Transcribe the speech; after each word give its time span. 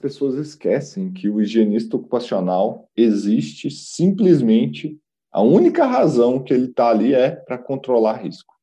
pessoas 0.00 0.34
esquecem 0.34 1.12
que 1.12 1.28
o 1.28 1.40
higienista 1.40 1.96
ocupacional 1.96 2.88
existe 2.96 3.70
simplesmente, 3.70 4.98
a 5.30 5.42
única 5.42 5.86
razão 5.86 6.42
que 6.42 6.52
ele 6.52 6.66
está 6.66 6.88
ali 6.88 7.14
é 7.14 7.30
para 7.30 7.58
controlar 7.58 8.22
risco. 8.22 8.54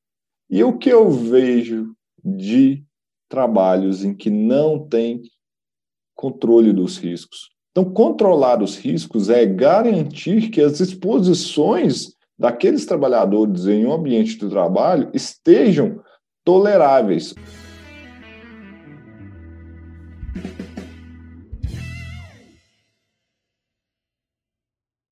E 0.49 0.63
o 0.63 0.77
que 0.77 0.89
eu 0.89 1.09
vejo 1.09 1.93
de 2.23 2.83
trabalhos 3.29 4.03
em 4.03 4.13
que 4.13 4.29
não 4.29 4.87
tem 4.87 5.21
controle 6.15 6.73
dos 6.73 6.97
riscos? 6.97 7.49
Então, 7.71 7.85
controlar 7.85 8.63
os 8.63 8.75
riscos 8.75 9.29
é 9.29 9.45
garantir 9.45 10.49
que 10.49 10.61
as 10.61 10.79
exposições 10.79 12.15
daqueles 12.37 12.85
trabalhadores 12.85 13.65
em 13.67 13.85
um 13.85 13.93
ambiente 13.93 14.37
de 14.37 14.49
trabalho 14.49 15.09
estejam 15.13 16.01
toleráveis. 16.43 17.35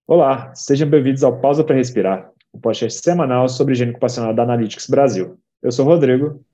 Olá, 0.08 0.54
sejam 0.54 0.88
bem-vindos 0.88 1.24
ao 1.24 1.40
Pausa 1.40 1.64
para 1.64 1.78
Respirar, 1.78 2.30
o 2.54 2.58
um 2.58 2.62
podcast 2.62 3.02
semanal 3.02 3.50
sobre 3.50 3.74
higiene 3.74 3.90
ocupacional 3.90 4.36
da 4.36 4.44
Analytics 4.44 4.88
Brasil. 4.88 5.40
Eu 5.64 5.72
sou 5.72 5.84
o 5.84 5.90
Rodrigo. 5.90 6.46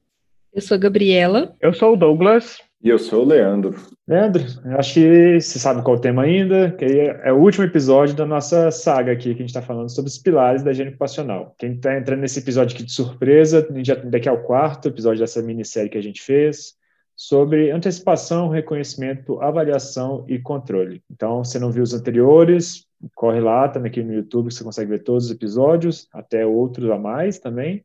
Eu 0.53 0.61
sou 0.61 0.75
a 0.75 0.77
Gabriela. 0.77 1.53
Eu 1.59 1.73
sou 1.73 1.91
o 1.91 1.97
Douglas. 1.97 2.59
E 2.81 2.87
eu 2.87 2.97
sou 2.97 3.23
o 3.23 3.27
Leandro. 3.27 3.75
Leandro, 4.07 4.41
acho 4.77 4.93
que 4.93 5.41
você 5.41 5.59
sabe 5.59 5.83
qual 5.83 5.97
é 5.97 5.99
o 5.99 6.01
tema 6.01 6.21
ainda, 6.21 6.71
que 6.71 6.85
é 6.85 7.33
o 7.33 7.39
último 7.39 7.65
episódio 7.65 8.15
da 8.15 8.25
nossa 8.25 8.71
saga 8.71 9.11
aqui, 9.11 9.35
que 9.35 9.43
a 9.43 9.45
gente 9.45 9.47
está 9.47 9.61
falando 9.61 9.89
sobre 9.89 10.07
os 10.07 10.17
pilares 10.17 10.63
da 10.63 10.71
higiene 10.71 10.91
ocupacional. 10.91 11.53
Quem 11.59 11.73
está 11.73 11.97
entrando 11.97 12.21
nesse 12.21 12.39
episódio 12.39 12.73
aqui 12.73 12.85
de 12.85 12.93
surpresa, 12.93 13.67
já 13.83 13.95
daqui 13.95 14.29
é 14.29 14.31
o 14.31 14.43
quarto 14.43 14.87
episódio 14.87 15.19
dessa 15.19 15.41
minissérie 15.41 15.89
que 15.89 15.97
a 15.97 16.03
gente 16.03 16.21
fez, 16.21 16.75
sobre 17.17 17.69
antecipação, 17.69 18.47
reconhecimento, 18.47 19.41
avaliação 19.41 20.23
e 20.29 20.39
controle. 20.39 21.03
Então, 21.11 21.43
se 21.43 21.59
não 21.59 21.69
viu 21.69 21.83
os 21.83 21.93
anteriores, 21.93 22.89
corre 23.15 23.39
lá 23.39 23.67
também 23.67 23.89
aqui 23.89 24.03
no 24.03 24.13
YouTube, 24.13 24.51
você 24.51 24.63
consegue 24.63 24.89
ver 24.89 25.03
todos 25.03 25.25
os 25.25 25.31
episódios, 25.31 26.07
até 26.13 26.45
outros 26.45 26.89
a 26.89 26.97
mais 26.97 27.39
também. 27.39 27.83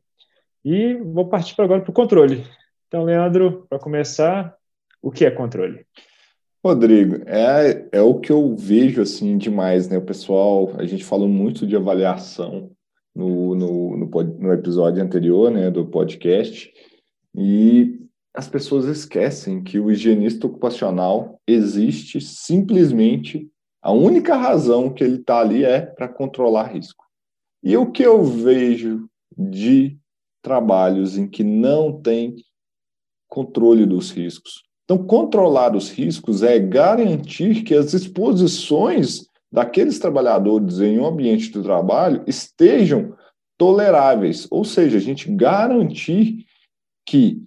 E 0.63 0.95
vou 0.95 1.27
partir 1.27 1.59
agora 1.61 1.81
para 1.81 1.91
o 1.91 1.93
controle. 1.93 2.43
Então, 2.87 3.03
Leandro, 3.03 3.65
para 3.69 3.79
começar, 3.79 4.55
o 5.01 5.11
que 5.11 5.25
é 5.25 5.31
controle? 5.31 5.85
Rodrigo, 6.63 7.23
é, 7.25 7.87
é 7.91 8.01
o 8.01 8.19
que 8.19 8.31
eu 8.31 8.55
vejo 8.55 9.01
assim 9.01 9.37
demais, 9.37 9.87
né? 9.87 9.97
O 9.97 10.01
pessoal, 10.01 10.73
a 10.77 10.85
gente 10.85 11.03
falou 11.03 11.27
muito 11.27 11.65
de 11.65 11.75
avaliação 11.75 12.71
no, 13.15 13.55
no, 13.55 13.97
no, 13.97 14.23
no 14.23 14.53
episódio 14.53 15.01
anterior, 15.01 15.49
né, 15.49 15.71
do 15.71 15.85
podcast, 15.85 16.71
e 17.35 17.99
as 18.33 18.47
pessoas 18.47 18.85
esquecem 18.85 19.63
que 19.63 19.79
o 19.79 19.89
higienista 19.89 20.45
ocupacional 20.45 21.41
existe 21.47 22.21
simplesmente 22.21 23.49
a 23.87 23.91
única 23.93 24.35
razão 24.35 24.89
que 24.89 25.01
ele 25.01 25.15
está 25.15 25.39
ali 25.39 25.63
é 25.63 25.79
para 25.79 26.09
controlar 26.09 26.73
risco. 26.73 27.05
E 27.63 27.77
o 27.77 27.89
que 27.89 28.03
eu 28.03 28.21
vejo 28.21 29.07
de 29.31 29.97
trabalhos 30.41 31.17
em 31.17 31.25
que 31.25 31.41
não 31.41 32.01
tem 32.01 32.35
controle 33.29 33.85
dos 33.85 34.11
riscos? 34.11 34.61
Então, 34.83 35.05
controlar 35.05 35.73
os 35.73 35.89
riscos 35.89 36.43
é 36.43 36.59
garantir 36.59 37.63
que 37.63 37.73
as 37.73 37.93
exposições 37.93 39.25
daqueles 39.49 39.99
trabalhadores 39.99 40.81
em 40.81 40.99
um 40.99 41.05
ambiente 41.05 41.49
de 41.49 41.63
trabalho 41.63 42.25
estejam 42.27 43.15
toleráveis, 43.57 44.49
ou 44.51 44.65
seja, 44.65 44.97
a 44.97 45.01
gente 45.01 45.31
garantir 45.33 46.45
que 47.05 47.41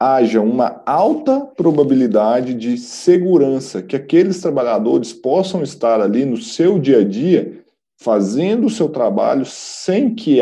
haja 0.00 0.40
uma 0.40 0.80
alta 0.86 1.40
probabilidade 1.40 2.54
de 2.54 2.78
segurança, 2.78 3.82
que 3.82 3.96
aqueles 3.96 4.40
trabalhadores 4.40 5.12
possam 5.12 5.62
estar 5.62 6.00
ali 6.00 6.24
no 6.24 6.36
seu 6.36 6.78
dia 6.78 7.00
a 7.00 7.04
dia 7.04 7.64
fazendo 8.00 8.66
o 8.66 8.70
seu 8.70 8.88
trabalho 8.88 9.44
sem 9.44 10.14
que 10.14 10.38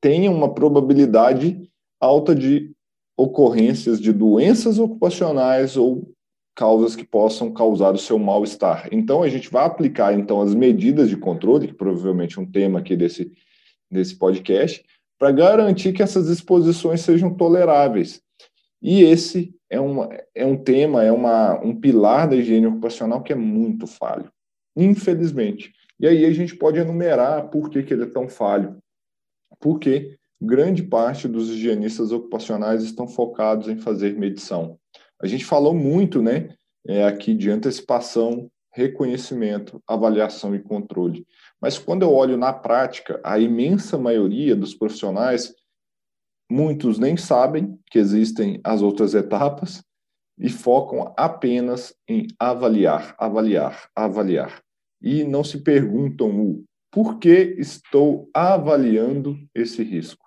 tenha 0.00 0.30
uma 0.30 0.54
probabilidade 0.54 1.70
alta 2.00 2.34
de 2.34 2.72
ocorrências 3.16 4.00
de 4.00 4.12
doenças 4.12 4.78
ocupacionais 4.78 5.76
ou 5.76 6.10
causas 6.56 6.96
que 6.96 7.04
possam 7.04 7.52
causar 7.52 7.94
o 7.94 7.98
seu 7.98 8.18
mal-estar. 8.18 8.88
Então 8.90 9.22
a 9.22 9.28
gente 9.28 9.50
vai 9.50 9.66
aplicar 9.66 10.18
então 10.18 10.40
as 10.40 10.54
medidas 10.54 11.08
de 11.08 11.16
controle, 11.16 11.68
que 11.68 11.74
provavelmente 11.74 12.38
é 12.38 12.42
um 12.42 12.50
tema 12.50 12.78
aqui 12.78 12.96
desse 12.96 13.30
desse 13.90 14.16
podcast, 14.16 14.84
para 15.18 15.30
garantir 15.30 15.92
que 15.92 16.02
essas 16.02 16.28
exposições 16.28 17.00
sejam 17.02 17.32
toleráveis. 17.32 18.23
E 18.84 19.02
esse 19.02 19.56
é, 19.70 19.80
uma, 19.80 20.10
é 20.34 20.44
um 20.44 20.58
tema, 20.58 21.02
é 21.02 21.10
uma, 21.10 21.58
um 21.64 21.74
pilar 21.74 22.28
da 22.28 22.36
higiene 22.36 22.66
ocupacional 22.66 23.22
que 23.22 23.32
é 23.32 23.36
muito 23.36 23.86
falho, 23.86 24.30
infelizmente. 24.76 25.72
E 25.98 26.06
aí 26.06 26.26
a 26.26 26.30
gente 26.30 26.54
pode 26.54 26.78
enumerar 26.78 27.48
por 27.48 27.70
que, 27.70 27.82
que 27.82 27.94
ele 27.94 28.02
é 28.02 28.10
tão 28.10 28.28
falho. 28.28 28.76
Porque 29.58 30.18
grande 30.38 30.82
parte 30.82 31.26
dos 31.26 31.48
higienistas 31.48 32.12
ocupacionais 32.12 32.82
estão 32.82 33.08
focados 33.08 33.68
em 33.68 33.78
fazer 33.78 34.18
medição. 34.18 34.78
A 35.18 35.26
gente 35.26 35.46
falou 35.46 35.72
muito 35.72 36.20
né, 36.20 36.54
é, 36.86 37.04
aqui 37.04 37.32
de 37.32 37.50
antecipação, 37.50 38.50
reconhecimento, 38.70 39.80
avaliação 39.86 40.54
e 40.54 40.62
controle. 40.62 41.26
Mas 41.58 41.78
quando 41.78 42.02
eu 42.02 42.12
olho 42.12 42.36
na 42.36 42.52
prática, 42.52 43.18
a 43.24 43.38
imensa 43.38 43.96
maioria 43.96 44.54
dos 44.54 44.74
profissionais 44.74 45.54
Muitos 46.56 47.00
nem 47.00 47.16
sabem 47.16 47.76
que 47.90 47.98
existem 47.98 48.60
as 48.62 48.80
outras 48.80 49.12
etapas 49.12 49.82
e 50.38 50.48
focam 50.48 51.12
apenas 51.16 51.92
em 52.08 52.28
avaliar, 52.38 53.12
avaliar, 53.18 53.90
avaliar. 53.92 54.62
E 55.02 55.24
não 55.24 55.42
se 55.42 55.64
perguntam 55.64 56.30
o 56.40 56.64
por 56.92 57.18
que 57.18 57.56
estou 57.58 58.30
avaliando 58.32 59.36
esse 59.52 59.82
risco. 59.82 60.24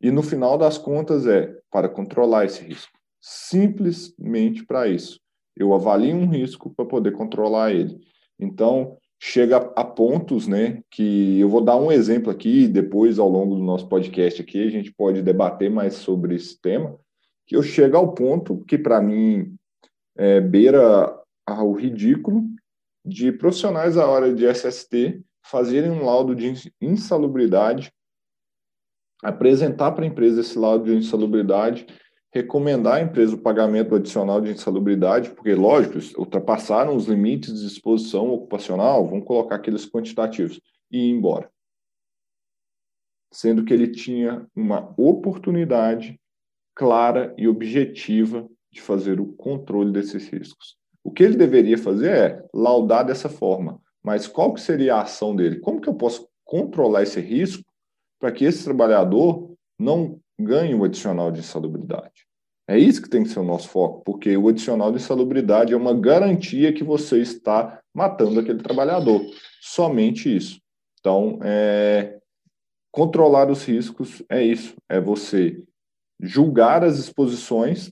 E 0.00 0.12
no 0.12 0.22
final 0.22 0.56
das 0.56 0.78
contas 0.78 1.26
é 1.26 1.52
para 1.68 1.88
controlar 1.88 2.44
esse 2.44 2.62
risco. 2.62 2.96
Simplesmente 3.20 4.64
para 4.64 4.86
isso. 4.86 5.18
Eu 5.56 5.74
avalio 5.74 6.14
um 6.14 6.28
risco 6.28 6.72
para 6.76 6.86
poder 6.86 7.10
controlar 7.10 7.72
ele. 7.72 7.98
Então, 8.38 8.96
chega 9.22 9.58
a 9.76 9.84
pontos, 9.84 10.48
né, 10.48 10.82
que 10.90 11.38
eu 11.38 11.48
vou 11.48 11.60
dar 11.60 11.76
um 11.76 11.92
exemplo 11.92 12.30
aqui, 12.30 12.66
depois 12.66 13.18
ao 13.18 13.28
longo 13.28 13.54
do 13.54 13.62
nosso 13.62 13.86
podcast 13.86 14.40
aqui 14.40 14.66
a 14.66 14.70
gente 14.70 14.90
pode 14.90 15.20
debater 15.20 15.70
mais 15.70 15.94
sobre 15.94 16.34
esse 16.34 16.58
tema, 16.58 16.98
que 17.46 17.54
eu 17.54 17.62
chego 17.62 17.98
ao 17.98 18.14
ponto 18.14 18.64
que 18.64 18.78
para 18.78 19.02
mim 19.02 19.54
é, 20.16 20.40
beira 20.40 21.14
ao 21.46 21.72
ridículo 21.72 22.44
de 23.04 23.30
profissionais 23.30 23.96
da 23.96 24.06
hora 24.06 24.32
de 24.32 24.46
SST 24.46 25.22
fazerem 25.44 25.90
um 25.90 26.04
laudo 26.04 26.34
de 26.34 26.72
insalubridade, 26.80 27.92
apresentar 29.22 29.92
para 29.92 30.04
a 30.04 30.08
empresa 30.08 30.40
esse 30.40 30.58
laudo 30.58 30.86
de 30.86 30.96
insalubridade 30.96 31.86
recomendar 32.32 32.94
à 32.98 33.02
empresa 33.02 33.34
o 33.34 33.40
pagamento 33.40 33.94
adicional 33.94 34.40
de 34.40 34.52
insalubridade, 34.52 35.30
porque, 35.30 35.54
lógico, 35.54 35.98
ultrapassaram 36.18 36.94
os 36.94 37.06
limites 37.06 37.60
de 37.60 37.66
exposição 37.66 38.30
ocupacional, 38.30 39.06
vamos 39.06 39.26
colocar 39.26 39.56
aqueles 39.56 39.84
quantitativos, 39.84 40.60
e 40.90 40.98
ir 40.98 41.10
embora. 41.10 41.50
Sendo 43.32 43.64
que 43.64 43.74
ele 43.74 43.88
tinha 43.88 44.46
uma 44.54 44.92
oportunidade 44.96 46.20
clara 46.74 47.34
e 47.36 47.46
objetiva 47.46 48.48
de 48.72 48.80
fazer 48.80 49.20
o 49.20 49.32
controle 49.32 49.92
desses 49.92 50.28
riscos. 50.28 50.76
O 51.02 51.10
que 51.10 51.22
ele 51.22 51.36
deveria 51.36 51.78
fazer 51.78 52.10
é 52.10 52.48
laudar 52.54 53.04
dessa 53.04 53.28
forma, 53.28 53.80
mas 54.02 54.26
qual 54.26 54.54
que 54.54 54.60
seria 54.60 54.96
a 54.96 55.02
ação 55.02 55.34
dele? 55.34 55.60
Como 55.60 55.80
que 55.80 55.88
eu 55.88 55.94
posso 55.94 56.28
controlar 56.44 57.02
esse 57.02 57.20
risco 57.20 57.64
para 58.18 58.32
que 58.32 58.44
esse 58.44 58.64
trabalhador 58.64 59.54
não 59.78 60.20
ganhe 60.40 60.74
o 60.74 60.84
adicional 60.84 61.30
de 61.30 61.40
insalubridade. 61.40 62.26
É 62.70 62.78
isso 62.78 63.02
que 63.02 63.08
tem 63.08 63.24
que 63.24 63.30
ser 63.30 63.40
o 63.40 63.44
nosso 63.44 63.68
foco, 63.68 64.00
porque 64.04 64.36
o 64.36 64.48
adicional 64.48 64.92
de 64.92 64.98
insalubridade 64.98 65.72
é 65.72 65.76
uma 65.76 65.92
garantia 65.92 66.72
que 66.72 66.84
você 66.84 67.20
está 67.20 67.80
matando 67.92 68.38
aquele 68.38 68.62
trabalhador. 68.62 69.20
Somente 69.60 70.34
isso. 70.36 70.60
Então, 71.00 71.40
é, 71.42 72.20
controlar 72.92 73.50
os 73.50 73.64
riscos 73.64 74.22
é 74.28 74.40
isso: 74.40 74.76
é 74.88 75.00
você 75.00 75.60
julgar 76.20 76.84
as 76.84 76.96
exposições 76.98 77.90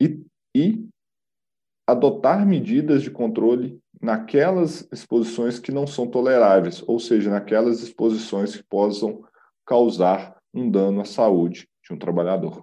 e, 0.00 0.18
e 0.56 0.82
adotar 1.86 2.46
medidas 2.46 3.02
de 3.02 3.10
controle 3.10 3.78
naquelas 4.00 4.88
exposições 4.90 5.58
que 5.58 5.70
não 5.70 5.86
são 5.86 6.06
toleráveis, 6.06 6.82
ou 6.86 6.98
seja, 6.98 7.28
naquelas 7.28 7.82
exposições 7.82 8.56
que 8.56 8.62
possam 8.62 9.22
causar 9.66 10.36
um 10.54 10.70
dano 10.70 11.02
à 11.02 11.04
saúde 11.04 11.68
de 11.86 11.94
um 11.94 11.98
trabalhador. 11.98 12.62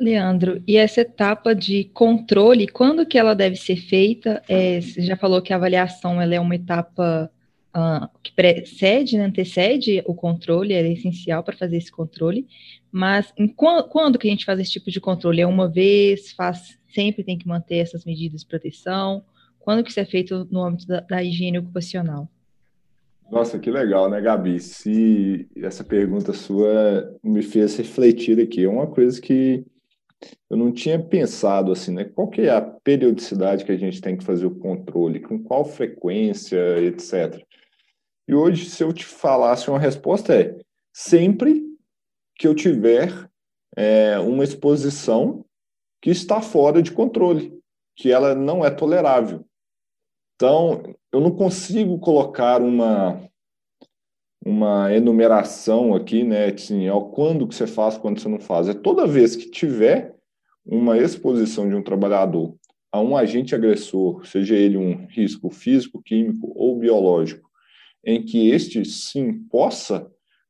Leandro, 0.00 0.62
e 0.66 0.76
essa 0.76 1.02
etapa 1.02 1.54
de 1.54 1.84
controle, 1.84 2.66
quando 2.66 3.04
que 3.04 3.18
ela 3.18 3.34
deve 3.34 3.56
ser 3.56 3.76
feita? 3.76 4.42
É, 4.48 4.80
você 4.80 5.02
já 5.02 5.16
falou 5.16 5.42
que 5.42 5.52
a 5.52 5.56
avaliação 5.56 6.20
ela 6.20 6.34
é 6.34 6.40
uma 6.40 6.54
etapa 6.54 7.30
uh, 7.76 8.08
que 8.22 8.32
precede, 8.32 9.18
né, 9.18 9.24
antecede 9.24 10.02
o 10.06 10.14
controle, 10.14 10.72
é 10.72 10.90
essencial 10.90 11.42
para 11.42 11.56
fazer 11.56 11.76
esse 11.76 11.92
controle, 11.92 12.46
Mas 12.90 13.32
em, 13.36 13.46
quando, 13.46 13.88
quando 13.88 14.18
que 14.18 14.26
a 14.26 14.30
gente 14.30 14.46
faz 14.46 14.58
esse 14.58 14.72
tipo 14.72 14.90
de 14.90 15.00
controle? 15.00 15.42
É 15.42 15.46
uma 15.46 15.68
vez? 15.68 16.32
Faz 16.32 16.78
sempre 16.94 17.24
tem 17.24 17.36
que 17.36 17.46
manter 17.48 17.78
essas 17.78 18.04
medidas 18.04 18.40
de 18.42 18.46
proteção? 18.46 19.24
Quando 19.58 19.82
que 19.82 19.90
isso 19.90 20.00
é 20.00 20.04
feito 20.04 20.46
no 20.50 20.62
âmbito 20.62 20.86
da, 20.86 21.00
da 21.00 21.22
higiene 21.22 21.58
ocupacional? 21.58 22.28
Nossa, 23.34 23.58
que 23.58 23.68
legal, 23.68 24.08
né, 24.08 24.20
Gabi? 24.20 24.60
Se 24.60 25.48
essa 25.56 25.82
pergunta 25.82 26.32
sua 26.32 27.18
me 27.20 27.42
fez 27.42 27.76
refletir 27.76 28.40
aqui, 28.40 28.62
é 28.62 28.68
uma 28.68 28.86
coisa 28.86 29.20
que 29.20 29.66
eu 30.48 30.56
não 30.56 30.70
tinha 30.70 31.02
pensado 31.02 31.72
assim, 31.72 31.92
né? 31.92 32.04
Qual 32.04 32.28
que 32.28 32.42
é 32.42 32.50
a 32.50 32.62
periodicidade 32.62 33.64
que 33.64 33.72
a 33.72 33.76
gente 33.76 34.00
tem 34.00 34.16
que 34.16 34.22
fazer 34.22 34.46
o 34.46 34.54
controle, 34.54 35.18
com 35.18 35.36
qual 35.42 35.64
frequência, 35.64 36.78
etc. 36.78 37.44
E 38.28 38.32
hoje, 38.36 38.66
se 38.66 38.84
eu 38.84 38.92
te 38.92 39.04
falasse 39.04 39.68
uma 39.68 39.80
resposta 39.80 40.32
é 40.32 40.56
sempre 40.92 41.60
que 42.36 42.46
eu 42.46 42.54
tiver 42.54 43.28
é, 43.76 44.16
uma 44.16 44.44
exposição 44.44 45.44
que 46.00 46.10
está 46.10 46.40
fora 46.40 46.80
de 46.80 46.92
controle, 46.92 47.52
que 47.96 48.12
ela 48.12 48.32
não 48.32 48.64
é 48.64 48.70
tolerável. 48.70 49.44
Então, 50.36 50.82
eu 51.12 51.20
não 51.20 51.30
consigo 51.30 51.98
colocar 51.98 52.60
uma 52.60 53.22
uma 54.46 54.92
enumeração 54.92 55.94
aqui, 55.94 56.22
né, 56.22 56.46
assim, 56.46 56.86
é 56.86 56.92
quando 57.14 57.48
que 57.48 57.54
você 57.54 57.66
faz, 57.66 57.96
quando 57.96 58.20
você 58.20 58.28
não 58.28 58.38
faz. 58.38 58.68
É 58.68 58.74
toda 58.74 59.06
vez 59.06 59.34
que 59.34 59.50
tiver 59.50 60.14
uma 60.66 60.98
exposição 60.98 61.66
de 61.66 61.74
um 61.74 61.82
trabalhador 61.82 62.54
a 62.92 63.00
um 63.00 63.16
agente 63.16 63.54
agressor, 63.54 64.24
seja 64.26 64.54
ele 64.54 64.76
um 64.76 65.06
risco 65.06 65.50
físico, 65.50 66.02
químico 66.02 66.52
ou 66.54 66.78
biológico, 66.78 67.48
em 68.04 68.22
que 68.22 68.50
este 68.50 68.84
sim 68.84 69.44
possa 69.48 70.06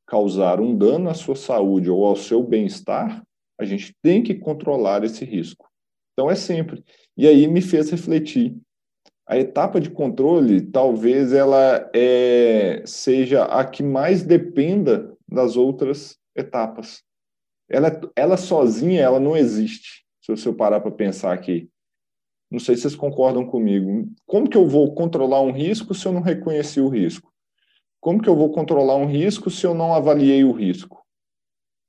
causar 0.07 0.61
um 0.61 0.77
dano 0.77 1.09
à 1.09 1.15
sua 1.15 1.37
saúde 1.37 1.89
ou 1.89 2.05
ao 2.05 2.17
seu 2.17 2.43
bem-estar, 2.43 3.25
a 3.59 3.65
gente 3.65 3.95
tem 4.03 4.23
que 4.23 4.35
controlar 4.35 5.05
esse 5.05 5.25
risco. 5.25 5.71
Então 6.13 6.31
é 6.31 6.35
sempre. 6.35 6.85
E 7.17 7.27
aí 7.27 7.47
me 7.47 7.63
fez 7.63 7.91
refletir 7.91 8.57
a 9.27 9.39
etapa 9.39 9.81
de 9.81 9.91
controle 9.91 10.61
talvez 10.61 11.33
ela 11.33 11.91
é, 11.95 12.83
seja 12.85 13.45
a 13.45 13.65
que 13.65 13.83
mais 13.83 14.23
dependa 14.23 15.17
das 15.29 15.57
outras 15.57 16.19
etapas. 16.37 17.03
Ela, 17.69 18.01
ela 18.15 18.37
sozinha 18.37 19.01
ela 19.01 19.19
não 19.19 19.37
existe, 19.37 20.05
se 20.21 20.47
eu 20.47 20.55
parar 20.55 20.81
para 20.81 20.91
pensar 20.91 21.33
aqui. 21.33 21.69
Não 22.51 22.61
sei 22.61 22.77
se 22.77 22.83
vocês 22.83 22.95
concordam 22.95 23.47
comigo. 23.47 24.09
Como 24.27 24.49
que 24.49 24.57
eu 24.57 24.67
vou 24.67 24.95
controlar 24.95 25.41
um 25.41 25.51
risco 25.51 25.95
se 25.95 26.07
eu 26.07 26.13
não 26.13 26.21
reconheci 26.21 26.81
o 26.81 26.89
risco? 26.89 27.33
Como 28.01 28.21
que 28.21 28.29
eu 28.29 28.37
vou 28.37 28.53
controlar 28.53 28.97
um 28.97 29.07
risco 29.07 29.51
se 29.51 29.67
eu 29.67 29.75
não 29.75 29.95
avaliei 29.95 30.45
o 30.45 30.53
risco? 30.53 31.03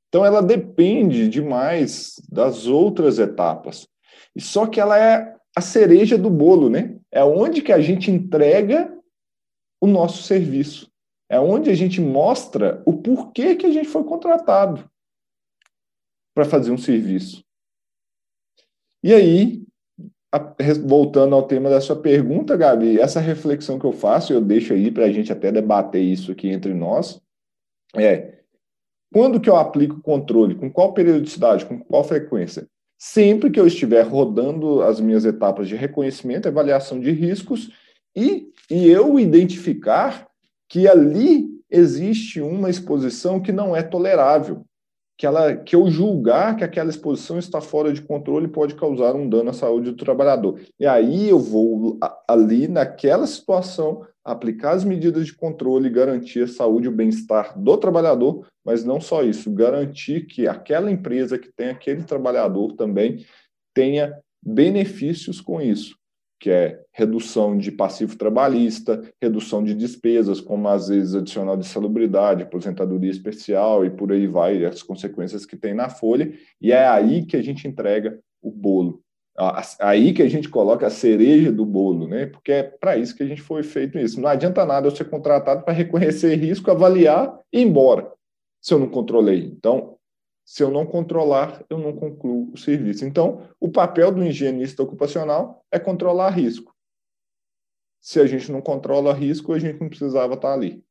Então, 0.07 0.25
ela 0.25 0.41
depende 0.41 1.27
demais 1.27 2.15
das 2.29 2.67
outras 2.67 3.19
etapas. 3.19 3.85
E 4.33 4.41
só 4.41 4.65
que 4.65 4.79
ela 4.79 4.97
é 4.97 5.35
a 5.55 5.61
cereja 5.61 6.17
do 6.17 6.29
bolo, 6.29 6.69
né? 6.69 6.97
É 7.15 7.23
onde 7.23 7.61
que 7.61 7.71
a 7.71 7.79
gente 7.79 8.11
entrega 8.11 8.93
o 9.79 9.87
nosso 9.87 10.23
serviço. 10.23 10.91
É 11.29 11.39
onde 11.39 11.69
a 11.69 11.73
gente 11.73 12.01
mostra 12.01 12.83
o 12.85 13.01
porquê 13.01 13.55
que 13.55 13.65
a 13.65 13.71
gente 13.71 13.87
foi 13.87 14.03
contratado 14.03 14.89
para 16.35 16.43
fazer 16.43 16.71
um 16.71 16.77
serviço. 16.77 17.41
E 19.01 19.13
aí, 19.13 19.63
voltando 20.85 21.35
ao 21.35 21.47
tema 21.47 21.69
da 21.69 21.79
sua 21.79 21.95
pergunta, 21.95 22.57
Gabi, 22.57 22.99
essa 22.99 23.21
reflexão 23.21 23.79
que 23.79 23.85
eu 23.85 23.93
faço, 23.93 24.33
eu 24.33 24.41
deixo 24.41 24.73
aí 24.73 24.91
para 24.91 25.05
a 25.05 25.11
gente 25.11 25.31
até 25.31 25.53
debater 25.53 26.03
isso 26.03 26.33
aqui 26.33 26.49
entre 26.49 26.73
nós, 26.73 27.21
é 27.95 28.43
quando 29.13 29.39
que 29.39 29.49
eu 29.49 29.55
aplico 29.55 30.01
controle, 30.01 30.55
com 30.55 30.69
qual 30.69 30.93
periodicidade, 30.93 31.65
com 31.65 31.79
qual 31.79 32.03
frequência? 32.03 32.67
Sempre 32.97 33.49
que 33.49 33.59
eu 33.59 33.67
estiver 33.67 34.03
rodando 34.03 34.81
as 34.81 34.99
minhas 34.99 35.25
etapas 35.25 35.67
de 35.67 35.75
reconhecimento, 35.75 36.47
avaliação 36.47 36.99
de 36.99 37.11
riscos 37.11 37.69
e, 38.15 38.47
e 38.69 38.87
eu 38.87 39.19
identificar 39.19 40.27
que 40.69 40.87
ali 40.87 41.47
existe 41.69 42.41
uma 42.41 42.69
exposição 42.69 43.39
que 43.39 43.51
não 43.51 43.75
é 43.75 43.83
tolerável, 43.83 44.65
que, 45.17 45.25
ela, 45.25 45.55
que 45.55 45.75
eu 45.75 45.89
julgar 45.89 46.55
que 46.55 46.63
aquela 46.63 46.89
exposição 46.89 47.39
está 47.39 47.61
fora 47.61 47.93
de 47.93 48.01
controle 48.01 48.47
pode 48.47 48.75
causar 48.75 49.15
um 49.15 49.29
dano 49.29 49.49
à 49.49 49.53
saúde 49.53 49.91
do 49.91 49.97
trabalhador. 49.97 50.59
E 50.79 50.85
aí 50.85 51.29
eu 51.29 51.39
vou 51.39 51.97
ali, 52.27 52.67
naquela 52.67 53.25
situação, 53.25 54.05
aplicar 54.23 54.71
as 54.71 54.83
medidas 54.83 55.25
de 55.25 55.35
controle 55.35 55.87
e 55.87 55.91
garantir 55.91 56.43
a 56.43 56.47
saúde 56.47 56.87
e 56.87 56.89
o 56.89 56.95
bem-estar 56.95 57.57
do 57.57 57.77
trabalhador, 57.77 58.45
mas 58.63 58.83
não 58.83 58.99
só 58.99 59.23
isso, 59.23 59.51
garantir 59.51 60.25
que 60.25 60.47
aquela 60.47 60.91
empresa 60.91 61.37
que 61.37 61.51
tem 61.51 61.69
aquele 61.69 62.03
trabalhador 62.03 62.73
também 62.73 63.25
tenha 63.73 64.17
benefícios 64.43 65.39
com 65.39 65.61
isso 65.61 65.95
que 66.45 66.51
é 66.51 66.79
redução 66.91 67.57
de 67.57 67.71
passivo 67.71 68.15
trabalhista, 68.15 69.01
redução 69.19 69.63
de 69.63 69.73
despesas, 69.73 70.39
como 70.39 70.67
às 70.67 70.89
vezes 70.89 71.15
adicional 71.15 71.57
de 71.57 71.65
salubridade, 71.65 72.43
aposentadoria 72.43 73.09
especial 73.09 73.83
e 73.83 73.89
por 73.89 74.11
aí 74.11 74.27
vai, 74.27 74.63
as 74.63 74.83
consequências 74.83 75.43
que 75.43 75.57
tem 75.57 75.73
na 75.73 75.89
folha, 75.89 76.31
e 76.61 76.71
é 76.71 76.87
aí 76.87 77.25
que 77.25 77.35
a 77.35 77.41
gente 77.41 77.67
entrega 77.67 78.19
o 78.43 78.51
bolo. 78.51 79.01
Aí 79.79 80.13
que 80.13 80.21
a 80.21 80.29
gente 80.29 80.47
coloca 80.47 80.85
a 80.85 80.91
cereja 80.91 81.51
do 81.51 81.65
bolo, 81.65 82.07
né? 82.07 82.27
Porque 82.27 82.51
é 82.51 82.61
para 82.61 82.95
isso 82.95 83.17
que 83.17 83.23
a 83.23 83.27
gente 83.27 83.41
foi 83.41 83.63
feito 83.63 83.97
isso. 83.97 84.21
Não 84.21 84.29
adianta 84.29 84.63
nada 84.67 84.85
eu 84.85 84.95
ser 84.95 85.05
contratado 85.05 85.63
para 85.63 85.73
reconhecer 85.73 86.35
risco, 86.35 86.69
avaliar 86.69 87.39
e 87.51 87.59
ir 87.59 87.63
embora, 87.63 88.11
se 88.61 88.71
eu 88.71 88.77
não 88.77 88.87
controlei. 88.87 89.45
Então, 89.45 89.94
se 90.45 90.61
eu 90.61 90.69
não 90.69 90.85
controlar, 90.85 91.65
eu 91.71 91.79
não 91.79 91.91
concluo 91.91 92.51
o 92.53 92.57
serviço. 92.57 93.03
Então, 93.03 93.49
o 93.59 93.67
papel 93.67 94.11
do 94.11 94.23
higienista 94.23 94.83
ocupacional 94.83 95.65
é 95.71 95.79
controlar 95.79 96.29
risco. 96.29 96.73
Se 97.99 98.19
a 98.19 98.27
gente 98.27 98.51
não 98.51 98.61
controla 98.61 99.11
risco, 99.11 99.53
a 99.53 99.57
gente 99.57 99.81
não 99.81 99.89
precisava 99.89 100.35
estar 100.35 100.53
ali. 100.53 100.85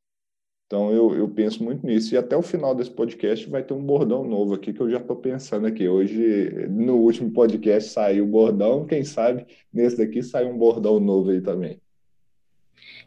Então, 0.66 0.90
eu, 0.90 1.14
eu 1.14 1.28
penso 1.28 1.62
muito 1.62 1.86
nisso. 1.86 2.12
E 2.12 2.18
até 2.18 2.36
o 2.36 2.42
final 2.42 2.74
desse 2.74 2.90
podcast 2.90 3.48
vai 3.48 3.62
ter 3.62 3.74
um 3.74 3.84
bordão 3.84 4.24
novo 4.24 4.54
aqui 4.54 4.72
que 4.72 4.80
eu 4.80 4.90
já 4.90 4.96
estou 4.96 5.14
pensando 5.14 5.68
aqui. 5.68 5.86
Hoje, 5.86 6.66
no 6.68 6.96
último 6.96 7.30
podcast, 7.30 7.90
saiu 7.90 8.24
o 8.24 8.28
bordão. 8.28 8.84
Quem 8.84 9.04
sabe 9.04 9.46
nesse 9.72 9.98
daqui 9.98 10.20
sai 10.20 10.46
um 10.46 10.58
bordão 10.58 10.98
novo 10.98 11.30
aí 11.30 11.40
também. 11.40 11.80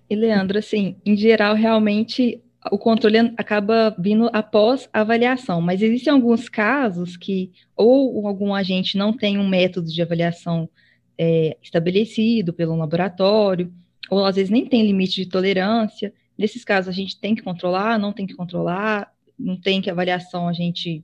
E, 0.10 0.16
Leandro, 0.16 0.58
assim, 0.58 0.96
em 1.06 1.18
geral, 1.18 1.56
realmente 1.56 2.42
o 2.72 2.78
controle 2.78 3.18
acaba 3.38 3.96
vindo 3.98 4.30
após 4.34 4.90
a 4.94 5.02
avaliação, 5.02 5.62
mas 5.62 5.82
existem 5.82 6.12
alguns 6.12 6.50
casos 6.50 7.18
que 7.18 7.52
ou 7.76 8.28
algum 8.28 8.54
agente 8.54 8.98
não 8.98 9.16
tem 9.16 9.38
um 9.38 9.48
método 9.48 9.88
de 9.88 10.02
avaliação 10.02 10.70
é, 11.18 11.58
estabelecido 11.62 12.54
pelo 12.54 12.76
laboratório, 12.76 13.74
ou 14.10 14.26
às 14.26 14.36
vezes 14.36 14.50
nem 14.50 14.66
tem 14.66 14.86
limite 14.86 15.24
de 15.24 15.30
tolerância. 15.30 16.14
Nesses 16.38 16.64
casos, 16.64 16.90
a 16.90 16.94
gente 16.94 17.20
tem 17.20 17.36
que 17.36 17.42
controlar, 17.42 17.98
não 17.98 18.14
tem 18.14 18.26
que 18.26 18.36
controlar, 18.36 19.12
não 19.38 19.60
tem 19.60 19.82
que 19.82 19.90
avaliação 19.90 20.48
a 20.48 20.54
gente 20.54 21.04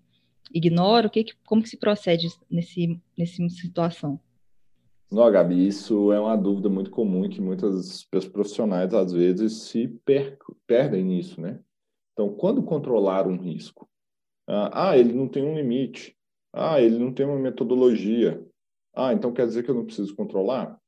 ignora. 0.54 1.08
O 1.08 1.10
que, 1.10 1.26
como 1.46 1.64
que 1.64 1.70
se 1.70 1.78
procede 1.78 2.28
nesse, 2.50 3.00
nessa 3.18 3.50
situação? 3.50 4.20
Não, 5.13 5.32
Gabi, 5.32 5.67
isso 5.67 6.12
é 6.12 6.20
uma 6.20 6.36
dúvida 6.36 6.70
muito 6.70 6.89
comum 6.89 7.29
que 7.29 7.39
muitas 7.39 8.03
profissionais 8.32 8.96
às 8.96 9.13
vezes 9.13 9.62
se 9.62 9.88
per 10.03 10.39
perdem 10.65 11.03
nisso, 11.03 11.39
né? 11.39 11.60
Então, 12.13 12.34
quando 12.34 12.63
controlar 12.63 13.27
um 13.27 13.38
risco? 13.38 13.88
Ah, 14.48 14.89
ah, 14.89 14.98
ele 14.98 15.13
não 15.13 15.27
tem 15.27 15.43
um 15.43 15.55
limite. 15.55 16.17
Ah, 16.51 16.82
ele 16.82 16.98
não 16.98 17.13
tem 17.13 17.27
uma 17.27 17.38
metodologia. 17.38 18.43
Ah, 18.96 19.13
então 19.13 19.32
quer 19.32 19.46
dizer 19.46 19.62
que 19.62 19.70
eu 19.70 19.75
não 19.75 19.86
preciso 19.86 20.15
controlar? 20.15 20.79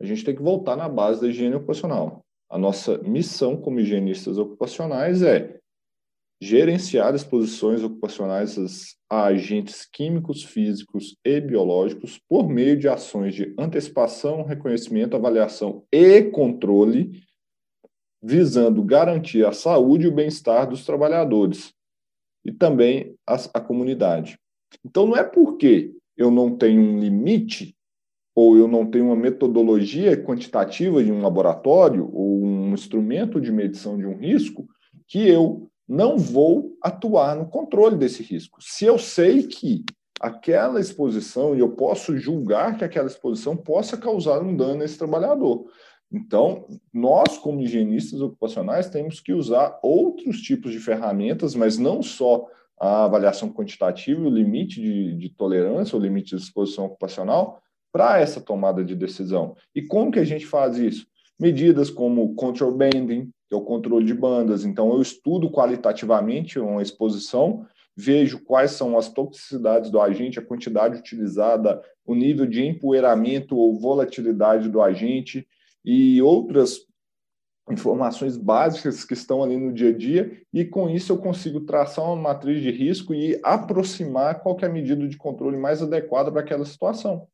A 0.00 0.04
gente 0.04 0.24
tem 0.24 0.34
que 0.34 0.42
voltar 0.42 0.74
na 0.74 0.88
base 0.88 1.20
da 1.20 1.28
higiene 1.28 1.54
ocupacional. 1.54 2.24
A 2.50 2.58
nossa 2.58 2.98
missão 2.98 3.56
como 3.56 3.78
higienistas 3.78 4.36
ocupacionais 4.36 5.22
é 5.22 5.59
gerenciar 6.40 7.14
exposições 7.14 7.82
ocupacionais 7.82 8.56
a 9.10 9.24
agentes 9.24 9.84
químicos, 9.84 10.42
físicos 10.42 11.16
e 11.22 11.38
biológicos 11.40 12.18
por 12.28 12.48
meio 12.48 12.78
de 12.78 12.88
ações 12.88 13.34
de 13.34 13.54
antecipação, 13.58 14.42
reconhecimento, 14.42 15.14
avaliação 15.14 15.84
e 15.92 16.22
controle, 16.22 17.22
visando 18.22 18.82
garantir 18.82 19.44
a 19.44 19.52
saúde 19.52 20.06
e 20.06 20.08
o 20.08 20.14
bem-estar 20.14 20.66
dos 20.66 20.84
trabalhadores 20.84 21.74
e 22.44 22.50
também 22.50 23.14
a, 23.26 23.34
a 23.54 23.60
comunidade. 23.60 24.38
Então, 24.84 25.06
não 25.06 25.16
é 25.16 25.24
porque 25.24 25.92
eu 26.16 26.30
não 26.30 26.56
tenho 26.56 26.80
um 26.80 26.98
limite 26.98 27.76
ou 28.34 28.56
eu 28.56 28.66
não 28.66 28.90
tenho 28.90 29.06
uma 29.06 29.16
metodologia 29.16 30.16
quantitativa 30.22 31.02
de 31.02 31.12
um 31.12 31.20
laboratório 31.20 32.08
ou 32.14 32.42
um 32.42 32.72
instrumento 32.72 33.40
de 33.40 33.52
medição 33.52 33.98
de 33.98 34.06
um 34.06 34.16
risco 34.16 34.66
que 35.06 35.28
eu 35.28 35.69
não 35.90 36.16
vou 36.16 36.78
atuar 36.80 37.34
no 37.34 37.48
controle 37.48 37.96
desse 37.96 38.22
risco. 38.22 38.62
Se 38.62 38.84
eu 38.84 38.96
sei 38.96 39.42
que 39.42 39.84
aquela 40.20 40.78
exposição, 40.78 41.56
e 41.56 41.58
eu 41.58 41.70
posso 41.70 42.16
julgar 42.16 42.78
que 42.78 42.84
aquela 42.84 43.08
exposição 43.08 43.56
possa 43.56 43.96
causar 43.96 44.40
um 44.40 44.54
dano 44.54 44.82
a 44.82 44.84
esse 44.84 44.96
trabalhador. 44.96 45.66
Então, 46.12 46.64
nós, 46.94 47.36
como 47.38 47.60
higienistas 47.60 48.20
ocupacionais, 48.20 48.88
temos 48.88 49.18
que 49.18 49.32
usar 49.32 49.80
outros 49.82 50.40
tipos 50.40 50.70
de 50.70 50.78
ferramentas, 50.78 51.56
mas 51.56 51.76
não 51.76 52.02
só 52.02 52.46
a 52.78 53.04
avaliação 53.04 53.52
quantitativa, 53.52 54.20
o 54.20 54.30
limite 54.30 54.80
de, 54.80 55.16
de 55.16 55.28
tolerância, 55.30 55.98
o 55.98 56.00
limite 56.00 56.36
de 56.36 56.42
exposição 56.42 56.84
ocupacional 56.84 57.60
para 57.92 58.20
essa 58.20 58.40
tomada 58.40 58.84
de 58.84 58.94
decisão. 58.94 59.56
E 59.74 59.82
como 59.82 60.12
que 60.12 60.20
a 60.20 60.24
gente 60.24 60.46
faz 60.46 60.78
isso? 60.78 61.04
Medidas 61.38 61.90
como 61.90 62.32
control 62.36 62.76
banding, 62.76 63.28
que 63.50 63.54
é 63.54 63.58
o 63.58 63.62
controle 63.62 64.06
de 64.06 64.14
bandas. 64.14 64.64
Então, 64.64 64.92
eu 64.92 65.02
estudo 65.02 65.50
qualitativamente 65.50 66.60
uma 66.60 66.80
exposição, 66.80 67.66
vejo 67.96 68.44
quais 68.44 68.70
são 68.70 68.96
as 68.96 69.12
toxicidades 69.12 69.90
do 69.90 70.00
agente, 70.00 70.38
a 70.38 70.44
quantidade 70.44 71.00
utilizada, 71.00 71.82
o 72.06 72.14
nível 72.14 72.46
de 72.46 72.64
empoeiramento 72.64 73.56
ou 73.56 73.76
volatilidade 73.76 74.68
do 74.68 74.80
agente 74.80 75.44
e 75.84 76.22
outras 76.22 76.86
informações 77.68 78.36
básicas 78.36 79.04
que 79.04 79.14
estão 79.14 79.42
ali 79.42 79.56
no 79.56 79.72
dia 79.72 79.90
a 79.90 79.96
dia, 79.96 80.40
e 80.52 80.64
com 80.64 80.88
isso 80.88 81.12
eu 81.12 81.18
consigo 81.18 81.60
traçar 81.62 82.04
uma 82.04 82.16
matriz 82.16 82.62
de 82.62 82.70
risco 82.70 83.12
e 83.12 83.38
aproximar 83.42 84.42
qualquer 84.42 84.70
é 84.70 84.72
medida 84.72 85.08
de 85.08 85.16
controle 85.16 85.56
mais 85.56 85.82
adequada 85.82 86.30
para 86.30 86.40
aquela 86.40 86.64
situação. 86.64 87.26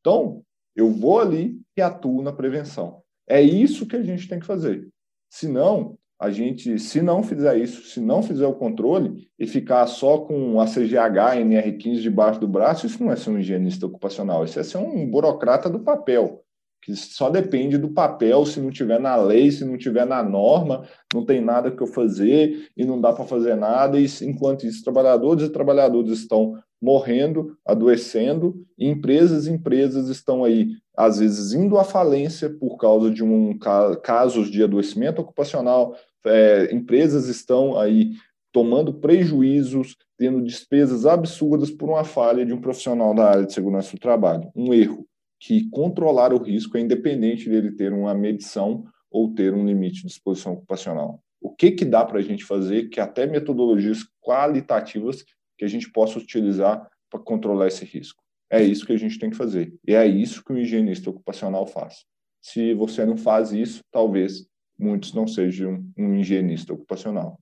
Então, 0.00 0.42
eu 0.74 0.90
vou 0.90 1.18
ali 1.18 1.58
e 1.76 1.80
atuo 1.80 2.22
na 2.22 2.32
prevenção. 2.32 3.02
É 3.26 3.40
isso 3.40 3.86
que 3.86 3.96
a 3.96 4.02
gente 4.02 4.28
tem 4.28 4.38
que 4.38 4.46
fazer. 4.46 4.88
Se 5.38 5.46
não, 5.46 5.98
a 6.18 6.30
gente, 6.30 6.78
se 6.78 7.02
não 7.02 7.22
fizer 7.22 7.58
isso, 7.58 7.82
se 7.82 8.00
não 8.00 8.22
fizer 8.22 8.46
o 8.46 8.54
controle 8.54 9.28
e 9.38 9.46
ficar 9.46 9.86
só 9.86 10.16
com 10.16 10.58
a 10.58 10.64
CGH, 10.64 11.36
NR15 11.42 12.00
debaixo 12.00 12.40
do 12.40 12.48
braço, 12.48 12.86
isso 12.86 13.04
não 13.04 13.12
é 13.12 13.16
ser 13.16 13.28
um 13.28 13.38
higienista 13.38 13.84
ocupacional, 13.84 14.46
isso 14.46 14.58
é 14.58 14.62
ser 14.62 14.78
um 14.78 15.06
burocrata 15.10 15.68
do 15.68 15.80
papel 15.80 16.42
que 16.82 16.94
só 16.94 17.28
depende 17.28 17.76
do 17.76 17.88
papel, 17.88 18.46
se 18.46 18.60
não 18.60 18.70
tiver 18.70 19.00
na 19.00 19.16
lei, 19.16 19.50
se 19.50 19.64
não 19.64 19.76
tiver 19.76 20.06
na 20.06 20.22
norma, 20.22 20.86
não 21.12 21.24
tem 21.24 21.40
nada 21.40 21.70
que 21.70 21.82
eu 21.82 21.86
fazer 21.86 22.68
e 22.76 22.84
não 22.84 23.00
dá 23.00 23.12
para 23.12 23.24
fazer 23.24 23.56
nada, 23.56 23.98
e 23.98 24.06
enquanto 24.22 24.64
isso, 24.64 24.84
trabalhadores 24.84 25.44
e 25.44 25.50
trabalhadoras 25.50 26.10
estão 26.10 26.54
morrendo, 26.80 27.56
adoecendo, 27.66 28.64
e 28.78 28.88
empresas 28.88 29.46
e 29.46 29.50
empresas 29.50 30.08
estão 30.08 30.44
aí, 30.44 30.76
às 30.96 31.18
vezes, 31.18 31.52
indo 31.52 31.78
à 31.78 31.84
falência 31.84 32.48
por 32.48 32.76
causa 32.76 33.10
de 33.10 33.24
um 33.24 33.58
casos 34.02 34.50
de 34.50 34.62
adoecimento 34.62 35.20
ocupacional, 35.20 35.96
é, 36.24 36.72
empresas 36.72 37.26
estão 37.26 37.78
aí 37.78 38.12
tomando 38.52 38.94
prejuízos, 38.94 39.96
tendo 40.16 40.42
despesas 40.42 41.04
absurdas 41.04 41.70
por 41.70 41.88
uma 41.88 42.04
falha 42.04 42.46
de 42.46 42.52
um 42.52 42.60
profissional 42.60 43.14
da 43.14 43.28
área 43.28 43.46
de 43.46 43.52
segurança 43.52 43.92
do 43.92 44.00
trabalho, 44.00 44.50
um 44.54 44.72
erro 44.72 45.06
que 45.46 45.70
controlar 45.70 46.32
o 46.32 46.42
risco 46.42 46.76
é 46.76 46.80
independente 46.80 47.48
dele 47.48 47.70
ter 47.70 47.92
uma 47.92 48.12
medição 48.12 48.84
ou 49.08 49.32
ter 49.32 49.54
um 49.54 49.64
limite 49.64 50.00
de 50.00 50.08
exposição 50.08 50.54
ocupacional. 50.54 51.22
O 51.40 51.54
que, 51.54 51.70
que 51.70 51.84
dá 51.84 52.04
para 52.04 52.18
a 52.18 52.22
gente 52.22 52.44
fazer 52.44 52.88
que 52.88 52.98
até 52.98 53.28
metodologias 53.28 54.00
qualitativas 54.20 55.24
que 55.56 55.64
a 55.64 55.68
gente 55.68 55.88
possa 55.92 56.18
utilizar 56.18 56.90
para 57.08 57.20
controlar 57.20 57.68
esse 57.68 57.84
risco? 57.84 58.20
É 58.50 58.60
isso 58.60 58.84
que 58.84 58.92
a 58.92 58.96
gente 58.96 59.20
tem 59.20 59.30
que 59.30 59.36
fazer. 59.36 59.72
E 59.86 59.94
é 59.94 60.04
isso 60.04 60.42
que 60.44 60.52
o 60.52 60.58
higienista 60.58 61.10
ocupacional 61.10 61.64
faz. 61.64 62.04
Se 62.42 62.74
você 62.74 63.06
não 63.06 63.16
faz 63.16 63.52
isso, 63.52 63.84
talvez 63.92 64.48
muitos 64.76 65.14
não 65.14 65.28
sejam 65.28 65.86
um 65.96 66.16
higienista 66.16 66.72
ocupacional. 66.72 67.38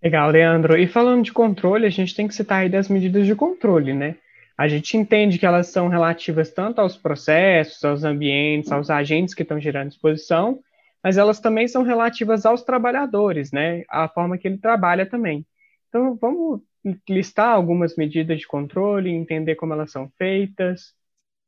Legal, 0.00 0.30
Leandro. 0.30 0.78
E 0.78 0.86
falando 0.86 1.24
de 1.24 1.32
controle, 1.32 1.84
a 1.84 1.90
gente 1.90 2.14
tem 2.14 2.28
que 2.28 2.34
citar 2.34 2.62
aí 2.62 2.68
das 2.68 2.88
medidas 2.88 3.26
de 3.26 3.34
controle, 3.34 3.92
né? 3.92 4.16
A 4.60 4.68
gente 4.68 4.94
entende 4.94 5.38
que 5.38 5.46
elas 5.46 5.68
são 5.68 5.88
relativas 5.88 6.52
tanto 6.52 6.82
aos 6.82 6.94
processos, 6.94 7.82
aos 7.82 8.04
ambientes, 8.04 8.70
aos 8.70 8.90
agentes 8.90 9.32
que 9.32 9.40
estão 9.40 9.58
gerando 9.58 9.88
exposição, 9.88 10.60
mas 11.02 11.16
elas 11.16 11.40
também 11.40 11.66
são 11.66 11.82
relativas 11.82 12.44
aos 12.44 12.62
trabalhadores, 12.62 13.52
né? 13.52 13.84
A 13.88 14.06
forma 14.06 14.36
que 14.36 14.46
ele 14.46 14.58
trabalha 14.58 15.08
também. 15.08 15.46
Então, 15.88 16.14
vamos 16.14 16.60
listar 17.08 17.54
algumas 17.54 17.96
medidas 17.96 18.38
de 18.38 18.46
controle, 18.46 19.08
entender 19.08 19.54
como 19.54 19.72
elas 19.72 19.90
são 19.90 20.12
feitas. 20.18 20.92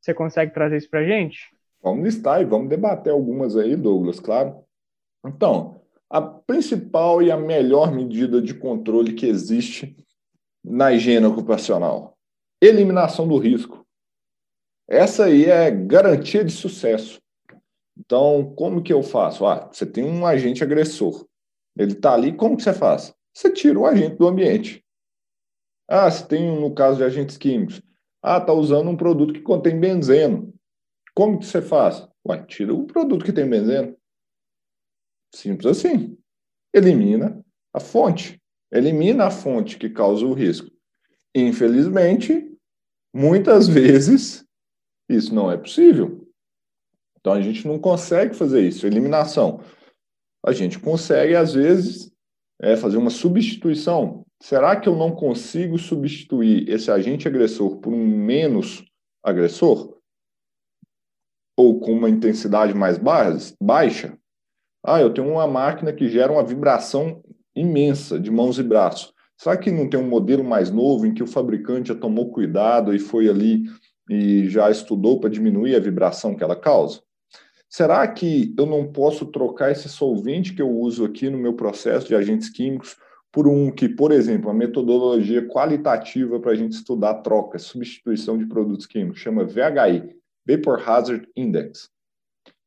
Você 0.01 0.11
consegue 0.11 0.51
trazer 0.51 0.77
isso 0.77 0.89
para 0.89 1.01
a 1.01 1.05
gente? 1.05 1.51
Vamos 1.83 2.03
listar 2.03 2.41
e 2.41 2.45
vamos 2.45 2.67
debater 2.67 3.13
algumas 3.13 3.55
aí, 3.55 3.75
Douglas, 3.75 4.19
claro. 4.19 4.63
Então, 5.23 5.83
a 6.09 6.19
principal 6.19 7.21
e 7.21 7.29
a 7.29 7.37
melhor 7.37 7.91
medida 7.91 8.41
de 8.41 8.55
controle 8.55 9.13
que 9.13 9.27
existe 9.27 9.95
na 10.63 10.91
higiene 10.91 11.27
ocupacional 11.27 12.12
eliminação 12.65 13.27
do 13.27 13.37
risco. 13.37 13.85
Essa 14.87 15.25
aí 15.25 15.45
é 15.45 15.71
garantia 15.71 16.43
de 16.43 16.51
sucesso. 16.51 17.21
Então, 17.97 18.53
como 18.55 18.81
que 18.81 18.91
eu 18.91 19.03
faço? 19.03 19.45
Ah, 19.45 19.69
você 19.71 19.85
tem 19.85 20.03
um 20.03 20.25
agente 20.25 20.63
agressor. 20.63 21.27
Ele 21.77 21.93
está 21.93 22.13
ali, 22.13 22.33
como 22.33 22.57
que 22.57 22.63
você 22.63 22.73
faz? 22.73 23.13
Você 23.33 23.51
tira 23.51 23.79
o 23.79 23.85
agente 23.85 24.15
do 24.15 24.27
ambiente. 24.27 24.83
Ah, 25.87 26.09
você 26.09 26.25
tem, 26.25 26.59
no 26.59 26.73
caso 26.73 26.97
de 26.97 27.03
agentes 27.03 27.37
químicos, 27.37 27.81
ah, 28.21 28.37
está 28.37 28.53
usando 28.53 28.89
um 28.89 28.97
produto 28.97 29.33
que 29.33 29.41
contém 29.41 29.79
benzeno. 29.79 30.53
Como 31.13 31.39
que 31.39 31.45
você 31.45 31.61
faz? 31.61 32.07
Ué, 32.27 32.43
tira 32.45 32.73
o 32.73 32.85
produto 32.85 33.25
que 33.25 33.33
tem 33.33 33.47
benzeno. 33.47 33.95
Simples 35.33 35.77
assim. 35.77 36.17
Elimina 36.73 37.43
a 37.73 37.79
fonte. 37.79 38.41
Elimina 38.71 39.25
a 39.25 39.31
fonte 39.31 39.77
que 39.77 39.89
causa 39.89 40.25
o 40.25 40.33
risco. 40.33 40.71
Infelizmente, 41.35 42.52
Muitas 43.13 43.67
vezes 43.67 44.43
isso 45.07 45.33
não 45.35 45.51
é 45.51 45.57
possível. 45.57 46.27
Então 47.19 47.33
a 47.33 47.41
gente 47.41 47.67
não 47.67 47.79
consegue 47.79 48.35
fazer 48.35 48.67
isso, 48.67 48.85
eliminação. 48.85 49.61
A 50.45 50.51
gente 50.51 50.79
consegue, 50.79 51.35
às 51.35 51.53
vezes, 51.53 52.11
é, 52.61 52.75
fazer 52.75 52.97
uma 52.97 53.09
substituição. 53.09 54.25
Será 54.41 54.75
que 54.75 54.89
eu 54.89 54.95
não 54.95 55.11
consigo 55.11 55.77
substituir 55.77 56.67
esse 56.69 56.91
agente 56.91 57.27
agressor 57.27 57.77
por 57.77 57.93
um 57.93 58.05
menos 58.05 58.83
agressor? 59.23 59.97
Ou 61.57 61.79
com 61.79 61.93
uma 61.93 62.09
intensidade 62.09 62.73
mais 62.73 62.97
baixa? 63.61 64.17
Ah, 64.83 64.99
eu 64.99 65.13
tenho 65.13 65.29
uma 65.29 65.47
máquina 65.47 65.93
que 65.93 66.09
gera 66.09 66.31
uma 66.31 66.43
vibração 66.43 67.23
imensa 67.55 68.19
de 68.19 68.29
mãos 68.29 68.59
e 68.59 68.63
braços. 68.63 69.12
Será 69.43 69.57
que 69.57 69.69
não 69.69 69.89
tem 69.89 69.99
um 69.99 70.07
modelo 70.07 70.41
mais 70.41 70.71
novo 70.71 71.05
em 71.05 71.13
que 71.13 71.21
o 71.21 71.27
fabricante 71.27 71.89
já 71.89 71.95
tomou 71.95 72.31
cuidado 72.31 72.95
e 72.95 72.97
foi 72.99 73.27
ali 73.27 73.63
e 74.09 74.47
já 74.47 74.71
estudou 74.71 75.19
para 75.19 75.29
diminuir 75.29 75.75
a 75.75 75.81
vibração 75.81 76.33
que 76.33 76.41
ela 76.41 76.55
causa? 76.55 77.01
Será 77.69 78.07
que 78.07 78.55
eu 78.57 78.65
não 78.65 78.89
posso 78.89 79.25
trocar 79.25 79.69
esse 79.69 79.89
solvente 79.89 80.53
que 80.53 80.61
eu 80.61 80.69
uso 80.69 81.03
aqui 81.03 81.29
no 81.29 81.37
meu 81.37 81.55
processo 81.55 82.07
de 82.07 82.15
agentes 82.15 82.47
químicos 82.47 82.95
por 83.33 83.45
um 83.45 83.69
que, 83.69 83.89
por 83.89 84.13
exemplo, 84.13 84.49
a 84.49 84.53
metodologia 84.53 85.45
qualitativa 85.45 86.39
para 86.39 86.53
a 86.53 86.55
gente 86.55 86.71
estudar 86.71 87.15
troca, 87.15 87.59
substituição 87.59 88.37
de 88.37 88.45
produtos 88.45 88.85
químicos, 88.85 89.19
chama 89.19 89.43
VHI, 89.43 90.15
Vapor 90.47 90.89
Hazard 90.89 91.27
Index, 91.35 91.89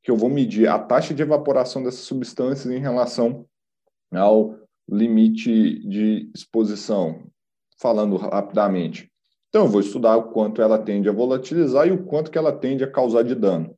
que 0.03 0.11
eu 0.11 0.17
vou 0.17 0.29
medir 0.29 0.69
a 0.69 0.79
taxa 0.79 1.15
de 1.15 1.23
evaporação 1.23 1.83
dessas 1.83 2.01
substâncias 2.01 2.71
em 2.71 2.81
relação 2.81 3.47
ao 4.13 4.66
limite 4.89 5.81
de 5.87 6.31
exposição, 6.35 7.27
falando 7.79 8.17
rapidamente. 8.17 9.11
Então, 9.49 9.65
eu 9.65 9.71
vou 9.71 9.81
estudar 9.81 10.17
o 10.17 10.31
quanto 10.31 10.61
ela 10.61 10.79
tende 10.79 11.09
a 11.09 11.13
volatilizar 11.13 11.87
e 11.87 11.93
o 11.93 12.05
quanto 12.05 12.31
que 12.31 12.39
ela 12.39 12.53
tende 12.53 12.85
a 12.85 12.91
causar 12.91 13.23
de 13.23 13.35
dano. 13.35 13.75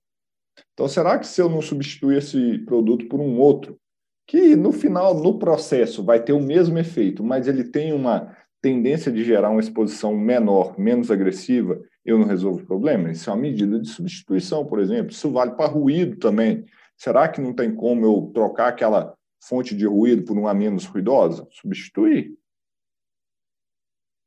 Então, 0.73 0.89
será 0.89 1.19
que 1.19 1.27
se 1.27 1.41
eu 1.41 1.49
não 1.49 1.63
substituir 1.63 2.19
esse 2.19 2.59
produto 2.61 3.07
por 3.07 3.21
um 3.21 3.39
outro, 3.39 3.79
que 4.27 4.55
no 4.55 4.73
final, 4.73 5.15
no 5.15 5.39
processo, 5.39 6.05
vai 6.05 6.23
ter 6.23 6.33
o 6.33 6.41
mesmo 6.41 6.79
efeito, 6.79 7.25
mas 7.25 7.49
ele 7.49 7.65
tem 7.65 7.93
uma 7.93 8.37
tendência 8.61 9.11
de 9.11 9.25
gerar 9.25 9.51
uma 9.51 9.61
exposição 9.61 10.17
menor, 10.17 10.79
menos 10.79 11.11
agressiva, 11.11 11.81
eu 12.05 12.19
não 12.19 12.27
resolvo 12.27 12.61
o 12.61 12.67
problema? 12.67 13.11
Isso 13.11 13.31
é 13.31 13.33
uma 13.33 13.41
medida 13.41 13.79
de 13.79 13.89
substituição, 13.89 14.67
por 14.67 14.81
exemplo. 14.81 15.13
Isso 15.13 15.31
vale 15.31 15.53
para 15.53 15.71
ruído 15.71 16.17
também. 16.17 16.65
Será 16.97 17.29
que 17.29 17.41
não 17.41 17.55
tem 17.55 17.75
como 17.75 18.05
eu 18.05 18.31
trocar 18.35 18.69
aquela 18.69 19.15
fonte 19.41 19.75
de 19.77 19.87
ruído 19.87 20.25
por 20.25 20.37
uma 20.37 20.55
menos 20.55 20.85
ruidosa? 20.85 21.47
Substituir. 21.51 22.37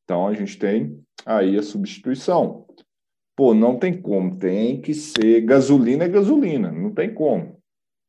Então, 0.04 0.28
a 0.28 0.34
gente 0.34 0.58
tem 0.58 1.02
aí 1.26 1.58
a 1.58 1.64
substituição. 1.64 2.66
Pô, 3.36 3.54
não 3.54 3.80
tem 3.80 4.00
como, 4.02 4.38
tem 4.38 4.82
que 4.82 4.94
ser 4.94 5.42
gasolina 5.42 6.04
é 6.04 6.10
gasolina, 6.10 6.72
não 6.72 6.94
tem 6.94 7.14
como. 7.14 7.62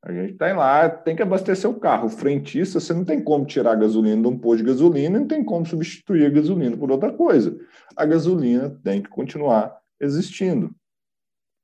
A 0.05 0.13
gente 0.13 0.35
tem 0.35 0.53
lá, 0.53 0.89
tem 0.89 1.15
que 1.15 1.23
abastecer 1.23 1.71
o 1.71 1.79
carro. 1.79 2.07
O 2.07 2.11
frentista, 2.11 2.81
você 2.81 2.93
não 2.93 3.05
tem 3.05 3.23
como 3.23 3.47
tirar 3.47 3.73
a 3.73 3.77
gasolina 3.77 4.21
de 4.21 4.29
um 4.29 4.37
posto 4.37 4.59
de 4.59 4.71
gasolina, 4.71 5.21
não 5.21 5.29
tem 5.29 5.45
como 5.45 5.65
substituir 5.65 6.27
a 6.27 6.31
gasolina 6.31 6.77
por 6.77 6.91
outra 6.91 7.13
coisa. 7.13 7.57
A 7.97 8.05
gasolina 8.05 8.71
tem 8.83 9.01
que 9.01 9.09
continuar 9.09 9.79
existindo. 10.01 10.75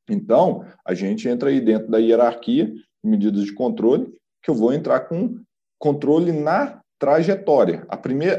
Então, 0.08 0.64
a 0.84 0.94
gente 0.94 1.28
entra 1.28 1.50
aí 1.50 1.60
dentro 1.60 1.90
da 1.90 1.98
hierarquia 1.98 2.72
medidas 3.02 3.44
de 3.44 3.52
controle 3.52 4.12
que 4.48 4.50
eu 4.50 4.54
vou 4.54 4.72
entrar 4.72 5.00
com 5.00 5.38
controle 5.78 6.32
na 6.32 6.80
trajetória. 6.98 7.86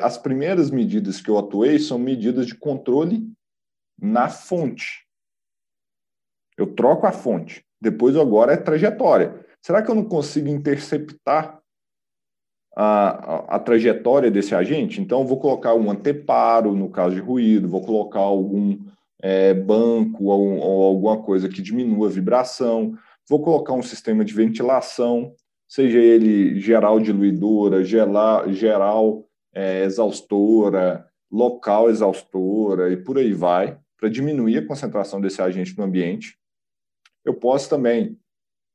As 0.02 0.18
primeiras 0.18 0.72
medidas 0.72 1.22
que 1.22 1.30
eu 1.30 1.38
atuei 1.38 1.78
são 1.78 2.00
medidas 2.00 2.48
de 2.48 2.56
controle 2.56 3.32
na 4.02 4.28
fonte. 4.28 5.06
Eu 6.58 6.74
troco 6.74 7.06
a 7.06 7.12
fonte. 7.12 7.64
Depois 7.80 8.16
agora 8.16 8.54
é 8.54 8.58
trajetória. 8.58 9.46
Será 9.62 9.84
que 9.84 9.92
eu 9.92 9.94
não 9.94 10.04
consigo 10.04 10.50
interceptar 10.50 11.62
a, 12.76 13.10
a, 13.10 13.56
a, 13.56 13.60
trajetória 13.60 14.32
desse 14.32 14.56
agente. 14.56 15.02
Então, 15.02 15.28
vou 15.28 15.40
colocar 15.40 15.74
um 15.74 15.92
anteparo 15.92 16.76
no 16.76 16.90
caso 16.90 17.16
de 17.16 17.22
ruído, 17.22 17.68
vou 17.68 17.82
colocar 17.82 18.20
algum 18.20 18.80
é, 19.22 19.54
banco 19.54 20.26
ou, 20.26 20.58
ou, 20.58 20.84
alguma 20.84 21.22
coisa 21.22 21.50
que 21.50 21.62
diminua 21.62 22.08
a 22.08 22.12
vibração, 22.12 22.96
vou 23.28 23.42
colocar 23.42 23.74
um 23.74 23.82
sistema 23.82 24.24
de 24.24 24.34
ventilação, 24.34 25.36
seja 25.70 26.00
ele 26.00 26.60
geral 26.60 27.00
diluidora, 27.00 27.84
geral, 27.84 28.52
geral 28.52 29.30
é, 29.54 29.84
exaustora, 29.84 31.08
local 31.32 31.92
exaustora 31.92 32.92
e 32.92 32.98
por 32.98 33.20
aí 33.20 33.32
vai, 33.32 33.80
para 33.96 34.10
diminuir 34.10 34.58
a 34.58 34.66
concentração 34.66 35.22
desse 35.22 35.42
agente 35.42 35.78
no 35.78 35.84
ambiente. 35.84 36.38
Eu 37.24 37.36
posso 37.36 37.70
também 37.70 38.18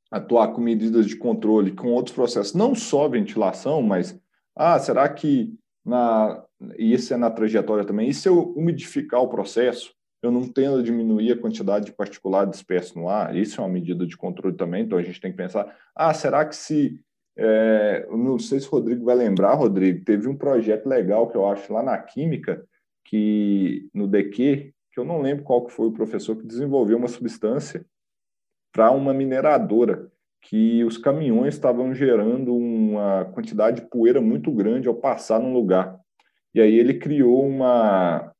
atuar 0.08 0.52
com 0.52 0.60
medidas 0.60 1.06
de 1.06 1.16
controle, 1.16 1.72
com 1.72 1.88
outros 1.88 2.14
processos, 2.14 2.54
não 2.54 2.74
só 2.74 3.08
ventilação, 3.08 3.82
mas, 3.82 4.16
ah, 4.54 4.78
será 4.78 5.08
que 5.08 5.52
na, 5.84 6.44
isso 6.78 7.12
é 7.12 7.16
na 7.16 7.30
trajetória 7.30 7.84
também, 7.84 8.08
e 8.08 8.14
se 8.14 8.28
eu 8.28 8.52
umidificar 8.52 9.20
o 9.20 9.28
processo, 9.28 9.92
eu 10.26 10.32
não 10.32 10.42
tendo 10.42 10.78
a 10.78 10.82
diminuir 10.82 11.32
a 11.32 11.38
quantidade 11.38 11.86
de 11.86 11.92
particulado 11.92 12.50
disperso 12.50 12.98
no 12.98 13.08
ar, 13.08 13.36
isso 13.36 13.60
é 13.60 13.64
uma 13.64 13.72
medida 13.72 14.06
de 14.06 14.16
controle 14.16 14.56
também, 14.56 14.84
então 14.84 14.98
a 14.98 15.02
gente 15.02 15.20
tem 15.20 15.30
que 15.30 15.36
pensar, 15.36 15.76
ah, 15.94 16.12
será 16.14 16.44
que 16.44 16.56
se, 16.56 17.00
é, 17.36 18.06
não 18.10 18.38
sei 18.38 18.60
se 18.60 18.66
o 18.66 18.70
Rodrigo 18.70 19.04
vai 19.04 19.14
lembrar, 19.14 19.54
Rodrigo, 19.54 20.04
teve 20.04 20.28
um 20.28 20.36
projeto 20.36 20.86
legal 20.86 21.28
que 21.28 21.36
eu 21.36 21.46
acho 21.46 21.72
lá 21.72 21.82
na 21.82 21.98
Química, 21.98 22.64
que 23.04 23.88
no 23.92 24.06
DQ, 24.06 24.72
que 24.92 25.00
eu 25.00 25.04
não 25.04 25.20
lembro 25.20 25.44
qual 25.44 25.64
que 25.64 25.72
foi 25.72 25.88
o 25.88 25.92
professor 25.92 26.36
que 26.36 26.46
desenvolveu 26.46 26.96
uma 26.96 27.08
substância 27.08 27.84
para 28.72 28.90
uma 28.90 29.12
mineradora, 29.12 30.10
que 30.40 30.84
os 30.84 30.98
caminhões 30.98 31.54
estavam 31.54 31.94
gerando 31.94 32.54
uma 32.54 33.24
quantidade 33.26 33.80
de 33.80 33.88
poeira 33.88 34.20
muito 34.20 34.52
grande 34.52 34.88
ao 34.88 34.94
passar 34.94 35.40
num 35.40 35.52
lugar. 35.52 35.98
E 36.54 36.60
aí 36.60 36.78
ele 36.78 36.94
criou 36.94 37.46
uma. 37.46 38.32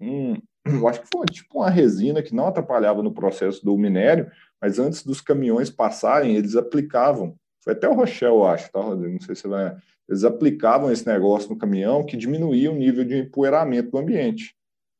Um, 0.00 0.34
eu 0.64 0.86
acho 0.88 1.00
que 1.02 1.08
foi 1.12 1.26
tipo 1.26 1.58
uma 1.58 1.70
resina 1.70 2.22
que 2.22 2.34
não 2.34 2.46
atrapalhava 2.46 3.02
no 3.02 3.12
processo 3.12 3.64
do 3.64 3.76
minério, 3.76 4.30
mas 4.60 4.78
antes 4.78 5.02
dos 5.02 5.20
caminhões 5.20 5.70
passarem, 5.70 6.36
eles 6.36 6.56
aplicavam. 6.56 7.34
Foi 7.62 7.72
até 7.72 7.88
o 7.88 7.94
Rochelle, 7.94 8.34
eu 8.34 8.44
acho, 8.44 8.70
tá, 8.70 8.80
Rodrigo? 8.80 9.14
Não 9.14 9.20
sei 9.20 9.34
se 9.34 9.46
vai. 9.46 9.76
Eles 10.08 10.24
aplicavam 10.24 10.90
esse 10.90 11.06
negócio 11.06 11.50
no 11.50 11.58
caminhão 11.58 12.04
que 12.04 12.16
diminuía 12.16 12.70
o 12.70 12.74
nível 12.74 13.04
de 13.04 13.18
empoeiramento 13.18 13.90
do 13.90 13.98
ambiente. 13.98 14.54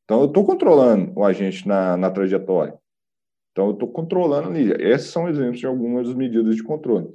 Então, 0.05 0.21
eu 0.21 0.27
estou 0.27 0.45
controlando 0.45 1.13
o 1.17 1.25
agente 1.25 1.67
na, 1.67 1.97
na 1.97 2.11
trajetória. 2.11 2.75
Então, 3.53 3.67
eu 3.67 3.73
estou 3.73 3.89
controlando 3.89 4.49
ali. 4.49 4.73
Esses 4.83 5.11
são 5.11 5.29
exemplos 5.29 5.59
de 5.59 5.67
algumas 5.67 6.13
medidas 6.15 6.57
de 6.57 6.63
controle. 6.63 7.09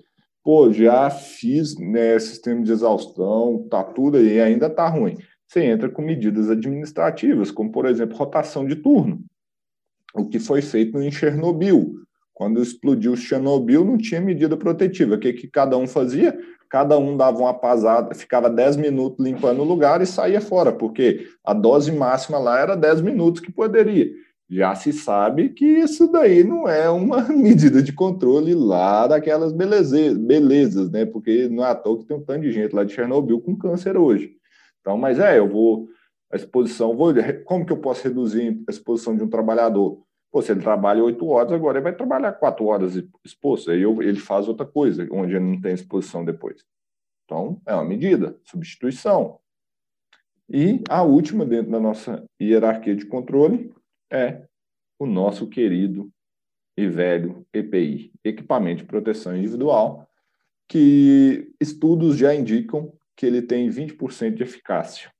Pô, 0.43 0.71
já 0.71 1.09
fiz 1.09 1.77
né, 1.77 2.19
sistema 2.19 2.61
de 2.61 2.71
exaustão, 2.71 3.67
tá 3.69 3.83
tudo 3.83 4.17
aí, 4.17 4.39
ainda 4.39 4.69
tá 4.69 4.87
ruim. 4.87 5.17
Você 5.47 5.63
entra 5.63 5.89
com 5.89 6.01
medidas 6.01 6.49
administrativas, 6.49 7.51
como, 7.51 7.71
por 7.71 7.85
exemplo, 7.85 8.17
rotação 8.17 8.65
de 8.65 8.75
turno. 8.75 9.23
O 10.13 10.27
que 10.27 10.39
foi 10.39 10.61
feito 10.61 10.99
em 10.99 11.11
Chernobyl. 11.11 11.95
Quando 12.33 12.61
explodiu 12.61 13.15
Chernobyl, 13.15 13.85
não 13.85 13.97
tinha 13.97 14.19
medida 14.19 14.57
protetiva. 14.57 15.15
O 15.15 15.19
que, 15.19 15.33
que 15.33 15.47
cada 15.47 15.77
um 15.77 15.87
fazia? 15.87 16.37
Cada 16.69 16.97
um 16.97 17.15
dava 17.15 17.39
uma 17.39 17.53
pasada, 17.53 18.13
ficava 18.15 18.49
10 18.49 18.77
minutos 18.77 19.23
limpando 19.23 19.61
o 19.61 19.65
lugar 19.65 20.01
e 20.01 20.05
saía 20.05 20.41
fora, 20.41 20.71
porque 20.71 21.27
a 21.43 21.53
dose 21.53 21.91
máxima 21.91 22.37
lá 22.37 22.59
era 22.59 22.75
10 22.75 23.01
minutos 23.01 23.39
que 23.39 23.51
poderia 23.51 24.11
já 24.49 24.75
se 24.75 24.93
sabe 24.93 25.49
que 25.49 25.65
isso 25.65 26.07
daí 26.07 26.43
não 26.43 26.67
é 26.67 26.89
uma 26.89 27.21
medida 27.29 27.81
de 27.81 27.91
controle 27.91 28.53
lá 28.53 29.07
daquelas 29.07 29.51
belezas, 29.51 30.17
belezas, 30.17 30.91
né? 30.91 31.05
Porque 31.05 31.49
não 31.49 31.65
é 31.65 31.71
à 31.71 31.75
toa 31.75 31.99
que 31.99 32.05
tem 32.05 32.17
um 32.17 32.23
tanto 32.23 32.41
de 32.41 32.51
gente 32.51 32.73
lá 32.73 32.83
de 32.83 32.93
Chernobyl 32.93 33.41
com 33.41 33.55
câncer 33.55 33.97
hoje. 33.97 34.35
Então, 34.85 34.99
mas 34.99 35.17
é, 35.17 35.39
eu 35.39 35.49
vou 35.49 35.89
a 36.31 36.35
exposição, 36.35 36.95
vou, 36.95 37.11
como 37.43 37.65
que 37.65 37.73
eu 37.73 37.81
posso 37.81 38.03
reduzir 38.03 38.63
a 38.67 38.71
exposição 38.71 39.17
de 39.17 39.23
um 39.23 39.27
trabalhador? 39.27 40.05
Pô, 40.31 40.43
se 40.43 40.51
ele 40.51 40.61
trabalha 40.61 41.03
oito 41.03 41.25
horas, 41.27 41.51
agora 41.53 41.79
ele 41.79 41.83
vai 41.83 41.95
trabalhar 41.95 42.33
quatro 42.33 42.67
horas 42.67 42.95
exposto, 43.23 43.71
aí 43.71 43.81
eu, 43.81 43.99
ele 44.03 44.19
faz 44.19 44.47
outra 44.47 44.65
coisa, 44.65 45.07
onde 45.11 45.33
ele 45.33 45.43
não 45.43 45.59
tem 45.59 45.73
exposição 45.73 46.23
depois. 46.23 46.63
Então, 47.23 47.59
é 47.65 47.73
uma 47.73 47.83
medida, 47.83 48.39
substituição. 48.43 49.39
E 50.47 50.83
a 50.87 51.01
última 51.01 51.43
dentro 51.45 51.71
da 51.71 51.79
nossa 51.79 52.23
hierarquia 52.39 52.95
de 52.95 53.07
controle 53.07 53.73
é 54.11 54.45
o 54.99 55.07
nosso 55.07 55.47
querido 55.47 56.11
e 56.77 56.87
velho 56.87 57.43
EPI, 57.51 58.11
Equipamento 58.23 58.83
de 58.83 58.87
Proteção 58.87 59.35
Individual, 59.35 60.07
que 60.67 61.51
estudos 61.59 62.17
já 62.17 62.35
indicam 62.35 62.93
que 63.15 63.25
ele 63.25 63.41
tem 63.41 63.69
20% 63.69 64.33
de 64.33 64.43
eficácia. 64.43 65.11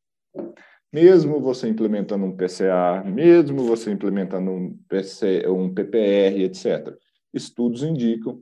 Mesmo 0.92 1.42
você 1.42 1.68
implementando 1.68 2.26
um 2.26 2.36
PCA, 2.36 3.04
mesmo 3.06 3.64
você 3.64 3.92
implementando 3.92 4.52
um, 4.52 4.78
PC, 4.88 5.48
um 5.48 5.74
PPR, 5.74 6.44
etc., 6.44 6.96
estudos 7.34 7.84
indicam 7.84 8.42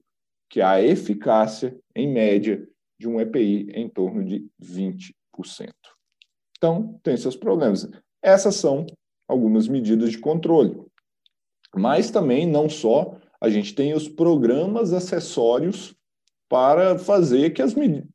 que 0.49 0.61
a 0.61 0.81
eficácia, 0.81 1.75
em 1.95 2.11
média, 2.11 2.67
de 2.99 3.07
um 3.07 3.19
EPI 3.19 3.69
é 3.71 3.79
em 3.79 3.89
torno 3.89 4.23
de 4.23 4.47
20%. 4.61 5.13
Então, 6.55 6.99
tem 7.01 7.17
seus 7.17 7.35
problemas. 7.35 7.89
Essas 8.21 8.55
são 8.55 8.85
algumas 9.27 9.67
medidas 9.67 10.11
de 10.11 10.19
controle. 10.19 10.79
Mas 11.75 12.11
também, 12.11 12.45
não 12.45 12.69
só, 12.69 13.17
a 13.41 13.49
gente 13.49 13.73
tem 13.73 13.93
os 13.93 14.07
programas 14.07 14.93
acessórios 14.93 15.95
para 16.49 16.97
fazer 16.97 17.51
que 17.51 17.62
as 17.62 17.73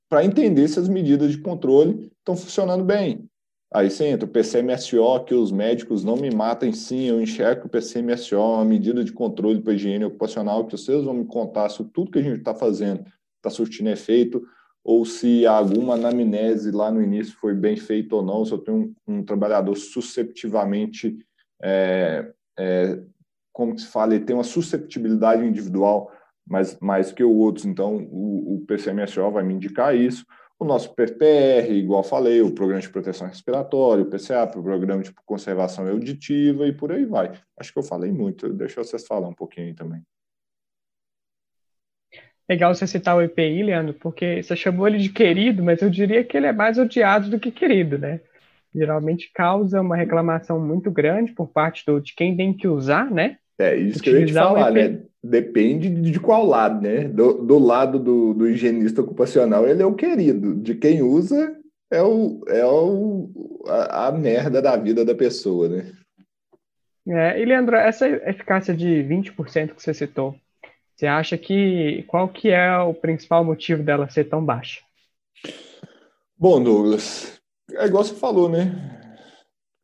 para 0.09 0.25
entender 0.25 0.69
se 0.69 0.79
as 0.79 0.89
medidas 0.89 1.33
de 1.33 1.39
controle 1.39 2.11
estão 2.19 2.37
funcionando 2.37 2.85
bem. 2.85 3.29
Aí 3.73 3.91
você 3.91 4.07
entra 4.07 4.25
o 4.27 4.31
PCMSO, 4.31 5.25
que 5.27 5.35
os 5.35 5.53
médicos 5.53 6.03
não 6.03 6.17
me 6.17 6.31
matem 6.31 6.73
sim, 6.73 7.05
eu 7.05 7.21
enxergo 7.21 7.67
o 7.67 7.69
PCMSO, 7.69 8.39
uma 8.39 8.65
medida 8.65 9.05
de 9.05 9.13
controle 9.13 9.61
para 9.61 9.75
higiene 9.75 10.07
ocupacional, 10.07 10.67
que 10.67 10.73
vocês 10.73 11.05
vão 11.05 11.15
me 11.15 11.27
contar 11.27 11.69
se 11.69 11.85
tudo 11.85 12.11
que 12.11 12.19
a 12.19 12.23
gente 12.23 12.39
está 12.39 12.55
fazendo 12.55 13.05
está 13.37 13.51
surtindo 13.51 13.91
efeito, 13.91 14.43
ou 14.83 15.05
se 15.05 15.47
alguma 15.47 15.95
anamnese 15.95 16.71
lá 16.71 16.91
no 16.91 17.03
início 17.03 17.37
foi 17.37 17.53
bem 17.53 17.77
feita 17.77 18.17
ou 18.17 18.23
não, 18.23 18.45
se 18.45 18.53
eu 18.53 18.59
tenho 18.59 18.95
um, 19.07 19.17
um 19.19 19.23
trabalhador 19.23 19.77
susceptivamente, 19.77 21.19
é, 21.63 22.33
é, 22.59 22.99
como 23.53 23.79
se 23.79 23.87
fala, 23.87 24.15
ele 24.15 24.25
tem 24.25 24.35
uma 24.35 24.45
susceptibilidade 24.45 25.45
individual 25.45 26.11
mais, 26.49 26.79
mais 26.81 27.13
que 27.13 27.23
outros, 27.23 27.65
então 27.65 27.97
o, 27.97 28.57
o 28.57 28.65
PCMSO 28.67 29.31
vai 29.31 29.45
me 29.45 29.55
indicar 29.55 29.95
isso. 29.95 30.25
O 30.59 30.65
nosso 30.65 30.93
PPR, 30.95 31.71
igual 31.71 32.03
falei, 32.03 32.43
o 32.43 32.53
Programa 32.53 32.81
de 32.81 32.89
Proteção 32.89 33.29
Respiratória, 33.29 34.03
o 34.03 34.11
PCA, 34.11 34.43
o 34.45 34.63
Programa 34.63 35.03
de 35.03 35.13
Conservação 35.25 35.89
Auditiva 35.89 36.67
e 36.67 36.73
por 36.73 36.91
aí 36.91 37.05
vai. 37.05 37.33
Acho 37.57 37.73
que 37.73 37.79
eu 37.79 37.83
falei 37.83 38.11
muito, 38.11 38.53
deixa 38.53 38.83
vocês 38.83 39.07
falar 39.07 39.29
um 39.29 39.35
pouquinho 39.35 39.75
também. 39.75 40.03
Legal 42.49 42.75
você 42.75 42.87
citar 42.87 43.15
o 43.17 43.23
EPI, 43.23 43.63
Leandro, 43.63 43.95
porque 43.95 44.43
você 44.43 44.57
chamou 44.57 44.89
ele 44.89 44.99
de 44.99 45.11
querido, 45.11 45.63
mas 45.63 45.83
eu 45.83 45.91
diria 45.91 46.25
que 46.25 46.37
ele 46.37 46.47
é 46.47 46.53
mais 46.53 46.79
odiado 46.79 47.29
do 47.29 47.39
que 47.39 47.53
querido, 47.53 47.99
né? 47.99 48.21
Geralmente 48.75 49.31
causa 49.33 49.81
uma 49.81 49.97
reclamação 49.97 50.59
muito 50.59 50.91
grande 50.91 51.33
por 51.33 51.49
parte 51.49 51.85
do, 51.87 52.01
de 52.01 52.15
quem 52.15 52.37
tem 52.37 52.55
que 52.55 52.67
usar, 52.67 53.11
né? 53.11 53.39
É 53.59 53.77
isso 53.77 54.01
que 54.01 54.11
eu 54.11 54.21
ia 54.21 54.27
te 54.27 54.33
falar, 54.33 54.71
né? 54.71 55.03
Depende 55.23 55.91
de 55.91 56.21
qual 56.21 56.47
lado, 56.47 56.81
né? 56.81 57.05
Do, 57.05 57.43
do 57.45 57.59
lado 57.59 57.99
do, 57.99 58.33
do, 58.33 58.49
higienista 58.49 59.01
ocupacional, 59.01 59.67
ele 59.67 59.83
é 59.83 59.87
o 59.87 59.95
querido. 59.95 60.55
De 60.55 60.77
quem 60.77 61.03
usa, 61.03 61.57
é, 61.91 62.01
o, 62.01 62.45
é 62.47 62.65
o, 62.65 63.65
a, 63.67 64.07
a 64.07 64.13
merda 64.13 64.63
da 64.63 64.77
vida 64.77 65.05
da 65.05 65.15
pessoa, 65.15 65.69
né? 65.69 65.93
É, 67.09 67.41
e 67.41 67.45
Leandro, 67.45 67.75
essa 67.75 68.07
eficácia 68.07 68.75
de 68.75 68.87
20% 68.87 69.75
que 69.75 69.83
você 69.83 69.93
citou, 69.93 70.37
você 70.95 71.07
acha 71.07 71.37
que 71.37 72.05
qual 72.07 72.29
que 72.29 72.51
é 72.51 72.79
o 72.79 72.95
principal 72.95 73.45
motivo 73.45 73.83
dela 73.83 74.09
ser 74.09 74.25
tão 74.25 74.45
baixa? 74.45 74.83
Bom, 76.37 76.63
Douglas, 76.63 77.41
é 77.73 77.87
igual 77.87 78.05
você 78.05 78.15
falou, 78.15 78.49
né? 78.49 78.98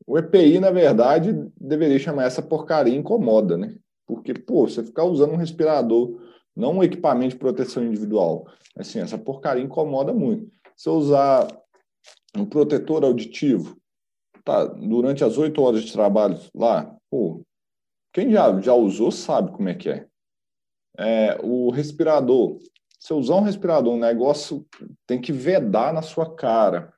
O 0.06 0.18
EPI, 0.18 0.60
na 0.60 0.70
verdade, 0.70 1.32
deveria 1.58 1.98
chamar 1.98 2.24
essa 2.24 2.42
porcaria 2.42 2.94
incomoda, 2.94 3.56
né? 3.56 3.76
Porque, 4.06 4.34
pô, 4.34 4.68
você 4.68 4.82
ficar 4.82 5.04
usando 5.04 5.32
um 5.32 5.36
respirador, 5.36 6.20
não 6.54 6.78
um 6.78 6.82
equipamento 6.82 7.30
de 7.30 7.38
proteção 7.38 7.82
individual, 7.82 8.46
assim, 8.76 9.00
essa 9.00 9.16
porcaria 9.16 9.62
incomoda 9.62 10.12
muito. 10.12 10.50
Se 10.76 10.88
eu 10.88 10.94
usar 10.94 11.48
um 12.36 12.44
protetor 12.44 13.04
auditivo, 13.04 13.76
tá, 14.44 14.64
durante 14.66 15.24
as 15.24 15.38
oito 15.38 15.62
horas 15.62 15.82
de 15.82 15.92
trabalho 15.92 16.38
lá, 16.54 16.94
pô, 17.10 17.42
quem 18.12 18.30
já, 18.30 18.60
já 18.60 18.74
usou 18.74 19.10
sabe 19.10 19.52
como 19.52 19.68
é 19.68 19.74
que 19.74 19.88
é 19.88 20.06
é, 20.98 21.38
o 21.42 21.70
respirador. 21.70 22.58
Se 22.98 23.12
eu 23.12 23.18
usar 23.18 23.36
um 23.36 23.42
respirador, 23.42 23.94
um 23.94 23.98
negócio 23.98 24.66
tem 25.06 25.20
que 25.20 25.32
vedar 25.32 25.92
na 25.92 26.02
sua 26.02 26.34
cara, 26.34 26.92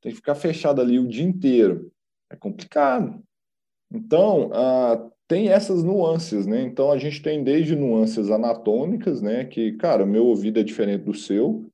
tem 0.00 0.12
que 0.12 0.16
ficar 0.16 0.34
fechado 0.34 0.80
ali 0.80 0.98
o 0.98 1.08
dia 1.08 1.24
inteiro. 1.24 1.90
É 2.30 2.36
complicado. 2.36 3.22
Então, 3.90 4.50
ah, 4.52 5.10
tem 5.26 5.48
essas 5.48 5.82
nuances, 5.82 6.46
né? 6.46 6.62
Então, 6.62 6.90
a 6.90 6.98
gente 6.98 7.22
tem 7.22 7.42
desde 7.42 7.76
nuances 7.76 8.30
anatômicas, 8.30 9.22
né? 9.22 9.44
Que, 9.44 9.72
cara, 9.72 10.06
meu 10.06 10.26
ouvido 10.26 10.58
é 10.58 10.62
diferente 10.62 11.04
do 11.04 11.14
seu, 11.14 11.70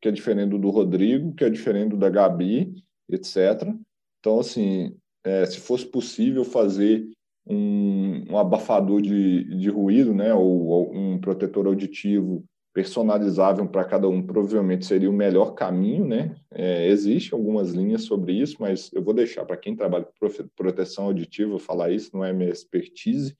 que 0.00 0.08
é 0.08 0.12
diferente 0.12 0.58
do 0.58 0.70
Rodrigo, 0.70 1.34
que 1.34 1.44
é 1.44 1.50
diferente 1.50 1.96
da 1.96 2.10
Gabi, 2.10 2.74
etc. 3.08 3.74
Então, 4.20 4.40
assim, 4.40 4.96
é, 5.24 5.44
se 5.46 5.60
fosse 5.60 5.86
possível 5.86 6.44
fazer 6.44 7.08
um, 7.46 8.32
um 8.32 8.38
abafador 8.38 9.00
de, 9.00 9.44
de 9.44 9.68
ruído, 9.68 10.12
né, 10.14 10.34
ou, 10.34 10.66
ou 10.66 10.94
um 10.94 11.18
protetor 11.18 11.66
auditivo 11.66 12.44
personalizável 12.76 13.66
para 13.66 13.86
cada 13.86 14.06
um, 14.06 14.22
provavelmente 14.22 14.84
seria 14.84 15.08
o 15.08 15.12
melhor 15.12 15.54
caminho, 15.54 16.06
né? 16.06 16.36
É, 16.50 16.86
Existem 16.88 17.34
algumas 17.34 17.70
linhas 17.70 18.02
sobre 18.02 18.34
isso, 18.34 18.58
mas 18.60 18.92
eu 18.92 19.02
vou 19.02 19.14
deixar 19.14 19.46
para 19.46 19.56
quem 19.56 19.74
trabalha 19.74 20.04
com 20.04 20.28
proteção 20.54 21.06
auditiva 21.06 21.58
falar 21.58 21.90
isso, 21.90 22.10
não 22.12 22.22
é 22.22 22.34
minha 22.34 22.50
expertise, 22.50 23.34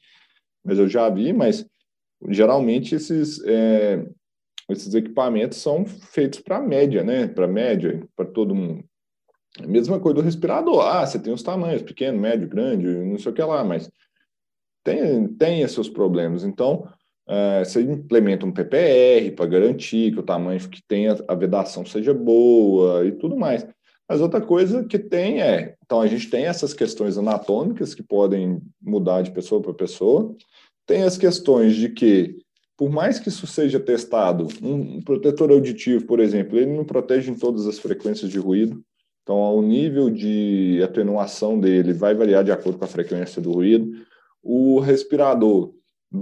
mas 0.64 0.78
eu 0.78 0.88
já 0.88 1.10
vi, 1.10 1.34
mas 1.34 1.66
geralmente 2.30 2.94
esses, 2.94 3.44
é, 3.44 4.06
esses 4.70 4.94
equipamentos 4.94 5.58
são 5.58 5.84
feitos 5.84 6.40
para 6.40 6.58
média, 6.58 7.04
né? 7.04 7.28
Para 7.28 7.46
média, 7.46 8.08
para 8.16 8.24
todo 8.24 8.54
mundo. 8.54 8.82
Mesma 9.66 10.00
coisa 10.00 10.14
do 10.14 10.22
respirador. 10.22 10.80
Ah, 10.80 11.04
você 11.04 11.18
tem 11.18 11.34
os 11.34 11.42
tamanhos, 11.42 11.82
pequeno, 11.82 12.18
médio, 12.18 12.48
grande, 12.48 12.86
não 12.86 13.18
sei 13.18 13.32
o 13.32 13.34
que 13.34 13.42
lá, 13.42 13.62
mas 13.62 13.90
tem, 14.82 15.28
tem 15.28 15.68
seus 15.68 15.90
problemas. 15.90 16.42
Então, 16.42 16.88
uh, 17.28 17.64
você 17.64 17.82
implementa 17.82 18.46
um 18.46 18.52
PPR 18.52 19.30
para 19.34 19.46
garantir 19.46 20.12
que 20.12 20.20
o 20.20 20.22
tamanho 20.22 20.60
que 20.68 20.82
tem 20.82 21.08
a, 21.08 21.16
a 21.28 21.34
vedação 21.34 21.84
seja 21.84 22.14
boa 22.14 23.04
e 23.04 23.12
tudo 23.12 23.36
mais. 23.36 23.66
Mas 24.08 24.20
outra 24.20 24.40
coisa 24.40 24.84
que 24.84 24.98
tem 24.98 25.42
é, 25.42 25.74
então 25.84 26.00
a 26.00 26.06
gente 26.06 26.30
tem 26.30 26.46
essas 26.46 26.72
questões 26.72 27.18
anatômicas 27.18 27.94
que 27.94 28.02
podem 28.02 28.60
mudar 28.80 29.22
de 29.22 29.32
pessoa 29.32 29.60
para 29.60 29.74
pessoa, 29.74 30.34
tem 30.86 31.02
as 31.02 31.18
questões 31.18 31.74
de 31.74 31.88
que, 31.88 32.36
por 32.76 32.88
mais 32.88 33.18
que 33.18 33.28
isso 33.28 33.46
seja 33.46 33.80
testado, 33.80 34.46
um 34.62 35.02
protetor 35.02 35.50
auditivo, 35.50 36.06
por 36.06 36.20
exemplo, 36.20 36.56
ele 36.56 36.76
não 36.76 36.84
protege 36.84 37.30
em 37.30 37.34
todas 37.34 37.66
as 37.66 37.80
frequências 37.80 38.30
de 38.30 38.38
ruído, 38.38 38.80
então 39.26 39.56
o 39.56 39.60
nível 39.60 40.08
de 40.08 40.80
atenuação 40.84 41.58
dele 41.58 41.92
vai 41.92 42.14
variar 42.14 42.44
de 42.44 42.52
acordo 42.52 42.78
com 42.78 42.84
a 42.84 42.88
frequência 42.88 43.42
do 43.42 43.50
ruído. 43.50 43.90
O 44.40 44.78
respirador 44.78 45.74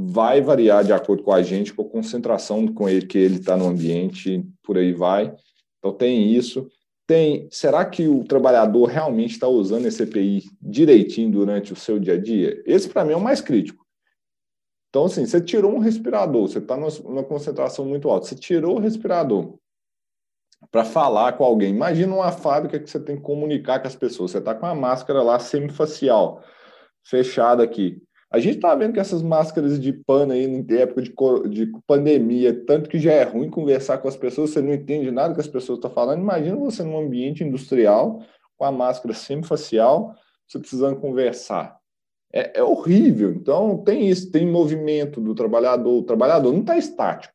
vai 0.07 0.41
variar 0.41 0.85
de 0.85 0.93
acordo 0.93 1.23
com 1.23 1.33
a 1.33 1.43
gente, 1.43 1.73
com 1.73 1.83
a 1.83 1.89
concentração 1.89 2.67
com 2.67 2.89
ele 2.89 3.07
que 3.07 3.19
ele 3.19 3.37
está 3.37 3.57
no 3.57 3.67
ambiente, 3.67 4.45
por 4.63 4.79
aí 4.79 4.93
vai. 4.93 5.35
Então 5.79 5.93
tem 5.93 6.33
isso. 6.33 6.69
Tem, 7.07 7.49
será 7.51 7.85
que 7.85 8.09
o 8.09 8.25
trabalhador 8.25 8.87
realmente 8.87 9.33
está 9.33 9.47
usando 9.47 9.87
esse 9.87 10.03
EPI 10.03 10.45
direitinho 10.61 11.31
durante 11.31 11.73
o 11.73 11.77
seu 11.77 11.99
dia 11.99 12.15
a 12.15 12.21
dia? 12.21 12.63
Esse 12.67 12.89
para 12.89 13.05
mim 13.05 13.13
é 13.13 13.17
o 13.17 13.21
mais 13.21 13.41
crítico. 13.41 13.85
Então 14.89 15.05
assim, 15.05 15.27
você 15.27 15.41
tirou 15.41 15.75
um 15.75 15.81
respirador, 15.81 16.49
você 16.49 16.59
está 16.59 16.77
numa 16.77 17.25
concentração 17.25 17.85
muito 17.85 18.09
alta, 18.09 18.27
você 18.27 18.35
tirou 18.35 18.77
o 18.77 18.81
respirador 18.81 19.59
para 20.71 20.85
falar 20.85 21.35
com 21.35 21.45
alguém. 21.45 21.75
Imagina 21.75 22.15
uma 22.15 22.33
fábrica 22.33 22.79
que 22.79 22.89
você 22.89 22.99
tem 22.99 23.17
que 23.17 23.23
comunicar 23.23 23.81
com 23.81 23.87
as 23.87 23.97
pessoas. 23.97 24.31
Você 24.31 24.39
está 24.39 24.55
com 24.55 24.67
a 24.67 24.75
máscara 24.75 25.23
lá 25.23 25.39
semifacial 25.39 26.43
fechada 27.05 27.63
aqui. 27.63 28.03
A 28.35 28.41
gente 28.41 28.57
está 28.57 28.75
vendo 28.75 28.95
que 28.95 28.99
essas 28.99 29.23
máscaras 29.23 29.81
de 29.81 29.93
pano 29.93 30.33
aí, 30.33 30.45
em 30.45 30.67
época 30.77 31.03
de, 31.03 31.15
de 31.49 31.73
pandemia, 31.87 32.65
tanto 32.67 32.91
que 32.91 32.99
já 32.99 33.13
é 33.13 33.23
ruim 33.23 33.49
conversar 33.49 33.99
com 33.99 34.09
as 34.09 34.17
pessoas, 34.17 34.51
você 34.51 34.61
não 34.61 34.75
entende 34.75 35.09
nada 35.13 35.33
que 35.33 35.41
as 35.41 35.47
pessoas 35.47 35.79
estão 35.79 35.89
falando. 35.89 36.21
Imagina 36.21 36.57
você 36.57 36.83
num 36.83 36.99
ambiente 36.99 37.45
industrial, 37.45 38.25
com 38.59 38.65
a 38.65 38.73
máscara 38.73 39.15
semifacial, 39.15 40.17
você 40.49 40.59
precisando 40.59 41.01
conversar. 41.01 41.79
É, 42.33 42.59
é 42.59 42.63
horrível. 42.65 43.31
Então, 43.31 43.79
tem 43.85 44.09
isso, 44.09 44.33
tem 44.33 44.45
movimento 44.45 45.21
do 45.21 45.33
trabalhador. 45.33 45.97
O 45.97 46.03
trabalhador 46.03 46.53
não 46.53 46.63
está 46.63 46.77
estático. 46.77 47.33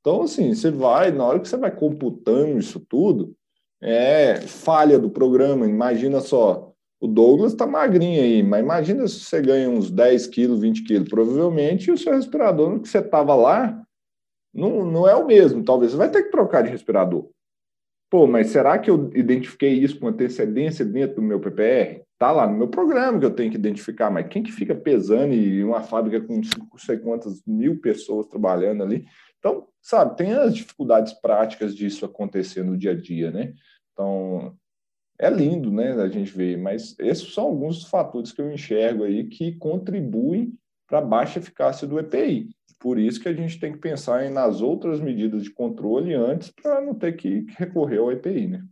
Então, 0.00 0.22
assim, 0.22 0.52
você 0.52 0.68
vai, 0.68 1.12
na 1.12 1.24
hora 1.24 1.38
que 1.38 1.48
você 1.48 1.56
vai 1.56 1.70
computando 1.70 2.58
isso 2.58 2.80
tudo, 2.88 3.36
é 3.80 4.40
falha 4.40 4.98
do 4.98 5.10
programa. 5.10 5.64
Imagina 5.64 6.18
só, 6.18 6.67
o 7.00 7.06
Douglas 7.06 7.52
está 7.52 7.66
magrinho 7.66 8.20
aí, 8.20 8.42
mas 8.42 8.60
imagina 8.60 9.06
se 9.06 9.20
você 9.20 9.40
ganha 9.40 9.70
uns 9.70 9.90
10 9.90 10.26
quilos, 10.28 10.60
20 10.60 10.84
quilos. 10.84 11.08
Provavelmente 11.08 11.92
o 11.92 11.98
seu 11.98 12.12
respirador 12.12 12.80
que 12.80 12.88
você 12.88 12.98
estava 12.98 13.34
lá 13.34 13.80
não, 14.52 14.84
não 14.84 15.08
é 15.08 15.14
o 15.14 15.26
mesmo. 15.26 15.64
Talvez 15.64 15.92
você 15.92 15.98
vai 15.98 16.10
ter 16.10 16.24
que 16.24 16.30
trocar 16.30 16.62
de 16.62 16.70
respirador. 16.70 17.30
Pô, 18.10 18.26
mas 18.26 18.48
será 18.48 18.78
que 18.78 18.90
eu 18.90 19.10
identifiquei 19.14 19.74
isso 19.74 20.00
com 20.00 20.08
antecedência 20.08 20.84
dentro 20.84 21.16
do 21.16 21.22
meu 21.22 21.38
PPR? 21.38 22.02
Tá 22.18 22.32
lá 22.32 22.48
no 22.48 22.56
meu 22.56 22.68
programa 22.68 23.18
que 23.20 23.26
eu 23.26 23.34
tenho 23.34 23.50
que 23.50 23.58
identificar, 23.58 24.10
mas 24.10 24.26
quem 24.28 24.42
que 24.42 24.50
fica 24.50 24.74
pesando 24.74 25.34
e 25.34 25.62
uma 25.62 25.82
fábrica 25.82 26.20
com 26.26 26.36
não 26.36 26.78
sei 26.78 26.96
quantas 26.98 27.42
mil 27.46 27.80
pessoas 27.80 28.26
trabalhando 28.26 28.82
ali? 28.82 29.04
Então, 29.38 29.68
sabe, 29.80 30.16
tem 30.16 30.32
as 30.32 30.54
dificuldades 30.54 31.12
práticas 31.12 31.76
disso 31.76 32.04
acontecer 32.04 32.64
no 32.64 32.76
dia 32.76 32.90
a 32.90 32.94
dia, 32.94 33.30
né? 33.30 33.52
Então, 33.92 34.56
é 35.18 35.28
lindo, 35.30 35.70
né, 35.70 35.92
a 35.92 36.08
gente 36.08 36.30
ver, 36.30 36.56
mas 36.56 36.94
esses 36.98 37.32
são 37.34 37.44
alguns 37.44 37.78
dos 37.78 37.88
fatores 37.88 38.32
que 38.32 38.40
eu 38.40 38.52
enxergo 38.52 39.04
aí 39.04 39.24
que 39.24 39.52
contribuem 39.56 40.54
para 40.86 40.98
a 40.98 41.04
baixa 41.04 41.38
eficácia 41.38 41.86
do 41.86 41.98
EPI. 41.98 42.50
Por 42.78 42.98
isso 42.98 43.20
que 43.20 43.28
a 43.28 43.32
gente 43.32 43.58
tem 43.58 43.72
que 43.72 43.78
pensar 43.78 44.24
em, 44.24 44.30
nas 44.30 44.60
outras 44.60 45.00
medidas 45.00 45.42
de 45.42 45.50
controle 45.50 46.14
antes 46.14 46.50
para 46.50 46.80
não 46.80 46.94
ter 46.94 47.12
que 47.14 47.46
recorrer 47.58 47.98
ao 47.98 48.12
EPI, 48.12 48.46
né? 48.46 48.64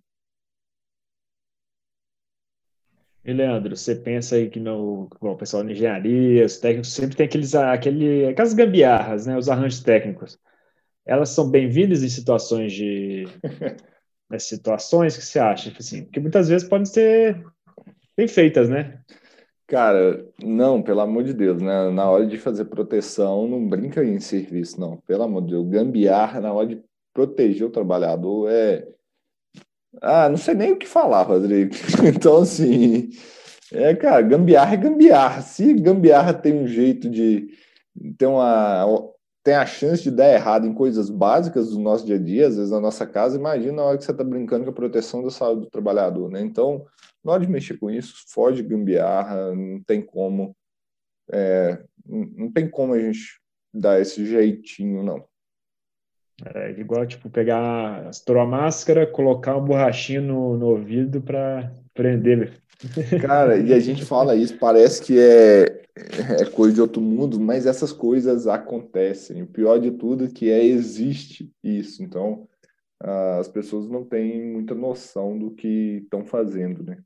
E, 3.25 3.33
Leandro, 3.33 3.77
você 3.77 3.97
pensa 3.97 4.37
aí 4.37 4.49
que 4.49 4.61
no, 4.61 5.09
bom, 5.21 5.33
o 5.33 5.37
pessoal 5.37 5.65
de 5.65 5.73
engenharia, 5.73 6.47
os 6.47 6.59
técnicos 6.59 6.93
sempre 6.93 7.17
tem 7.17 7.27
aqueles, 7.27 7.57
aquele, 7.57 8.27
aquelas 8.27 8.55
gambiarras, 8.55 9.27
né, 9.27 9.37
os 9.37 9.49
arranjos 9.49 9.83
técnicos 9.83 10.39
elas 11.07 11.29
são 11.31 11.49
bem-vindas 11.49 12.03
em 12.03 12.09
situações 12.09 12.73
de 12.73 13.25
né, 14.29 14.39
situações 14.39 15.17
que 15.17 15.25
você 15.25 15.39
acha 15.39 15.73
assim, 15.79 16.05
que 16.05 16.21
muitas 16.21 16.49
vezes 16.49 16.69
podem 16.69 16.87
ser 16.87 17.43
bem 18.17 18.29
feitas, 18.29 18.69
né? 18.69 19.01
Cara, 19.67 20.25
não, 20.43 20.81
pelo 20.81 21.01
amor 21.01 21.25
de 21.25 21.35
Deus, 21.35 21.61
né? 21.61 21.91
Na 21.91 22.09
hora 22.09 22.25
de 22.25 22.39
fazer 22.39 22.67
proteção, 22.67 23.49
não 23.49 23.69
brinca 23.69 24.05
em 24.05 24.21
serviço, 24.21 24.81
não. 24.81 24.97
Pelo 24.99 25.25
amor 25.25 25.43
de 25.43 25.51
Deus, 25.51 25.69
gambiarra 25.69 26.41
na 26.41 26.53
hora 26.53 26.69
de 26.69 26.83
proteger 27.13 27.67
o 27.67 27.71
trabalhador 27.71 28.49
é. 28.49 28.87
Ah, 30.01 30.29
não 30.29 30.37
sei 30.37 30.55
nem 30.55 30.73
o 30.73 30.77
que 30.77 30.87
falar, 30.87 31.23
Rodrigo. 31.23 31.75
Então, 32.15 32.43
assim, 32.43 33.11
é, 33.73 33.95
cara, 33.95 34.23
gambiarra 34.23 34.75
é 34.75 34.77
gambiarra. 34.77 35.43
Se 35.43 35.73
gambiarra 35.75 36.33
tem 36.33 36.53
um 36.55 36.69
jeito 36.69 37.11
de 37.11 37.49
ter 38.17 38.27
uma 38.27 38.85
tem 39.47 39.55
a 39.55 39.65
chance 39.65 40.03
de 40.03 40.11
dar 40.11 40.29
errado 40.33 40.67
em 40.67 40.75
coisas 40.75 41.09
básicas 41.09 41.71
do 41.71 41.79
nosso 41.79 42.05
dia 42.05 42.17
a 42.17 42.19
dia, 42.19 42.49
às 42.49 42.57
vezes 42.57 42.73
na 42.73 42.81
nossa 42.81 43.07
casa, 43.07 43.39
imagina 43.39 43.75
na 43.75 43.85
hora 43.85 43.97
que 43.97 44.03
você 44.03 44.11
está 44.11 44.25
brincando 44.25 44.65
com 44.65 44.71
a 44.71 44.75
proteção 44.75 45.23
da 45.23 45.31
saúde 45.31 45.61
do 45.61 45.71
trabalhador, 45.71 46.29
né? 46.29 46.41
Então, 46.41 46.85
na 47.23 47.31
hora 47.31 47.47
de 47.47 47.53
mexer 47.53 47.79
com 47.79 47.89
isso, 47.89 48.25
foge 48.27 48.61
gambiarra, 48.61 49.55
não 49.55 49.81
tem 49.85 50.05
como, 50.05 50.53
é, 51.31 51.81
não 52.05 52.51
tem 52.51 52.69
como 52.69 52.93
a 52.95 52.99
gente 52.99 53.41
dar 53.73 54.01
esse 54.01 54.27
jeitinho, 54.27 55.05
não. 55.05 55.25
É 56.45 56.71
igual, 56.73 57.07
tipo, 57.07 57.31
pegar, 57.31 58.11
estourar 58.11 58.45
a 58.45 58.49
máscara, 58.49 59.07
colocar 59.07 59.57
um 59.57 59.65
borrachinho 59.65 60.21
no, 60.21 60.57
no 60.59 60.67
ouvido 60.67 61.23
para 61.23 61.73
prender. 61.95 62.61
Cara, 63.23 63.59
e 63.59 63.73
a 63.73 63.81
gente 63.81 64.05
fala 64.05 64.37
isso, 64.37 64.59
parece 64.59 65.03
que 65.03 65.19
é, 65.19 65.83
é 65.97 66.45
coisa 66.45 66.75
de 66.75 66.81
outro 66.83 67.01
mundo, 67.01 67.41
mas 67.41 67.65
essas 67.65 67.91
coisas 67.91 68.47
acontecem. 68.47 69.43
O 69.43 69.47
pior 69.47 69.79
de 69.79 69.91
tudo 69.93 70.27
é 70.27 70.29
que 70.29 70.51
é 70.51 70.63
existe 70.63 71.51
isso. 71.65 72.03
Então, 72.03 72.47
as 73.01 73.49
pessoas 73.49 73.89
não 73.89 74.05
têm 74.05 74.53
muita 74.53 74.75
noção 74.75 75.39
do 75.39 75.51
que 75.53 76.03
estão 76.03 76.25
fazendo, 76.25 76.83
né? 76.83 76.99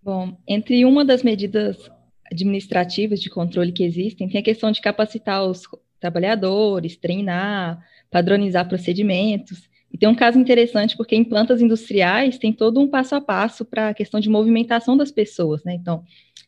Bom, 0.00 0.38
entre 0.46 0.84
uma 0.84 1.04
das 1.04 1.24
medidas 1.24 1.90
administrativas 2.30 3.20
de 3.20 3.28
controle 3.28 3.72
que 3.72 3.82
existem, 3.82 4.28
tem 4.28 4.40
a 4.40 4.44
questão 4.44 4.70
de 4.70 4.80
capacitar 4.80 5.44
os 5.44 5.66
trabalhadores, 6.00 6.96
treinar, 6.96 7.82
padronizar 8.10 8.68
procedimentos. 8.68 9.68
E 9.92 9.98
tem 9.98 10.08
um 10.08 10.14
caso 10.14 10.38
interessante 10.38 10.96
porque 10.96 11.16
em 11.16 11.24
plantas 11.24 11.62
industriais 11.62 12.38
tem 12.38 12.52
todo 12.52 12.80
um 12.80 12.88
passo 12.88 13.14
a 13.14 13.20
passo 13.20 13.64
para 13.64 13.88
a 13.88 13.94
questão 13.94 14.20
de 14.20 14.28
movimentação 14.28 14.96
das 14.96 15.10
pessoas, 15.10 15.64
né? 15.64 15.74
Então, 15.74 16.04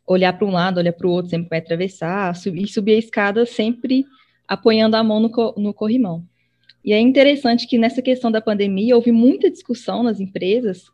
olhar 0.06 0.32
para 0.32 0.46
um 0.46 0.50
lado, 0.50 0.78
olhar 0.78 0.92
para 0.92 1.06
o 1.06 1.10
outro, 1.10 1.30
sempre 1.30 1.48
vai 1.48 1.58
atravessar, 1.58 2.34
subir, 2.34 2.66
subir 2.66 2.94
a 2.94 2.98
escada 2.98 3.46
sempre 3.46 4.04
apoiando 4.46 4.96
a 4.96 5.04
mão 5.04 5.20
no, 5.20 5.30
no 5.56 5.74
corrimão. 5.74 6.24
E 6.84 6.92
é 6.92 6.98
interessante 6.98 7.66
que 7.66 7.76
nessa 7.76 8.00
questão 8.00 8.30
da 8.30 8.40
pandemia 8.40 8.96
houve 8.96 9.12
muita 9.12 9.50
discussão 9.50 10.02
nas 10.02 10.20
empresas 10.20 10.84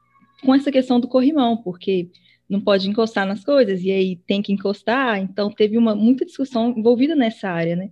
com 0.45 0.55
essa 0.55 0.73
questão 0.73 0.99
do 0.99 1.07
corrimão, 1.07 1.57
porque 1.57 2.11
não 2.49 2.61
pode 2.61 2.89
encostar 2.89 3.27
nas 3.27 3.45
coisas, 3.45 3.83
e 3.83 3.91
aí 3.91 4.17
tem 4.17 4.43
que 4.43 4.53
encostar, 4.53 5.19
então 5.19 5.51
teve 5.51 5.79
uma 5.79 5.95
muita 5.95 6.25
discussão 6.25 6.75
envolvida 6.77 7.15
nessa 7.15 7.49
área, 7.49 7.77
né? 7.77 7.91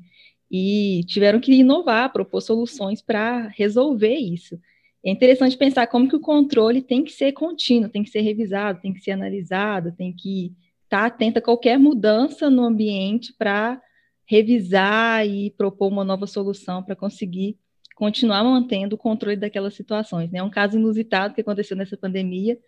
E 0.53 1.03
tiveram 1.07 1.41
que 1.41 1.51
inovar, 1.51 2.12
propor 2.12 2.43
soluções 2.43 3.01
para 3.01 3.49
resolver 3.57 4.15
isso. 4.15 4.61
É 5.03 5.11
interessante 5.11 5.57
pensar 5.57 5.87
como 5.87 6.07
que 6.07 6.15
o 6.15 6.21
controle 6.21 6.83
tem 6.83 7.03
que 7.03 7.11
ser 7.11 7.33
contínuo, 7.33 7.88
tem 7.88 8.03
que 8.03 8.11
ser 8.11 8.21
revisado, 8.21 8.83
tem 8.83 8.93
que 8.93 9.01
ser 9.01 9.12
analisado, 9.12 9.93
tem 9.93 10.12
que 10.12 10.55
estar 10.85 11.01
tá 11.01 11.07
atento 11.07 11.38
a 11.38 11.43
qualquer 11.43 11.79
mudança 11.79 12.51
no 12.51 12.62
ambiente 12.62 13.33
para 13.38 13.81
revisar 14.27 15.27
e 15.27 15.51
propor 15.53 15.88
uma 15.88 16.05
nova 16.05 16.27
solução 16.27 16.83
para 16.83 16.95
conseguir 16.95 17.59
continuar 17.97 18.45
mantendo 18.45 18.95
o 18.95 18.99
controle 18.99 19.37
daquelas 19.37 19.75
situações. 19.75 20.31
Né? 20.31 20.38
É 20.38 20.43
um 20.43 20.51
caso 20.51 20.79
inusitado 20.79 21.35
que 21.35 21.41
aconteceu 21.41 21.77
nessa 21.77 21.97
pandemia, 21.97 22.59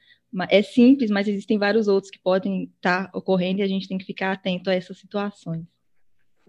é 0.48 0.62
simples, 0.62 1.10
mas 1.10 1.28
existem 1.28 1.58
vários 1.58 1.86
outros 1.86 2.10
que 2.10 2.18
podem 2.18 2.64
estar 2.76 3.10
ocorrendo 3.14 3.60
e 3.60 3.62
a 3.62 3.68
gente 3.68 3.86
tem 3.86 3.98
que 3.98 4.04
ficar 4.04 4.32
atento 4.32 4.70
a 4.70 4.74
essas 4.74 4.98
situações. 4.98 5.73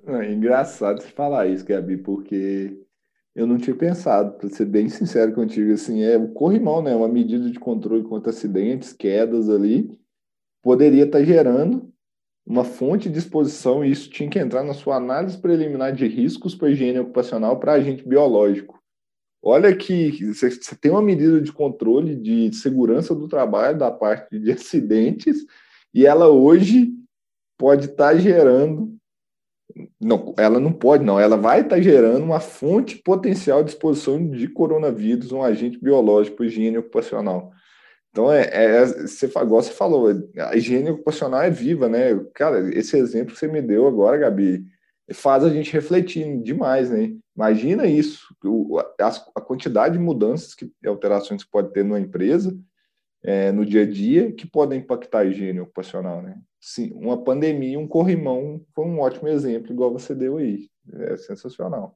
É 0.07 0.31
engraçado 0.31 1.01
você 1.01 1.09
falar 1.09 1.47
isso, 1.47 1.65
Gabi, 1.65 1.97
porque 1.97 2.79
eu 3.33 3.47
não 3.47 3.57
tinha 3.57 3.75
pensado, 3.75 4.37
para 4.37 4.47
ser 4.49 4.65
bem 4.65 4.87
sincero 4.87 5.33
contigo, 5.33 5.73
assim, 5.73 6.03
é 6.03 6.17
o 6.17 6.29
corrimão, 6.29 6.81
né? 6.81 6.95
Uma 6.95 7.07
medida 7.07 7.49
de 7.49 7.59
controle 7.59 8.03
contra 8.03 8.29
acidentes, 8.29 8.93
quedas 8.93 9.49
ali, 9.49 9.99
poderia 10.61 11.05
estar 11.05 11.23
gerando 11.23 11.91
uma 12.45 12.63
fonte 12.63 13.09
de 13.09 13.17
exposição 13.17 13.83
e 13.83 13.91
isso 13.91 14.09
tinha 14.09 14.29
que 14.29 14.37
entrar 14.37 14.63
na 14.63 14.73
sua 14.73 14.97
análise 14.97 15.39
preliminar 15.39 15.93
de 15.93 16.07
riscos 16.07 16.53
para 16.53 16.69
higiene 16.69 16.99
ocupacional 16.99 17.59
para 17.59 17.73
agente 17.73 18.07
biológico. 18.07 18.79
Olha 19.41 19.75
que 19.75 20.33
você 20.33 20.75
tem 20.75 20.91
uma 20.91 21.01
medida 21.01 21.41
de 21.41 21.51
controle 21.51 22.15
de 22.15 22.53
segurança 22.55 23.15
do 23.15 23.27
trabalho 23.27 23.77
da 23.77 23.91
parte 23.91 24.39
de 24.39 24.51
acidentes 24.53 25.45
e 25.93 26.05
ela 26.05 26.29
hoje 26.29 26.93
pode 27.57 27.85
estar 27.85 28.15
gerando 28.17 28.95
não, 29.99 30.33
ela 30.37 30.59
não 30.59 30.73
pode, 30.73 31.03
não. 31.03 31.19
Ela 31.19 31.37
vai 31.37 31.61
estar 31.61 31.79
gerando 31.81 32.23
uma 32.23 32.39
fonte 32.39 32.97
potencial 32.97 33.63
de 33.63 33.71
exposição 33.71 34.29
de 34.29 34.47
coronavírus, 34.47 35.31
um 35.31 35.41
agente 35.41 35.79
biológico 35.79 36.43
higiene 36.43 36.77
ocupacional. 36.77 37.51
Então, 38.11 38.31
é, 38.31 38.49
é 38.51 38.85
você, 38.85 39.25
igual 39.25 39.61
você 39.61 39.71
falou, 39.71 40.07
a 40.37 40.55
higiene 40.55 40.89
ocupacional 40.89 41.41
é 41.41 41.49
viva, 41.49 41.89
né? 41.89 42.17
Cara, 42.33 42.69
esse 42.77 42.97
exemplo 42.97 43.33
que 43.33 43.39
você 43.39 43.47
me 43.47 43.61
deu 43.61 43.87
agora, 43.87 44.17
Gabi, 44.17 44.65
faz 45.13 45.43
a 45.43 45.49
gente 45.49 45.71
refletir 45.73 46.41
demais, 46.41 46.89
né? 46.89 47.13
Imagina 47.35 47.85
isso, 47.85 48.25
a, 48.99 49.07
a 49.35 49.41
quantidade 49.41 49.97
de 49.97 50.03
mudanças 50.03 50.55
que 50.55 50.71
alterações 50.85 51.43
que 51.43 51.51
pode 51.51 51.73
ter 51.73 51.83
numa 51.83 51.99
empresa 51.99 52.57
é, 53.21 53.51
no 53.51 53.65
dia 53.65 53.81
a 53.81 53.85
dia 53.85 54.31
que 54.31 54.47
podem 54.47 54.79
impactar 54.79 55.19
a 55.19 55.25
higiene 55.25 55.59
ocupacional, 55.59 56.21
né? 56.21 56.37
Sim, 56.67 56.93
uma 56.95 57.23
pandemia, 57.23 57.79
um 57.79 57.87
corrimão 57.87 58.59
foi 58.73 58.85
um 58.85 58.99
ótimo 58.99 59.27
exemplo, 59.27 59.71
igual 59.71 59.93
você 59.93 60.15
deu 60.15 60.37
aí. 60.37 60.67
É 60.93 61.15
sensacional. 61.15 61.95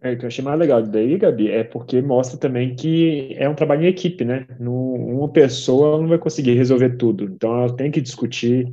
É, 0.00 0.12
o 0.12 0.18
que 0.18 0.24
eu 0.24 0.28
achei 0.28 0.42
mais 0.42 0.58
legal 0.58 0.82
daí, 0.82 1.18
Gabi, 1.18 1.50
é 1.50 1.62
porque 1.62 2.00
mostra 2.00 2.38
também 2.38 2.74
que 2.74 3.34
é 3.36 3.46
um 3.46 3.54
trabalho 3.54 3.84
em 3.84 3.88
equipe, 3.88 4.24
né? 4.24 4.46
uma 4.58 5.30
pessoa 5.30 6.00
não 6.00 6.08
vai 6.08 6.18
conseguir 6.18 6.54
resolver 6.54 6.96
tudo. 6.96 7.24
Então, 7.24 7.54
ela 7.54 7.76
tem 7.76 7.90
que 7.90 8.00
discutir, 8.00 8.72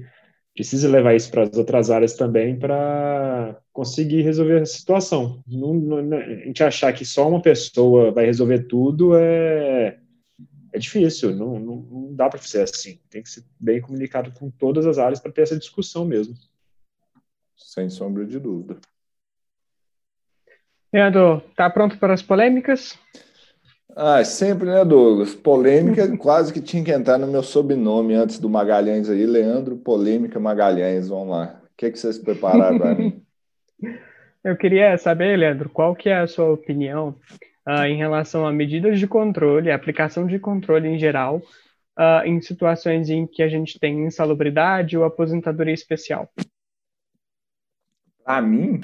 precisa 0.55 0.87
levar 0.87 1.13
isso 1.13 1.29
para 1.29 1.43
as 1.43 1.57
outras 1.57 1.91
áreas 1.91 2.15
também 2.15 2.57
para 2.57 3.59
conseguir 3.73 4.21
resolver 4.21 4.61
a 4.61 4.65
situação. 4.65 5.43
Não, 5.45 5.73
não, 5.73 6.17
a 6.17 6.45
gente 6.45 6.63
achar 6.63 6.93
que 6.93 7.03
só 7.03 7.27
uma 7.27 7.41
pessoa 7.41 8.13
vai 8.13 8.27
resolver 8.27 8.59
tudo 8.59 9.13
é, 9.13 9.99
é 10.71 10.79
difícil, 10.79 11.35
não, 11.35 11.59
não, 11.59 11.75
não 11.75 12.15
dá 12.15 12.29
para 12.29 12.39
ser 12.39 12.61
assim. 12.61 12.99
Tem 13.09 13.21
que 13.21 13.29
ser 13.29 13.43
bem 13.59 13.81
comunicado 13.81 14.31
com 14.31 14.49
todas 14.49 14.85
as 14.85 14.97
áreas 14.97 15.19
para 15.19 15.31
ter 15.31 15.41
essa 15.41 15.57
discussão 15.57 16.05
mesmo. 16.05 16.35
Sem 17.55 17.89
sombra 17.89 18.25
de 18.25 18.39
dúvida. 18.39 18.77
Leandro, 20.91 21.41
tá 21.55 21.69
pronto 21.69 21.97
para 21.97 22.13
as 22.13 22.21
polêmicas? 22.21 22.97
Ah, 23.95 24.23
sempre, 24.23 24.67
né, 24.67 24.83
Douglas? 24.85 25.35
Polêmica 25.35 26.07
quase 26.17 26.53
que 26.53 26.61
tinha 26.61 26.83
que 26.83 26.91
entrar 26.91 27.17
no 27.17 27.27
meu 27.27 27.43
sobrenome 27.43 28.13
antes 28.13 28.39
do 28.39 28.49
Magalhães 28.49 29.09
aí. 29.09 29.25
Leandro 29.25 29.77
Polêmica 29.77 30.39
Magalhães, 30.39 31.09
vamos 31.09 31.29
lá. 31.29 31.61
O 31.65 31.77
que, 31.77 31.87
é 31.87 31.91
que 31.91 31.99
vocês 31.99 32.17
prepararam 32.17 32.77
para 32.77 32.95
mim? 32.95 33.21
Eu 34.43 34.55
queria 34.55 34.97
saber, 34.97 35.37
Leandro, 35.37 35.69
qual 35.69 35.93
que 35.93 36.07
é 36.07 36.19
a 36.19 36.27
sua 36.27 36.49
opinião 36.49 37.15
uh, 37.69 37.85
em 37.85 37.97
relação 37.97 38.47
a 38.47 38.51
medidas 38.51 38.99
de 38.99 39.07
controle, 39.07 39.69
aplicação 39.69 40.25
de 40.25 40.39
controle 40.39 40.87
em 40.87 40.97
geral, 40.97 41.37
uh, 41.97 42.25
em 42.25 42.41
situações 42.41 43.09
em 43.11 43.27
que 43.27 43.43
a 43.43 43.47
gente 43.47 43.79
tem 43.79 44.05
insalubridade 44.05 44.97
ou 44.97 45.03
aposentadoria 45.03 45.73
especial? 45.73 46.27
Para 48.23 48.41
mim, 48.41 48.79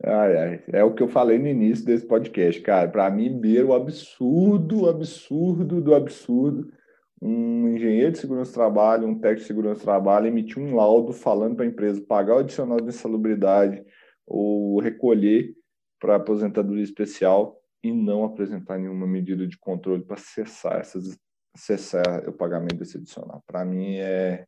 Ai, 0.00 0.36
ai, 0.36 0.64
é 0.74 0.84
o 0.84 0.94
que 0.94 1.02
eu 1.02 1.08
falei 1.08 1.40
no 1.40 1.48
início 1.48 1.84
desse 1.84 2.06
podcast, 2.06 2.60
cara. 2.60 2.88
Para 2.88 3.10
mim, 3.10 3.40
ver 3.40 3.64
o 3.64 3.74
absurdo, 3.74 4.88
absurdo 4.88 5.80
do 5.80 5.92
absurdo. 5.92 6.72
Um 7.20 7.68
engenheiro 7.70 8.12
de 8.12 8.18
segurança 8.18 8.52
do 8.52 8.54
trabalho, 8.54 9.08
um 9.08 9.18
técnico 9.18 9.40
de 9.40 9.46
segurança 9.48 9.80
do 9.80 9.84
trabalho 9.84 10.28
emitir 10.28 10.62
um 10.62 10.76
laudo 10.76 11.12
falando 11.12 11.56
para 11.56 11.64
a 11.64 11.68
empresa 11.68 12.00
pagar 12.00 12.36
o 12.36 12.38
adicional 12.38 12.80
de 12.80 12.86
insalubridade 12.88 13.84
ou 14.24 14.78
recolher 14.78 15.52
para 15.98 16.16
aposentadoria 16.16 16.82
especial 16.82 17.60
e 17.82 17.92
não 17.92 18.24
apresentar 18.24 18.78
nenhuma 18.78 19.06
medida 19.06 19.46
de 19.46 19.58
controle 19.58 20.02
para 20.02 20.16
cessar, 20.16 20.80
essas, 20.80 21.18
cessar 21.56 22.28
o 22.28 22.32
pagamento 22.32 22.76
desse 22.76 22.96
adicional. 22.96 23.42
Para 23.46 23.64
mim 23.64 23.96
é, 23.96 24.44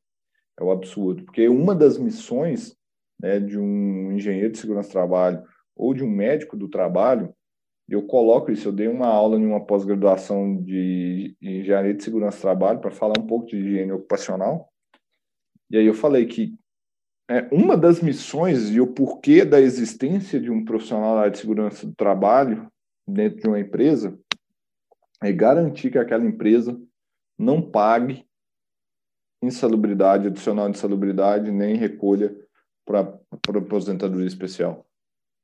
é 0.58 0.64
o 0.64 0.70
absurdo, 0.70 1.24
porque 1.24 1.48
uma 1.48 1.74
das 1.74 1.98
missões 1.98 2.76
né, 3.20 3.38
de 3.38 3.58
um 3.58 4.12
engenheiro 4.12 4.52
de 4.52 4.58
segurança 4.58 4.88
do 4.88 4.92
trabalho 4.92 5.44
ou 5.76 5.94
de 5.94 6.02
um 6.02 6.10
médico 6.10 6.56
do 6.56 6.68
trabalho, 6.68 7.34
eu 7.88 8.06
coloco 8.06 8.50
isso. 8.50 8.68
Eu 8.68 8.72
dei 8.72 8.88
uma 8.88 9.06
aula 9.06 9.36
em 9.36 9.44
uma 9.44 9.64
pós-graduação 9.64 10.62
de 10.62 11.36
engenharia 11.42 11.94
de 11.94 12.02
segurança 12.02 12.38
do 12.38 12.42
trabalho 12.42 12.80
para 12.80 12.90
falar 12.90 13.18
um 13.18 13.26
pouco 13.26 13.46
de 13.46 13.56
higiene 13.56 13.92
ocupacional. 13.92 14.70
E 15.70 15.76
aí 15.76 15.86
eu 15.86 15.94
falei 15.94 16.26
que 16.26 16.54
é, 17.30 17.48
uma 17.52 17.76
das 17.76 18.00
missões 18.00 18.70
e 18.70 18.80
o 18.80 18.88
porquê 18.88 19.44
da 19.44 19.60
existência 19.60 20.40
de 20.40 20.50
um 20.50 20.64
profissional 20.64 21.30
de 21.30 21.38
segurança 21.38 21.86
do 21.86 21.94
trabalho 21.94 22.68
dentro 23.06 23.40
de 23.40 23.46
uma 23.46 23.60
empresa 23.60 24.18
é 25.22 25.30
garantir 25.30 25.92
que 25.92 25.98
aquela 25.98 26.24
empresa 26.24 26.76
não 27.38 27.62
pague 27.62 28.26
insalubridade, 29.40 30.26
adicional 30.26 30.68
de 30.68 30.76
insalubridade, 30.76 31.52
nem 31.52 31.76
recolha 31.76 32.34
para 32.84 33.16
aposentadoria 33.56 34.26
especial. 34.26 34.84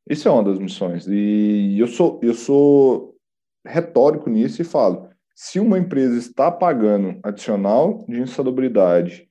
Isso 0.08 0.28
é 0.28 0.30
uma 0.30 0.42
das 0.42 0.58
missões. 0.58 1.06
E 1.06 1.78
eu 1.78 1.86
sou, 1.86 2.18
eu 2.20 2.34
sou 2.34 3.16
retórico 3.64 4.28
nisso 4.28 4.60
e 4.60 4.64
falo: 4.64 5.08
se 5.36 5.60
uma 5.60 5.78
empresa 5.78 6.18
está 6.18 6.50
pagando 6.50 7.20
adicional 7.22 8.04
de 8.08 8.20
insalubridade 8.20 9.25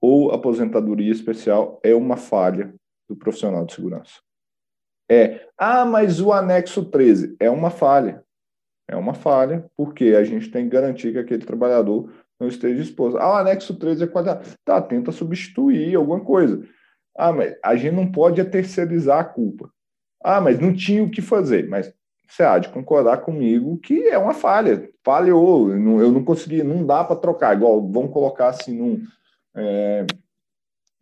ou 0.00 0.30
aposentadoria 0.30 1.12
especial, 1.12 1.80
é 1.82 1.94
uma 1.94 2.16
falha 2.16 2.74
do 3.08 3.16
profissional 3.16 3.64
de 3.64 3.74
segurança. 3.74 4.20
É, 5.10 5.46
ah, 5.56 5.84
mas 5.84 6.20
o 6.20 6.32
anexo 6.32 6.84
13 6.84 7.36
é 7.40 7.50
uma 7.50 7.70
falha. 7.70 8.22
É 8.86 8.96
uma 8.96 9.14
falha, 9.14 9.68
porque 9.76 10.14
a 10.18 10.24
gente 10.24 10.50
tem 10.50 10.64
que 10.64 10.70
garantir 10.70 11.12
que 11.12 11.18
aquele 11.18 11.44
trabalhador 11.44 12.10
não 12.38 12.48
esteja 12.48 12.82
exposto. 12.82 13.18
Ah, 13.18 13.30
o 13.30 13.36
anexo 13.36 13.74
13 13.74 14.04
é 14.04 14.06
quadrado. 14.06 14.46
Tá, 14.64 14.80
tenta 14.80 15.10
substituir 15.10 15.94
alguma 15.94 16.20
coisa. 16.20 16.62
Ah, 17.16 17.32
mas 17.32 17.56
a 17.62 17.74
gente 17.74 17.94
não 17.94 18.10
pode 18.10 18.42
terceirizar 18.44 19.18
a 19.18 19.24
culpa. 19.24 19.70
Ah, 20.22 20.40
mas 20.40 20.58
não 20.58 20.74
tinha 20.74 21.02
o 21.02 21.10
que 21.10 21.20
fazer. 21.20 21.68
Mas 21.68 21.92
você 22.28 22.42
há 22.42 22.58
de 22.58 22.68
concordar 22.68 23.18
comigo 23.18 23.78
que 23.78 24.08
é 24.08 24.18
uma 24.18 24.34
falha. 24.34 24.88
Falhou, 25.02 25.70
eu 25.70 26.12
não 26.12 26.22
consegui, 26.22 26.62
não 26.62 26.84
dá 26.86 27.02
para 27.02 27.16
trocar. 27.16 27.56
Igual, 27.56 27.90
vamos 27.90 28.12
colocar 28.12 28.48
assim 28.48 28.76
num, 28.76 29.02
é, 29.58 30.06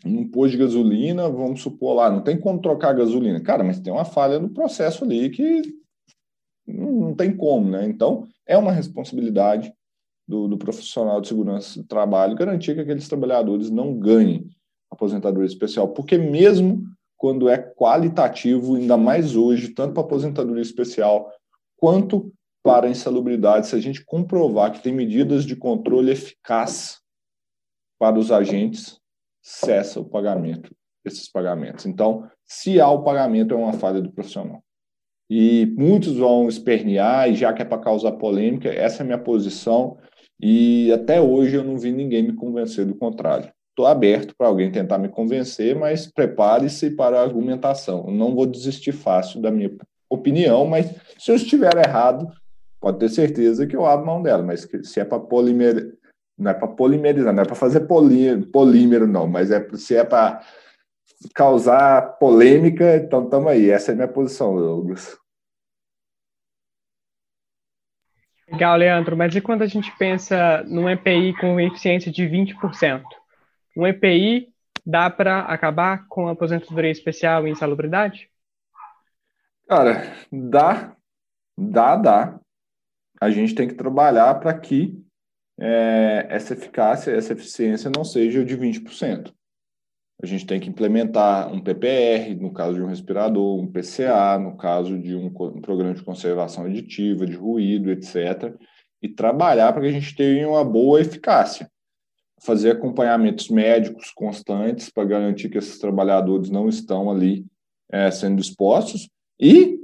num 0.05 0.29
posto 0.29 0.53
de 0.53 0.59
gasolina, 0.59 1.29
vamos 1.29 1.63
supor 1.63 1.95
lá, 1.95 2.11
não 2.11 2.23
tem 2.23 2.39
como 2.39 2.61
trocar 2.61 2.95
gasolina. 2.95 3.41
Cara, 3.41 3.63
mas 3.63 3.81
tem 3.81 3.93
uma 3.93 4.05
falha 4.05 4.39
no 4.39 4.51
processo 4.51 5.05
ali 5.05 5.31
que 5.31 5.63
não, 6.67 6.93
não 6.93 7.15
tem 7.15 7.37
como, 7.37 7.71
né? 7.71 7.87
Então, 7.87 8.27
é 8.47 8.57
uma 8.57 8.73
responsabilidade 8.73 9.73
do, 10.27 10.49
do 10.49 10.59
profissional 10.59 11.21
de 11.21 11.29
segurança 11.29 11.81
do 11.81 11.87
trabalho 11.87 12.35
garantir 12.35 12.75
que 12.75 12.81
aqueles 12.81 13.09
trabalhadores 13.09 13.71
não 13.71 13.95
ganhem 13.95 14.49
aposentadoria 14.91 15.47
especial, 15.47 15.89
porque 15.89 16.17
mesmo 16.17 16.85
quando 17.17 17.49
é 17.49 17.57
qualitativo, 17.57 18.77
ainda 18.77 18.97
mais 18.97 19.37
hoje, 19.37 19.71
tanto 19.71 19.95
para 19.95 20.03
aposentadoria 20.03 20.63
especial 20.63 21.31
quanto 21.77 22.33
para 22.63 22.89
insalubridade, 22.89 23.69
se 23.69 23.77
a 23.77 23.81
gente 23.81 24.05
comprovar 24.05 24.73
que 24.73 24.83
tem 24.83 24.93
medidas 24.93 25.45
de 25.45 25.55
controle 25.57 26.11
eficaz 26.11 26.99
para 27.99 28.19
os 28.19 28.31
agentes, 28.31 28.99
cessa 29.43 30.01
o 30.01 30.05
pagamento 30.05 30.75
desses 31.05 31.31
pagamentos. 31.31 31.87
Então, 31.87 32.29
se 32.45 32.81
há 32.81 32.91
o 32.91 33.03
pagamento, 33.03 33.55
é 33.55 33.57
uma 33.57 33.73
falha 33.73 34.01
do 34.01 34.13
profissional. 34.13 34.63
E 35.31 35.67
muitos 35.77 36.17
vão 36.17 36.49
espernear, 36.49 37.29
e 37.31 37.35
já 37.35 37.53
que 37.53 37.63
é 37.63 37.65
para 37.65 37.83
causar 37.83 38.13
polêmica, 38.13 38.69
essa 38.69 38.99
é 38.99 39.03
a 39.03 39.07
minha 39.07 39.19
posição, 39.19 39.99
e 40.41 40.93
até 40.93 41.21
hoje 41.21 41.57
eu 41.57 41.65
não 41.65 41.79
vi 41.79 41.91
ninguém 41.91 42.23
me 42.23 42.35
convencer 42.35 42.85
do 42.85 42.95
contrário 42.95 43.51
estou 43.77 43.87
aberto 43.87 44.35
para 44.35 44.47
alguém 44.47 44.73
tentar 44.73 44.97
me 44.97 45.11
convencer, 45.11 45.77
mas 45.77 46.07
prepare-se 46.07 46.91
para 46.91 47.21
a 47.21 47.23
argumentação. 47.23 48.07
Eu 48.07 48.15
não 48.15 48.35
vou 48.35 48.47
desistir 48.47 48.93
fácil 48.93 49.43
da 49.43 49.51
minha 49.51 49.71
opinião, 50.09 50.67
mas 50.67 50.91
se 51.19 51.31
eu 51.31 51.37
estiver 51.37 51.77
errado, 51.77 52.27
pode 52.81 52.99
ter 52.99 53.11
certeza 53.11 53.67
que 53.67 53.77
eu 53.77 53.85
abro 53.85 54.07
mão 54.07 54.23
dela. 54.23 54.43
Mas 54.43 54.67
se 54.83 54.99
é 54.99 55.05
para 55.05 55.21
polimer... 55.21 55.95
não 56.39 56.51
é 56.51 56.55
para 56.55 56.69
polimerizar, 56.69 57.33
não 57.33 57.43
é 57.43 57.47
para 57.47 57.55
fazer 57.55 57.81
polí... 57.81 58.45
polímero, 58.47 59.07
não, 59.07 59.27
mas 59.27 59.51
é 59.51 59.67
se 59.77 59.97
é 59.97 60.05
para 60.05 60.43
causar 61.35 62.19
polêmica, 62.19 62.97
então 62.97 63.25
estamos 63.25 63.49
aí. 63.49 63.71
Essa 63.71 63.93
é 63.93 63.95
a 63.95 63.97
minha 63.97 64.09
posição, 64.09 64.55
Douglas. 64.55 65.17
Legal, 68.49 68.77
Leandro, 68.77 69.17
mas 69.17 69.35
e 69.35 69.41
quando 69.41 69.63
a 69.63 69.67
gente 69.67 69.91
pensa 69.99 70.63
num 70.65 70.89
EPI 70.89 71.37
com 71.41 71.59
eficiência 71.59 72.13
de 72.13 72.25
20%? 72.25 73.03
Um 73.77 73.87
EPI 73.87 74.49
dá 74.85 75.11
para 75.11 75.41
acabar 75.41 76.07
com 76.07 76.29
a 76.29 76.33
aposentadoria 76.33 76.91
especial 76.91 77.47
e 77.47 77.51
insalubridade? 77.51 78.31
Cara, 79.69 80.15
dá, 80.31 80.97
dá, 81.59 81.97
dá. 81.97 82.41
A 83.21 83.31
gente 83.31 83.55
tem 83.55 83.67
que 83.67 83.75
trabalhar 83.75 84.35
para 84.37 84.57
que 84.57 85.05
é, 85.59 86.27
essa 86.29 86.53
eficácia, 86.53 87.11
essa 87.11 87.33
eficiência 87.33 87.91
não 87.95 88.05
seja 88.05 88.45
de 88.45 88.57
20%. 88.57 89.33
A 90.23 90.27
gente 90.27 90.47
tem 90.47 90.59
que 90.59 90.69
implementar 90.69 91.53
um 91.53 91.61
PPR, 91.61 92.35
no 92.41 92.53
caso 92.53 92.75
de 92.75 92.83
um 92.83 92.87
respirador, 92.87 93.59
um 93.59 93.71
PCA, 93.71 94.39
no 94.39 94.57
caso 94.57 94.99
de 94.99 95.15
um, 95.15 95.27
um 95.27 95.61
programa 95.61 95.93
de 95.93 96.03
conservação 96.03 96.65
aditiva, 96.65 97.27
de 97.27 97.37
ruído, 97.37 97.91
etc., 97.91 98.55
e 99.03 99.09
trabalhar 99.09 99.73
para 99.73 99.83
que 99.83 99.89
a 99.89 99.93
gente 99.93 100.17
tenha 100.17 100.49
uma 100.49 100.65
boa 100.65 101.01
eficácia. 101.01 101.71
Fazer 102.43 102.71
acompanhamentos 102.71 103.51
médicos 103.51 104.11
constantes 104.11 104.89
para 104.89 105.05
garantir 105.05 105.51
que 105.51 105.59
esses 105.59 105.79
trabalhadores 105.79 106.49
não 106.49 106.69
estão 106.69 107.11
ali 107.11 107.45
é, 107.91 108.11
sendo 108.11 108.41
expostos 108.41 109.09
e 109.39 109.79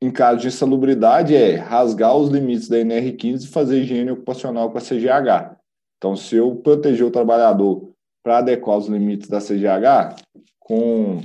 em 0.00 0.10
caso 0.10 0.40
de 0.40 0.48
insalubridade, 0.48 1.34
é 1.34 1.56
rasgar 1.56 2.16
os 2.16 2.30
limites 2.30 2.68
da 2.68 2.76
NR15 2.78 3.44
e 3.44 3.48
fazer 3.48 3.80
higiene 3.80 4.12
ocupacional 4.12 4.70
com 4.70 4.78
a 4.78 4.80
CGH. 4.80 5.56
Então, 5.96 6.14
se 6.14 6.36
eu 6.36 6.54
proteger 6.56 7.04
o 7.04 7.10
trabalhador 7.10 7.92
para 8.22 8.38
adequar 8.38 8.78
os 8.78 8.86
limites 8.86 9.28
da 9.28 9.40
CGH, 9.40 10.14
com, 10.60 11.20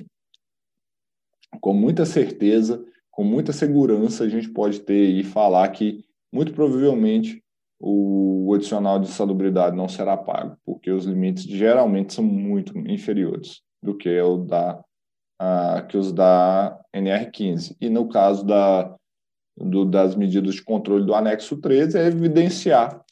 com 1.61 1.73
muita 1.73 2.05
certeza, 2.05 2.83
com 3.11 3.23
muita 3.23 3.53
segurança, 3.53 4.23
a 4.23 4.29
gente 4.29 4.49
pode 4.49 4.79
ter 4.79 5.09
e 5.09 5.23
falar 5.23 5.67
que, 5.69 6.03
muito 6.31 6.53
provavelmente, 6.53 7.43
o 7.79 8.53
adicional 8.55 8.97
de 8.97 9.07
insalubridade 9.07 9.75
não 9.75 9.87
será 9.87 10.17
pago, 10.17 10.57
porque 10.65 10.89
os 10.89 11.05
limites 11.05 11.43
geralmente 11.43 12.13
são 12.13 12.23
muito 12.23 12.75
inferiores 12.79 13.61
do 13.81 13.95
que 13.95 14.19
o 14.21 14.37
da 14.37 14.81
que 15.89 15.97
os 15.97 16.11
da 16.11 16.79
NR15. 16.95 17.75
E 17.79 17.89
no 17.89 18.07
caso 18.07 18.45
da, 18.45 18.95
do, 19.57 19.85
das 19.85 20.15
medidas 20.15 20.55
de 20.55 20.63
controle 20.63 21.05
do 21.05 21.15
anexo 21.15 21.57
13, 21.57 21.97
é 21.97 22.07
evidenciar 22.07 23.03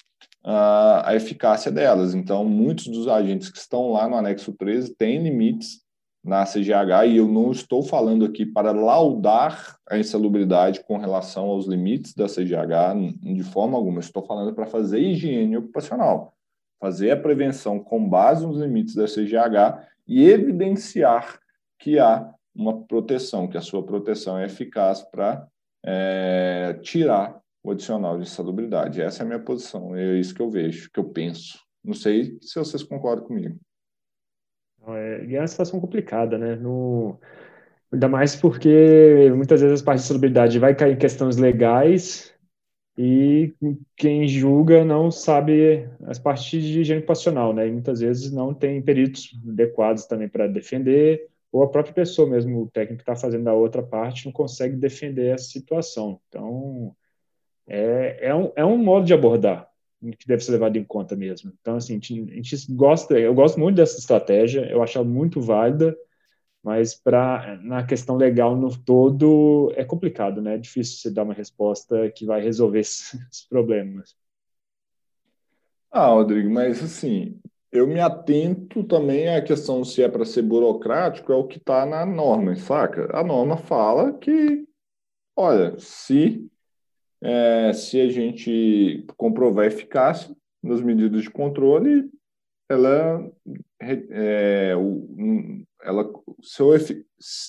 uh, 0.46 1.04
a 1.04 1.16
eficácia 1.16 1.72
delas. 1.72 2.14
Então, 2.14 2.44
muitos 2.44 2.88
dos 2.88 3.08
agentes 3.08 3.50
que 3.50 3.58
estão 3.58 3.92
lá 3.92 4.08
no 4.08 4.16
anexo 4.16 4.54
13 4.54 4.96
têm 4.96 5.22
limites 5.22 5.82
na 6.24 6.46
CGH, 6.46 7.08
e 7.08 7.18
eu 7.18 7.28
não 7.28 7.52
estou 7.52 7.82
falando 7.82 8.24
aqui 8.24 8.46
para 8.46 8.72
laudar 8.72 9.78
a 9.90 9.98
insalubridade 9.98 10.84
com 10.84 10.98
relação 10.98 11.46
aos 11.46 11.66
limites 11.66 12.14
da 12.14 12.28
CGH 12.28 12.94
de 13.20 13.44
forma 13.44 13.76
alguma, 13.76 14.00
estou 14.00 14.24
falando 14.24 14.54
para 14.54 14.68
fazer 14.68 15.00
higiene 15.00 15.58
ocupacional, 15.58 16.36
fazer 16.80 17.10
a 17.10 17.18
prevenção 17.18 17.80
com 17.80 18.08
base 18.08 18.46
nos 18.46 18.60
limites 18.60 18.94
da 18.94 19.06
CGH 19.06 19.84
e 20.08 20.30
evidenciar 20.30 21.41
que 21.82 21.98
há 21.98 22.32
uma 22.54 22.84
proteção, 22.84 23.48
que 23.48 23.58
a 23.58 23.62
sua 23.62 23.84
proteção 23.84 24.38
é 24.38 24.46
eficaz 24.46 25.02
para 25.02 25.48
é, 25.84 26.78
tirar 26.82 27.42
o 27.64 27.72
adicional 27.72 28.18
de 28.18 28.24
insalubridade. 28.24 29.02
Essa 29.02 29.24
é 29.24 29.26
a 29.26 29.28
minha 29.28 29.40
posição, 29.40 29.96
é 29.96 30.20
isso 30.20 30.34
que 30.34 30.42
eu 30.42 30.50
vejo, 30.50 30.90
que 30.92 31.00
eu 31.00 31.06
penso. 31.06 31.60
Não 31.84 31.94
sei 31.94 32.38
se 32.40 32.60
vocês 32.60 32.84
concordam 32.84 33.26
comigo. 33.26 33.60
É, 34.88 35.26
e 35.26 35.36
é 35.36 35.40
uma 35.40 35.48
situação 35.48 35.80
complicada, 35.80 36.38
né? 36.38 36.56
No, 36.56 37.20
ainda 37.92 38.08
mais 38.08 38.36
porque 38.36 39.32
muitas 39.36 39.62
vezes 39.62 39.82
a 39.82 39.86
parte 39.86 40.00
de 40.00 40.06
insalubridade 40.06 40.60
vai 40.60 40.76
cair 40.76 40.94
em 40.94 41.00
questões 41.00 41.38
legais 41.38 42.32
e 42.96 43.54
quem 43.96 44.28
julga 44.28 44.86
não 44.86 45.10
sabe 45.10 45.90
as 46.06 46.20
partes 46.20 46.62
de 46.62 46.82
higiene 46.82 47.00
ocupacional, 47.00 47.54
né? 47.54 47.68
E 47.68 47.72
muitas 47.72 48.02
vezes 48.02 48.32
não 48.32 48.54
tem 48.54 48.82
peritos 48.82 49.32
adequados 49.48 50.06
também 50.06 50.30
para 50.30 50.46
defender 50.46 51.32
ou 51.52 51.64
a 51.64 51.70
própria 51.70 51.94
pessoa 51.94 52.30
mesmo, 52.30 52.62
o 52.62 52.70
técnico 52.70 53.04
que 53.04 53.12
está 53.12 53.16
fazendo 53.16 53.48
a 53.48 53.54
outra 53.54 53.84
parte, 53.84 54.26
não 54.26 54.32
consegue 54.32 54.76
defender 54.76 55.34
essa 55.34 55.46
situação. 55.46 56.20
Então, 56.30 56.96
é, 57.68 58.30
é, 58.30 58.36
um, 58.36 58.52
é 58.56 58.66
um 58.66 58.78
modo 58.78 59.06
de 59.06 59.14
abordar 59.14 59.72
que 60.18 60.28
deve 60.28 60.44
ser 60.44 60.54
levado 60.54 60.78
em 60.78 60.84
conta 60.84 61.16
mesmo. 61.16 61.54
Então, 61.62 61.76
assim, 61.76 61.94
a 61.94 61.96
gente, 61.96 62.32
a 62.32 62.36
gente 62.36 62.74
gosta, 62.74 63.20
eu 63.20 63.34
gosto 63.36 63.60
muito 63.60 63.76
dessa 63.76 64.00
estratégia, 64.00 64.66
eu 64.72 64.82
acho 64.82 64.98
ela 64.98 65.08
muito 65.08 65.40
válida, 65.40 65.96
mas 66.64 66.96
para 66.96 67.60
na 67.62 67.86
questão 67.86 68.18
legal 68.18 68.56
no 68.56 68.76
todo 68.76 69.72
é 69.76 69.84
complicado, 69.84 70.42
né? 70.42 70.56
É 70.56 70.58
difícil 70.58 70.98
você 70.98 71.12
dar 71.12 71.24
uma 71.24 71.34
resposta 71.34 72.10
que 72.12 72.26
vai 72.26 72.42
resolver 72.42 72.80
esses 72.82 73.48
problemas. 73.48 74.16
Ah, 75.92 76.08
Rodrigo, 76.08 76.50
mas 76.50 76.82
assim, 76.82 77.40
eu 77.72 77.88
me 77.88 78.00
atento 78.00 78.84
também 78.84 79.30
à 79.30 79.42
questão 79.42 79.84
se 79.84 80.04
é 80.04 80.10
para 80.10 80.26
ser 80.26 80.42
burocrático, 80.42 81.32
é 81.32 81.36
o 81.36 81.48
que 81.48 81.58
está 81.58 81.86
na 81.86 82.06
norma, 82.06 82.56
saca? 82.56 83.10
A 83.16 83.24
norma 83.24 83.56
fala 83.56 84.12
que, 84.14 84.66
olha, 85.36 85.80
se, 85.80 86.46
é, 87.22 87.72
se 87.74 88.02
a 88.02 88.10
gente 88.10 89.06
comprovar 89.16 89.66
eficácia 89.68 90.36
nas 90.62 90.82
medidas 90.82 91.22
de 91.22 91.30
controle, 91.30 92.10
ela, 92.70 93.26
é, 93.80 94.74
ela 95.82 96.12
se 96.42 96.62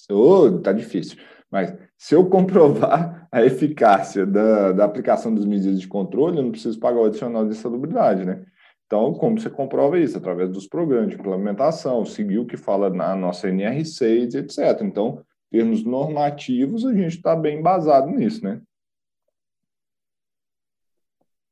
eu, 0.09 0.17
oh, 0.17 0.61
tá 0.61 0.73
difícil, 0.73 1.19
mas 1.51 1.75
se 1.99 2.15
eu 2.15 2.29
comprovar 2.29 3.29
a 3.31 3.45
eficácia 3.45 4.25
da, 4.25 4.73
da 4.73 4.85
aplicação 4.85 5.35
das 5.35 5.45
medidas 5.45 5.81
de 5.81 5.89
controle, 5.89 6.39
eu 6.39 6.43
não 6.43 6.51
preciso 6.51 6.79
pagar 6.79 7.01
o 7.01 7.05
adicional 7.05 7.45
de 7.45 7.53
insalubridade, 7.53 8.25
né? 8.25 8.45
Então, 8.93 9.15
como 9.15 9.41
você 9.41 9.49
comprova 9.49 9.99
isso? 9.99 10.19
Através 10.19 10.51
dos 10.51 10.67
programas 10.69 11.09
de 11.09 11.15
implementação, 11.15 12.05
seguir 12.05 12.39
o 12.39 12.45
que 12.45 12.59
fala 12.59 12.91
na 12.91 13.17
nossa 13.17 13.49
NR6, 13.49 14.35
etc. 14.35 14.83
Então, 14.83 15.25
termos 15.51 15.83
normativos, 15.83 16.85
a 16.85 16.93
gente 16.93 17.17
está 17.17 17.35
bem 17.35 17.59
embasado 17.59 18.11
nisso, 18.11 18.45
né? 18.45 18.61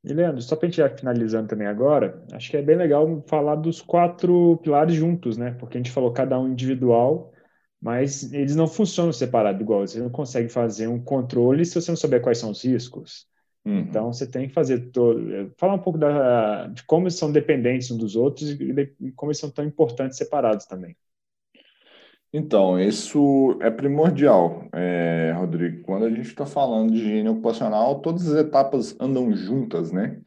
E 0.03 0.13
Leandro, 0.13 0.39
só 0.39 0.55
para 0.55 0.67
a 0.67 0.69
gente 0.69 0.81
ir 0.81 0.97
finalizando 0.99 1.47
também 1.47 1.65
agora, 1.65 2.23
acho 2.31 2.51
que 2.51 2.57
é 2.57 2.61
bem 2.61 2.75
legal 2.75 3.23
falar 3.27 3.55
dos 3.55 3.81
quatro 3.81 4.57
pilares 4.57 4.93
juntos, 4.93 5.35
né? 5.35 5.49
Porque 5.59 5.79
a 5.79 5.79
gente 5.79 5.91
falou 5.91 6.13
cada 6.13 6.39
um 6.39 6.47
individual, 6.47 7.31
mas 7.81 8.31
eles 8.31 8.55
não 8.55 8.67
funcionam 8.67 9.11
separados 9.11 9.59
igual. 9.59 9.81
Você 9.81 9.99
não 9.99 10.11
consegue 10.11 10.47
fazer 10.47 10.87
um 10.87 11.03
controle 11.03 11.65
se 11.65 11.73
você 11.73 11.89
não 11.89 11.97
souber 11.97 12.21
quais 12.21 12.37
são 12.37 12.51
os 12.51 12.63
riscos. 12.63 13.30
Uhum. 13.65 13.79
Então, 13.79 14.11
você 14.11 14.25
tem 14.25 14.47
que 14.47 14.53
fazer 14.53 14.91
todo. 14.91 15.51
Falar 15.57 15.75
um 15.75 15.79
pouco 15.79 15.99
da, 15.99 16.67
de 16.67 16.83
como 16.83 17.03
eles 17.03 17.15
são 17.15 17.31
dependentes 17.31 17.91
uns 17.91 17.97
dos 17.97 18.15
outros 18.15 18.49
e, 18.49 18.55
de, 18.55 18.95
e 18.99 19.11
como 19.11 19.31
eles 19.31 19.39
são 19.39 19.49
tão 19.49 19.63
importantes 19.65 20.17
separados 20.17 20.65
também. 20.65 20.95
Então, 22.33 22.79
isso 22.79 23.57
é 23.61 23.69
primordial, 23.69 24.65
é, 24.73 25.33
Rodrigo. 25.35 25.83
Quando 25.83 26.05
a 26.05 26.09
gente 26.09 26.27
está 26.27 26.45
falando 26.45 26.91
de 26.91 26.99
higiene 26.99 27.27
ocupacional, 27.27 27.99
todas 27.99 28.27
as 28.27 28.45
etapas 28.45 28.95
andam 28.99 29.33
juntas, 29.35 29.91
né? 29.91 30.21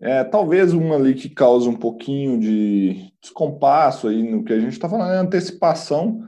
É, 0.00 0.24
talvez 0.24 0.72
uma 0.72 0.96
ali 0.96 1.14
que 1.14 1.28
causa 1.28 1.68
um 1.68 1.76
pouquinho 1.76 2.40
de 2.40 3.12
descompasso 3.20 4.08
aí 4.08 4.22
no 4.22 4.42
que 4.42 4.52
a 4.52 4.58
gente 4.58 4.72
está 4.72 4.88
falando 4.88 5.12
é 5.12 5.18
a 5.18 5.20
antecipação, 5.20 6.26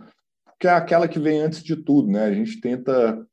que 0.60 0.68
é 0.68 0.70
aquela 0.70 1.08
que 1.08 1.18
vem 1.18 1.40
antes 1.40 1.62
de 1.62 1.74
tudo, 1.74 2.08
né? 2.08 2.24
A 2.24 2.32
gente 2.32 2.60
tenta 2.60 3.26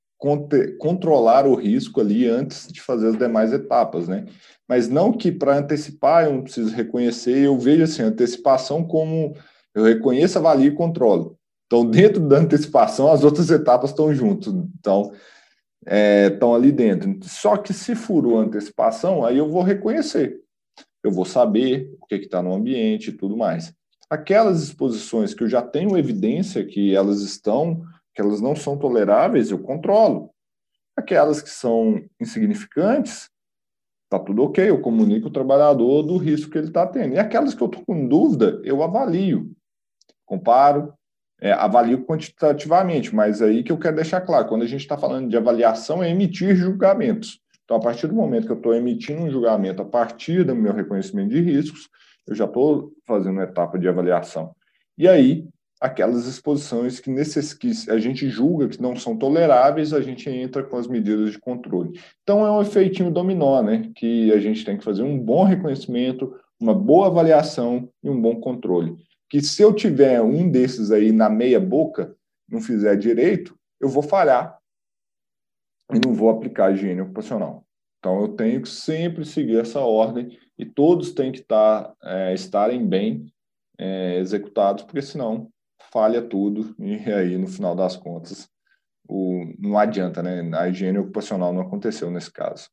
controlar 0.77 1.47
o 1.47 1.55
risco 1.55 1.99
ali 1.99 2.27
antes 2.27 2.71
de 2.71 2.79
fazer 2.79 3.07
as 3.07 3.17
demais 3.17 3.51
etapas, 3.51 4.07
né? 4.07 4.25
Mas 4.69 4.87
não 4.87 5.11
que 5.11 5.31
para 5.31 5.57
antecipar 5.57 6.25
eu 6.25 6.33
não 6.33 6.43
preciso 6.43 6.73
reconhecer, 6.75 7.39
eu 7.39 7.57
vejo 7.57 7.83
assim, 7.83 8.03
antecipação 8.03 8.83
como 8.83 9.35
eu 9.73 9.83
reconheço, 9.83 10.37
avalio 10.37 10.67
e 10.67 10.75
controlo. 10.75 11.37
Então, 11.65 11.83
dentro 11.89 12.21
da 12.27 12.37
antecipação, 12.37 13.11
as 13.11 13.23
outras 13.23 13.49
etapas 13.49 13.89
estão 13.89 14.13
juntas. 14.13 14.53
Então, 14.79 15.11
é, 15.85 16.27
estão 16.27 16.53
ali 16.53 16.71
dentro. 16.71 17.17
Só 17.23 17.57
que 17.57 17.73
se 17.73 17.95
furou 17.95 18.39
a 18.39 18.43
antecipação, 18.43 19.25
aí 19.25 19.37
eu 19.37 19.49
vou 19.49 19.63
reconhecer. 19.63 20.39
Eu 21.03 21.11
vou 21.11 21.25
saber 21.25 21.91
o 21.99 22.05
que 22.05 22.15
está 22.15 22.43
no 22.43 22.53
ambiente 22.53 23.09
e 23.09 23.13
tudo 23.13 23.35
mais. 23.35 23.73
Aquelas 24.07 24.61
exposições 24.61 25.33
que 25.33 25.43
eu 25.43 25.47
já 25.47 25.61
tenho 25.63 25.97
evidência 25.97 26.63
que 26.63 26.93
elas 26.93 27.21
estão 27.21 27.81
que 28.13 28.21
elas 28.21 28.41
não 28.41 28.55
são 28.55 28.77
toleráveis, 28.77 29.51
eu 29.51 29.59
controlo. 29.59 30.31
Aquelas 30.95 31.41
que 31.41 31.49
são 31.49 32.03
insignificantes, 32.19 33.29
tá 34.09 34.19
tudo 34.19 34.43
ok, 34.43 34.69
eu 34.69 34.81
comunico 34.81 35.27
o 35.27 35.31
trabalhador 35.31 36.03
do 36.03 36.17
risco 36.17 36.51
que 36.51 36.57
ele 36.57 36.67
está 36.67 36.85
tendo. 36.85 37.15
E 37.15 37.19
aquelas 37.19 37.53
que 37.53 37.61
eu 37.61 37.67
estou 37.67 37.83
com 37.85 38.07
dúvida, 38.07 38.61
eu 38.63 38.83
avalio, 38.83 39.51
comparo, 40.25 40.93
é, 41.39 41.53
avalio 41.53 42.05
quantitativamente, 42.05 43.15
mas 43.15 43.41
aí 43.41 43.63
que 43.63 43.71
eu 43.71 43.79
quero 43.79 43.95
deixar 43.95 44.21
claro, 44.21 44.47
quando 44.47 44.63
a 44.63 44.67
gente 44.67 44.81
está 44.81 44.97
falando 44.97 45.29
de 45.29 45.37
avaliação, 45.37 46.03
é 46.03 46.09
emitir 46.09 46.55
julgamentos. 46.55 47.39
Então, 47.63 47.77
a 47.77 47.79
partir 47.79 48.07
do 48.07 48.13
momento 48.13 48.45
que 48.45 48.51
eu 48.51 48.57
estou 48.57 48.73
emitindo 48.73 49.21
um 49.21 49.31
julgamento 49.31 49.81
a 49.81 49.85
partir 49.85 50.43
do 50.43 50.53
meu 50.53 50.73
reconhecimento 50.73 51.29
de 51.29 51.39
riscos, 51.39 51.89
eu 52.27 52.35
já 52.35 52.45
estou 52.45 52.91
fazendo 53.07 53.33
uma 53.33 53.43
etapa 53.43 53.79
de 53.79 53.87
avaliação. 53.87 54.53
E 54.97 55.07
aí, 55.07 55.47
aquelas 55.81 56.27
exposições 56.27 56.99
que, 56.99 57.09
necess... 57.09 57.55
que 57.55 57.71
a 57.89 57.97
gente 57.97 58.29
julga 58.29 58.69
que 58.69 58.79
não 58.79 58.95
são 58.95 59.17
toleráveis, 59.17 59.93
a 59.93 59.99
gente 59.99 60.29
entra 60.29 60.63
com 60.63 60.77
as 60.77 60.87
medidas 60.87 61.31
de 61.31 61.39
controle. 61.39 61.99
Então, 62.21 62.45
é 62.45 62.51
um 62.51 62.61
efeitinho 62.61 63.09
dominó, 63.09 63.63
né? 63.63 63.91
Que 63.95 64.31
a 64.31 64.39
gente 64.39 64.63
tem 64.63 64.77
que 64.77 64.83
fazer 64.83 65.01
um 65.01 65.17
bom 65.17 65.43
reconhecimento, 65.43 66.39
uma 66.59 66.75
boa 66.75 67.07
avaliação 67.07 67.89
e 68.03 68.09
um 68.11 68.21
bom 68.21 68.39
controle. 68.39 68.95
Que 69.27 69.41
se 69.41 69.63
eu 69.63 69.73
tiver 69.73 70.21
um 70.21 70.51
desses 70.51 70.91
aí 70.91 71.11
na 71.11 71.27
meia 71.27 71.59
boca, 71.59 72.15
não 72.47 72.61
fizer 72.61 72.95
direito, 72.95 73.57
eu 73.79 73.89
vou 73.89 74.03
falhar 74.03 74.59
e 75.91 75.99
não 76.05 76.13
vou 76.13 76.29
aplicar 76.29 76.71
higiene 76.71 77.01
ocupacional. 77.01 77.65
Então, 77.97 78.21
eu 78.21 78.27
tenho 78.29 78.61
que 78.61 78.69
sempre 78.69 79.25
seguir 79.25 79.57
essa 79.57 79.79
ordem 79.79 80.37
e 80.59 80.65
todos 80.65 81.11
têm 81.11 81.31
que 81.31 81.39
estar, 81.39 81.91
é, 82.03 82.33
estarem 82.35 82.85
bem 82.85 83.25
é, 83.79 84.19
executados, 84.19 84.83
porque 84.83 85.01
senão 85.01 85.49
falha 85.91 86.21
tudo 86.21 86.75
e 86.79 86.95
aí, 87.11 87.37
no 87.37 87.47
final 87.47 87.75
das 87.75 87.95
contas, 87.95 88.49
o, 89.07 89.45
não 89.59 89.77
adianta, 89.77 90.23
né? 90.23 90.49
A 90.57 90.69
higiene 90.69 90.97
ocupacional 90.97 91.53
não 91.53 91.61
aconteceu 91.61 92.09
nesse 92.09 92.31
caso. 92.31 92.69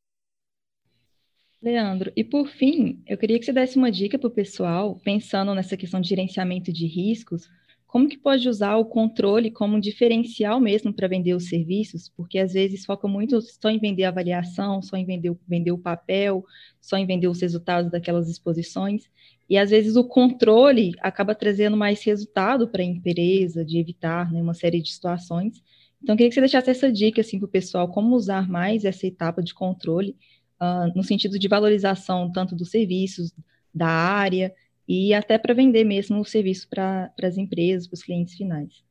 Leandro, 1.60 2.12
e 2.14 2.22
por 2.22 2.46
fim, 2.46 3.02
eu 3.04 3.18
queria 3.18 3.38
que 3.38 3.44
você 3.44 3.52
desse 3.52 3.76
uma 3.76 3.90
dica 3.90 4.16
para 4.16 4.28
o 4.28 4.30
pessoal, 4.30 4.96
pensando 5.02 5.52
nessa 5.54 5.76
questão 5.76 6.00
de 6.00 6.08
gerenciamento 6.08 6.72
de 6.72 6.86
riscos, 6.86 7.50
como 7.88 8.08
que 8.08 8.18
pode 8.18 8.46
usar 8.48 8.76
o 8.76 8.84
controle 8.84 9.50
como 9.50 9.76
um 9.76 9.80
diferencial 9.80 10.60
mesmo 10.60 10.92
para 10.92 11.08
vender 11.08 11.34
os 11.34 11.48
serviços? 11.48 12.12
Porque 12.14 12.38
às 12.38 12.52
vezes 12.52 12.84
foca 12.84 13.08
muito 13.08 13.40
só 13.40 13.70
em 13.70 13.78
vender 13.78 14.04
a 14.04 14.10
avaliação, 14.10 14.82
só 14.82 14.94
em 14.94 15.06
vender, 15.06 15.34
vender 15.48 15.72
o 15.72 15.78
papel, 15.78 16.44
só 16.80 16.98
em 16.98 17.06
vender 17.06 17.28
os 17.28 17.40
resultados 17.40 17.90
daquelas 17.90 18.28
exposições. 18.28 19.10
E 19.48 19.56
às 19.56 19.70
vezes 19.70 19.96
o 19.96 20.04
controle 20.04 20.92
acaba 21.00 21.34
trazendo 21.34 21.76
mais 21.76 22.02
resultado 22.04 22.68
para 22.68 22.82
a 22.82 22.84
empresa, 22.84 23.64
de 23.64 23.78
evitar 23.78 24.30
né, 24.30 24.42
uma 24.42 24.54
série 24.54 24.82
de 24.82 24.92
situações. 24.92 25.62
Então, 26.02 26.16
queria 26.16 26.28
que 26.28 26.34
você 26.34 26.40
deixasse 26.40 26.70
essa 26.70 26.92
dica 26.92 27.20
assim, 27.20 27.38
para 27.38 27.46
o 27.46 27.50
pessoal, 27.50 27.88
como 27.88 28.14
usar 28.14 28.48
mais 28.48 28.84
essa 28.84 29.06
etapa 29.06 29.42
de 29.42 29.54
controle, 29.54 30.16
uh, 30.60 30.92
no 30.94 31.02
sentido 31.02 31.38
de 31.38 31.48
valorização 31.48 32.30
tanto 32.30 32.54
dos 32.54 32.70
serviços, 32.70 33.32
da 33.74 33.88
área, 33.88 34.54
e 34.86 35.12
até 35.12 35.36
para 35.38 35.54
vender 35.54 35.84
mesmo 35.84 36.20
o 36.20 36.24
serviço 36.24 36.68
para 36.68 37.12
as 37.22 37.36
empresas, 37.36 37.86
para 37.86 37.94
os 37.94 38.02
clientes 38.02 38.34
finais. 38.34 38.82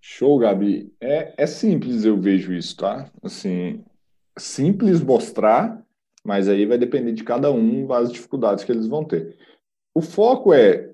Show, 0.00 0.38
Gabi. 0.38 0.92
É, 1.00 1.34
é 1.36 1.46
simples, 1.46 2.04
eu 2.04 2.20
vejo 2.20 2.52
isso, 2.52 2.76
tá? 2.76 3.10
Assim, 3.22 3.82
simples 4.36 5.02
mostrar, 5.02 5.82
mas 6.24 6.48
aí 6.48 6.66
vai 6.66 6.76
depender 6.76 7.12
de 7.12 7.24
cada 7.24 7.50
um 7.50 7.90
as 7.92 8.12
dificuldades 8.12 8.64
que 8.64 8.72
eles 8.72 8.86
vão 8.86 9.04
ter. 9.04 9.36
O 9.94 10.02
foco 10.02 10.52
é 10.52 10.92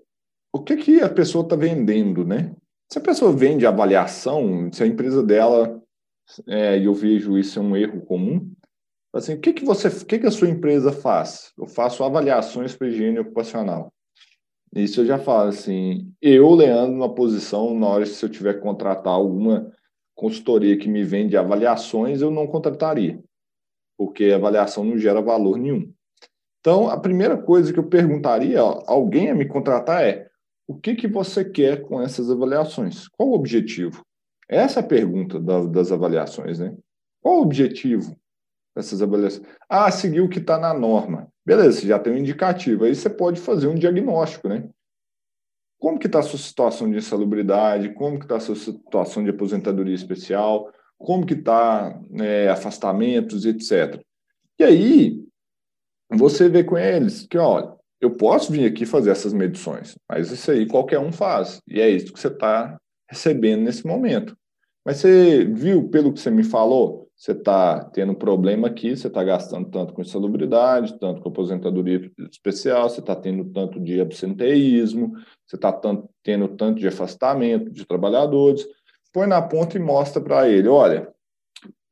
o 0.52 0.62
que, 0.62 0.76
que 0.76 1.00
a 1.00 1.08
pessoa 1.08 1.42
está 1.42 1.56
vendendo, 1.56 2.24
né? 2.24 2.54
Se 2.92 2.98
a 2.98 3.02
pessoa 3.02 3.32
vende 3.32 3.64
avaliação, 3.64 4.70
se 4.72 4.82
a 4.82 4.86
empresa 4.86 5.22
dela, 5.22 5.80
é, 6.46 6.78
e 6.78 6.84
eu 6.84 6.92
vejo 6.92 7.38
isso 7.38 7.58
é 7.58 7.62
um 7.62 7.76
erro 7.76 8.02
comum, 8.02 8.52
assim, 9.12 9.34
o 9.34 9.40
que, 9.40 9.52
que 9.52 9.64
você, 9.64 9.88
o 9.88 10.06
que, 10.06 10.18
que 10.18 10.26
a 10.26 10.30
sua 10.30 10.48
empresa 10.48 10.92
faz? 10.92 11.52
Eu 11.58 11.66
faço 11.66 12.04
avaliações 12.04 12.76
para 12.76 12.88
higiene 12.88 13.20
ocupacional. 13.20 13.92
Isso 14.74 15.00
eu 15.00 15.06
já 15.06 15.18
falo, 15.18 15.48
assim, 15.48 16.12
eu, 16.20 16.52
Leandro, 16.54 16.92
numa 16.92 17.12
posição, 17.12 17.76
na 17.78 17.86
hora 17.88 18.06
se 18.06 18.24
eu 18.24 18.28
tiver 18.28 18.54
que 18.54 18.60
contratar 18.60 19.12
alguma 19.12 19.72
consultoria 20.14 20.76
que 20.76 20.88
me 20.88 21.02
vende 21.02 21.36
avaliações, 21.36 22.20
eu 22.20 22.30
não 22.30 22.46
contrataria, 22.46 23.20
porque 23.96 24.26
avaliação 24.26 24.84
não 24.84 24.98
gera 24.98 25.20
valor 25.20 25.56
nenhum. 25.58 25.92
Então, 26.60 26.88
a 26.88 26.98
primeira 26.98 27.36
coisa 27.36 27.72
que 27.72 27.78
eu 27.78 27.88
perguntaria 27.88 28.60
a 28.60 28.82
alguém 28.86 29.30
a 29.30 29.34
me 29.34 29.46
contratar 29.46 30.04
é: 30.04 30.28
o 30.66 30.74
que, 30.74 30.94
que 30.94 31.08
você 31.08 31.44
quer 31.44 31.82
com 31.82 32.00
essas 32.00 32.30
avaliações? 32.30 33.08
Qual 33.08 33.30
o 33.30 33.34
objetivo? 33.34 34.04
Essa 34.48 34.80
é 34.80 34.82
a 34.82 34.86
pergunta 34.86 35.40
da, 35.40 35.64
das 35.64 35.90
avaliações, 35.90 36.58
né? 36.58 36.76
Qual 37.22 37.38
o 37.38 37.42
objetivo 37.42 38.16
dessas 38.74 39.00
avaliações? 39.00 39.46
Ah, 39.68 39.90
seguir 39.90 40.20
o 40.20 40.28
que 40.28 40.38
está 40.38 40.58
na 40.58 40.74
norma. 40.74 41.28
Beleza, 41.44 41.80
você 41.80 41.86
já 41.86 41.98
tem 41.98 42.12
um 42.12 42.18
indicativo. 42.18 42.84
Aí 42.84 42.94
você 42.94 43.08
pode 43.08 43.40
fazer 43.40 43.66
um 43.66 43.74
diagnóstico, 43.74 44.48
né? 44.48 44.68
Como 45.78 45.98
que 45.98 46.06
está 46.06 46.18
a 46.18 46.22
sua 46.22 46.38
situação 46.38 46.90
de 46.90 46.98
insalubridade? 46.98 47.94
Como 47.94 48.18
que 48.18 48.26
está 48.26 48.36
a 48.36 48.40
sua 48.40 48.54
situação 48.54 49.24
de 49.24 49.30
aposentadoria 49.30 49.94
especial? 49.94 50.70
Como 50.98 51.24
que 51.24 51.34
está 51.34 51.98
é, 52.20 52.50
afastamentos, 52.50 53.46
etc. 53.46 53.98
E 54.58 54.64
aí, 54.64 55.24
você 56.10 56.48
vê 56.48 56.64
com 56.64 56.76
eles 56.76 57.26
que, 57.26 57.38
olha, 57.38 57.72
eu 58.00 58.10
posso 58.10 58.50
vir 58.50 58.66
aqui 58.66 58.86
fazer 58.86 59.10
essas 59.10 59.32
medições, 59.32 59.94
mas 60.08 60.30
isso 60.30 60.50
aí 60.50 60.66
qualquer 60.66 60.98
um 60.98 61.12
faz. 61.12 61.60
E 61.68 61.80
é 61.80 61.88
isso 61.88 62.12
que 62.12 62.18
você 62.18 62.28
está 62.28 62.78
recebendo 63.08 63.62
nesse 63.62 63.86
momento. 63.86 64.36
Mas 64.84 64.96
você 64.96 65.44
viu, 65.44 65.88
pelo 65.88 66.12
que 66.12 66.20
você 66.20 66.30
me 66.30 66.42
falou, 66.42 67.10
você 67.14 67.32
está 67.32 67.84
tendo 67.84 68.14
problema 68.14 68.68
aqui, 68.68 68.96
você 68.96 69.08
está 69.08 69.22
gastando 69.22 69.68
tanto 69.68 69.92
com 69.92 70.00
insalubridade, 70.00 70.98
tanto 70.98 71.20
com 71.20 71.28
aposentadoria 71.28 72.10
especial, 72.30 72.88
você 72.88 73.00
está 73.00 73.14
tendo 73.14 73.44
tanto 73.52 73.78
de 73.78 74.00
absenteísmo, 74.00 75.12
você 75.46 75.56
está 75.56 75.70
tendo 76.22 76.48
tanto 76.48 76.80
de 76.80 76.88
afastamento 76.88 77.70
de 77.70 77.86
trabalhadores. 77.86 78.66
Põe 79.12 79.26
na 79.26 79.42
ponta 79.42 79.76
e 79.76 79.80
mostra 79.80 80.22
para 80.22 80.48
ele: 80.48 80.68
olha, 80.68 81.12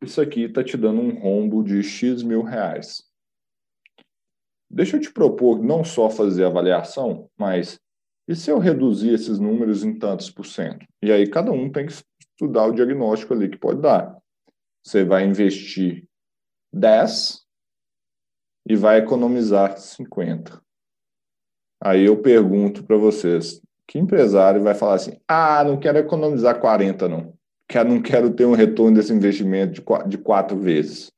isso 0.03 0.19
aqui 0.19 0.45
está 0.45 0.65
te 0.65 0.79
dando 0.79 1.03
um 1.03 1.21
rombo 1.21 1.63
de 1.63 1.83
X 1.83 2.23
mil 2.23 2.43
reais. 2.43 3.08
Deixa 4.71 4.97
eu 4.97 5.01
te 5.01 5.13
propor 5.13 5.63
não 5.63 5.83
só 5.83 6.11
fazer 6.11 6.45
avaliação, 6.45 7.29
mas 7.37 7.79
e 8.29 8.37
se 8.37 8.51
eu 8.51 8.59
reduzir 8.59 9.15
esses 9.15 9.39
números 9.39 9.83
em 9.83 9.99
tantos 9.99 10.31
por 10.31 10.45
cento? 10.45 10.85
E 11.03 11.11
aí 11.11 11.27
cada 11.27 11.51
um 11.51 11.71
tem 11.71 11.87
que 11.87 11.95
estudar 12.21 12.67
o 12.67 12.73
diagnóstico 12.73 13.33
ali 13.33 13.49
que 13.49 13.57
pode 13.57 13.81
dar 13.81 14.19
você 14.89 15.05
vai 15.05 15.25
investir 15.27 16.05
10 16.73 17.43
e 18.67 18.75
vai 18.77 18.99
economizar 18.99 19.77
50. 19.77 20.61
Aí 21.83 22.05
eu 22.05 22.21
pergunto 22.21 22.83
para 22.85 22.97
vocês, 22.97 23.61
que 23.87 23.99
empresário 23.99 24.63
vai 24.63 24.75
falar 24.75 24.95
assim: 24.95 25.19
"Ah, 25.29 25.63
não 25.65 25.79
quero 25.79 25.99
economizar 25.99 26.61
40 26.61 27.09
não. 27.09 27.35
Quero 27.69 27.89
não 27.91 28.01
quero 28.01 28.31
ter 28.35 28.47
um 28.47 28.55
retorno 28.55 28.97
desse 28.97 29.13
investimento 29.13 29.75
de 29.75 30.09
de 30.09 30.19
quatro 30.19 30.59
vezes". 30.59 31.13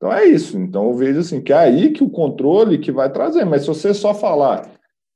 Então 0.00 0.10
é 0.10 0.24
isso. 0.24 0.58
Então 0.58 0.86
eu 0.86 0.94
vejo 0.94 1.20
assim 1.20 1.42
que 1.42 1.52
é 1.52 1.58
aí 1.58 1.90
que 1.90 2.02
o 2.02 2.08
controle 2.08 2.78
que 2.78 2.90
vai 2.90 3.12
trazer, 3.12 3.44
mas 3.44 3.62
se 3.62 3.68
você 3.68 3.92
só 3.92 4.14
falar 4.14 4.66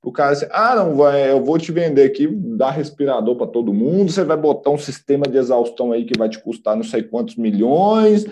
o 0.05 0.13
cara 0.13 0.33
assim, 0.33 0.45
ah, 0.51 0.77
não, 0.77 0.97
vai, 0.97 1.31
eu 1.31 1.43
vou 1.43 1.59
te 1.59 1.73
vender 1.73 2.05
aqui, 2.05 2.27
dar 2.27 2.73
respirador 2.73 3.37
para 3.37 3.47
todo 3.47 3.73
mundo, 3.73 4.13
você 4.13 4.23
vai 4.23 4.37
botar 4.37 4.69
um 4.69 4.77
sistema 4.77 5.27
de 5.27 5.39
exaustão 5.39 5.93
aí 5.93 6.05
que 6.05 6.19
vai 6.19 6.29
te 6.29 6.39
custar 6.39 6.77
não 6.77 6.85
sei 6.85 7.03
quantos 7.03 7.37
milhões, 7.37 8.27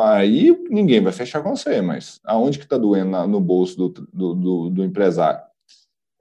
aí 0.00 0.56
ninguém 0.70 1.02
vai 1.02 1.12
fechar 1.12 1.42
com 1.42 1.54
você, 1.54 1.82
mas 1.82 2.18
aonde 2.24 2.58
que 2.58 2.64
está 2.64 2.78
doendo 2.78 3.26
no 3.26 3.38
bolso 3.38 3.76
do, 3.76 3.88
do, 4.10 4.34
do, 4.34 4.70
do 4.70 4.82
empresário? 4.82 5.42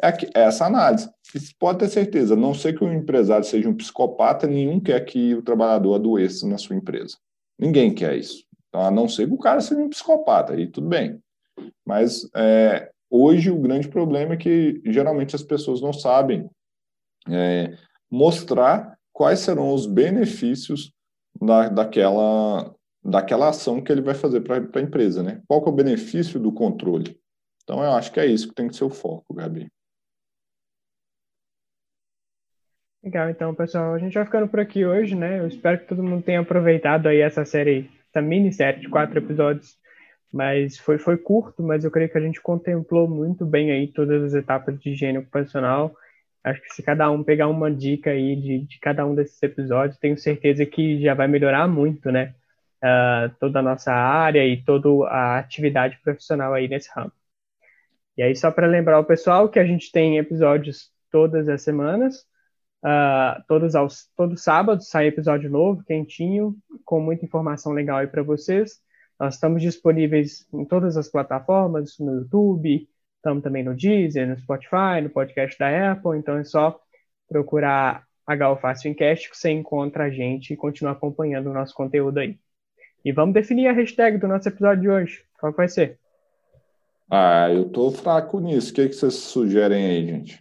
É, 0.02 0.08
aqui, 0.10 0.28
é 0.36 0.42
essa 0.42 0.66
análise. 0.66 1.10
Pode 1.58 1.80
ter 1.80 1.88
certeza, 1.88 2.36
não 2.36 2.54
sei 2.54 2.74
que 2.74 2.84
o 2.84 2.94
empresário 2.94 3.46
seja 3.46 3.70
um 3.70 3.74
psicopata, 3.74 4.48
nenhum 4.48 4.82
quer 4.82 5.00
que 5.06 5.34
o 5.34 5.42
trabalhador 5.42 5.96
adoeça 5.96 6.46
na 6.46 6.58
sua 6.58 6.76
empresa. 6.76 7.16
Ninguém 7.58 7.94
quer 7.94 8.18
isso. 8.18 8.47
Então, 8.78 8.88
a 8.88 8.92
não 8.92 9.10
ser 9.10 9.28
que 9.28 9.34
o 9.34 9.40
cara 9.40 9.60
seja 9.60 9.82
um 9.82 9.90
psicopata, 9.90 10.54
aí 10.54 10.68
tudo 10.68 10.88
bem. 10.88 11.20
Mas 11.86 12.30
é, 12.36 12.92
Hoje, 13.10 13.50
o 13.50 13.60
grande 13.60 13.88
problema 13.88 14.34
é 14.34 14.38
que 14.38 14.82
geralmente 14.86 15.36
as 15.36 15.44
pessoas 15.44 15.82
não 15.82 15.94
sabem 15.94 16.50
é, 17.30 17.78
mostrar 18.12 18.98
quais 19.14 19.40
serão 19.40 19.74
os 19.74 19.86
benefícios 19.86 20.92
da, 21.42 21.70
daquela, 21.70 22.76
daquela 23.04 23.50
ação 23.50 23.82
que 23.82 23.92
ele 23.92 24.02
vai 24.02 24.14
fazer 24.14 24.42
para 24.42 24.58
a 24.58 24.84
empresa, 24.84 25.24
né? 25.24 25.42
Qual 25.48 25.64
é 25.66 25.70
o 25.70 25.72
benefício 25.72 26.40
do 26.40 26.52
controle? 26.52 27.18
Então, 27.64 27.82
eu 27.82 27.92
acho 27.92 28.12
que 28.12 28.20
é 28.20 28.26
isso 28.26 28.50
que 28.50 28.56
tem 28.56 28.68
que 28.68 28.76
ser 28.76 28.84
o 28.84 28.90
foco, 28.90 29.34
Gabi. 29.34 29.68
Legal, 33.04 33.30
então, 33.30 33.56
pessoal, 33.56 33.94
a 33.94 34.00
gente 34.00 34.16
vai 34.16 34.26
ficando 34.26 34.50
por 34.50 34.60
aqui 34.60 34.86
hoje, 34.86 35.16
né? 35.16 35.40
Eu 35.40 35.48
espero 35.48 35.80
que 35.80 35.88
todo 35.88 36.04
mundo 36.04 36.24
tenha 36.24 36.42
aproveitado 36.42 37.08
aí 37.08 37.22
essa 37.22 37.46
série, 37.46 37.90
essa 38.18 38.22
minissérie 38.22 38.82
de 38.82 38.90
quatro 38.90 39.18
episódios 39.18 39.78
mas 40.32 40.78
foi, 40.78 40.98
foi 40.98 41.18
curto, 41.18 41.64
mas 41.64 41.84
eu 41.84 41.92
creio 41.92 42.10
que 42.10 42.18
a 42.18 42.22
gente 42.22 42.42
contemplou 42.42 43.08
muito 43.08 43.46
bem 43.46 43.72
aí 43.72 43.88
todas 43.88 44.24
as 44.24 44.34
etapas 44.34 44.80
de 44.80 44.92
higiene 44.92 45.20
ocupacional. 45.20 45.96
Acho 46.44 46.62
que 46.62 46.74
se 46.74 46.84
cada 46.84 47.10
um 47.10 47.24
pegar 47.24 47.48
uma 47.48 47.72
dica 47.72 48.12
aí 48.12 48.36
de, 48.36 48.60
de 48.60 48.80
cada 48.80 49.06
um 49.06 49.16
desses 49.16 49.42
episódios, 49.42 49.98
tenho 49.98 50.18
certeza 50.18 50.66
que 50.66 51.02
já 51.02 51.14
vai 51.14 51.28
melhorar 51.28 51.68
muito, 51.68 52.12
né? 52.12 52.36
Uh, 52.84 53.34
toda 53.40 53.60
a 53.60 53.62
nossa 53.64 53.92
área 53.92 54.46
e 54.46 54.62
toda 54.64 54.90
a 55.08 55.40
atividade 55.40 55.98
profissional 56.04 56.54
aí 56.54 56.68
nesse 56.68 56.90
ramo. 56.94 57.12
E 58.18 58.24
aí, 58.24 58.36
só 58.36 58.52
para 58.52 58.68
lembrar 58.68 59.00
o 59.00 59.06
pessoal 59.06 59.50
que 59.50 59.60
a 59.60 59.66
gente 59.66 59.92
tem 59.92 60.18
episódios 60.18 60.92
todas 61.12 61.48
as 61.50 61.62
semanas, 61.62 62.26
uh, 62.84 63.42
todos 63.48 63.76
aos, 63.76 64.10
todo 64.16 64.38
sábado 64.38 64.84
sai 64.84 65.08
episódio 65.08 65.50
novo, 65.50 65.84
quentinho, 65.84 66.56
com 66.88 67.02
muita 67.02 67.26
informação 67.26 67.74
legal 67.74 67.98
aí 67.98 68.08
para 68.08 68.24
vocês. 68.24 68.80
Nós 69.20 69.34
estamos 69.34 69.62
disponíveis 69.62 70.48
em 70.54 70.64
todas 70.64 70.96
as 70.96 71.10
plataformas, 71.10 72.00
no 72.00 72.16
YouTube, 72.16 72.88
estamos 73.18 73.44
também 73.44 73.62
no 73.62 73.76
Deezer, 73.76 74.26
no 74.26 74.40
Spotify, 74.40 75.02
no 75.04 75.10
podcast 75.10 75.60
da 75.60 75.92
Apple, 75.92 76.18
então 76.18 76.38
é 76.38 76.46
só 76.46 76.80
procurar 77.28 78.06
HUFácil 78.26 78.92
Encast, 78.92 79.30
que 79.30 79.38
você 79.38 79.52
encontra 79.52 80.06
a 80.06 80.10
gente 80.10 80.54
e 80.54 80.58
continua 80.58 80.94
acompanhando 80.94 81.50
o 81.50 81.54
nosso 81.54 81.74
conteúdo 81.74 82.20
aí. 82.20 82.40
E 83.04 83.12
vamos 83.12 83.34
definir 83.34 83.68
a 83.68 83.74
hashtag 83.74 84.18
do 84.18 84.28
nosso 84.28 84.48
episódio 84.48 84.82
de 84.84 84.90
hoje. 84.90 85.26
Qual 85.38 85.52
vai 85.52 85.68
ser? 85.68 86.00
Ah, 87.12 87.50
eu 87.52 87.66
tô 87.66 87.92
fraco 87.92 88.40
nisso. 88.40 88.72
O 88.72 88.76
que, 88.76 88.88
que 88.88 88.96
vocês 88.96 89.14
sugerem 89.14 89.86
aí, 89.86 90.06
gente? 90.06 90.40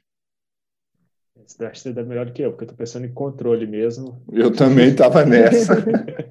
Você 1.45 1.65
acha 1.65 1.73
que 1.73 1.79
você 1.81 1.93
dá 1.93 2.03
melhor 2.05 2.27
do 2.27 2.33
que 2.33 2.43
eu, 2.43 2.51
porque 2.51 2.65
eu 2.65 2.69
tô 2.69 2.75
pensando 2.75 3.07
em 3.07 3.13
controle 3.13 3.67
mesmo. 3.67 4.23
Eu 4.33 4.53
também 4.53 4.95
tava 4.95 5.25
nessa. 5.25 5.75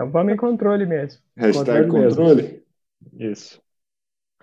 então 0.00 0.10
vamos 0.10 0.32
em 0.32 0.36
controle 0.36 0.86
mesmo. 0.86 1.20
Hashtag 1.36 1.86
controle? 1.88 2.08
controle? 2.08 2.62
Isso. 3.18 3.60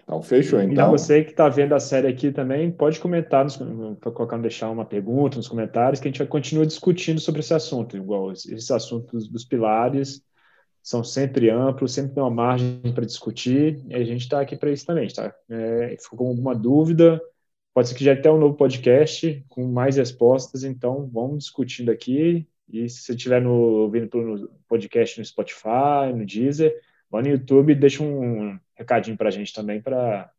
Então, 0.04 0.22
fechou, 0.22 0.62
então. 0.62 0.72
Então, 0.72 0.92
você 0.92 1.24
que 1.24 1.32
está 1.32 1.50
vendo 1.50 1.74
a 1.74 1.80
série 1.80 2.08
aqui 2.08 2.32
também, 2.32 2.72
pode 2.72 3.00
comentar, 3.00 3.44
nos, 3.44 3.58
colocar, 4.00 4.38
deixar 4.38 4.70
uma 4.70 4.86
pergunta 4.86 5.38
nos 5.38 5.48
comentários, 5.48 6.00
que 6.00 6.08
a 6.08 6.12
gente 6.12 6.20
vai 6.20 6.28
continuar 6.28 6.66
discutindo 6.66 7.20
sobre 7.20 7.40
esse 7.40 7.56
assunto, 7.56 7.98
igual 7.98 8.32
esse 8.32 8.72
assunto 8.72 9.18
dos, 9.18 9.44
pilares, 9.44 10.22
são 10.84 11.04
sempre 11.04 11.50
amplos, 11.50 11.92
sempre 11.92 12.14
tem 12.14 12.24
uma 12.24 12.30
margem 12.30 12.80
para 12.94 13.06
discutir, 13.06 13.84
e 13.90 13.96
a 13.96 14.04
gente 14.04 14.22
está 14.22 14.40
aqui 14.40 14.56
para 14.56 14.72
isso 14.72 14.86
também, 14.86 15.08
tá? 15.10 15.34
É, 15.50 15.98
ficou 16.00 16.20
com 16.20 16.28
alguma 16.28 16.56
dúvida, 16.56 17.20
pode 17.74 17.90
ser 17.90 17.96
que 17.96 18.06
já 18.06 18.16
tenha 18.16 18.34
um 18.34 18.40
novo 18.40 18.56
podcast 18.56 19.44
com 19.50 19.68
mais 19.68 19.98
respostas, 19.98 20.64
então 20.64 21.10
vamos 21.12 21.46
discutindo 21.46 21.90
aqui, 21.90 22.48
e 22.70 22.88
se 22.90 23.02
você 23.02 23.14
estiver 23.14 23.42
no, 23.42 23.52
ouvindo 23.52 24.10
no 24.22 24.50
podcast 24.68 25.18
no 25.20 25.26
Spotify, 25.26 26.14
no 26.14 26.26
Deezer, 26.26 26.74
Vai 27.10 27.24
no 27.24 27.30
YouTube 27.30 27.72
e 27.72 27.76
deixa 27.76 28.04
um 28.04 28.60
recadinho 28.76 29.18
para 29.18 29.30
a 29.30 29.32
gente 29.32 29.54
também 29.54 29.82
para 29.82 30.30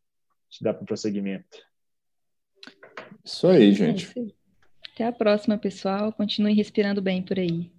te 0.50 0.62
dar 0.62 0.74
para 0.74 0.82
o 0.82 0.86
prosseguimento. 0.86 1.66
Isso 3.24 3.46
aí, 3.46 3.72
gente. 3.72 4.34
Até 4.92 5.06
a 5.06 5.12
próxima, 5.12 5.56
pessoal. 5.56 6.12
Continue 6.12 6.52
respirando 6.54 7.00
bem 7.00 7.22
por 7.22 7.38
aí. 7.38 7.70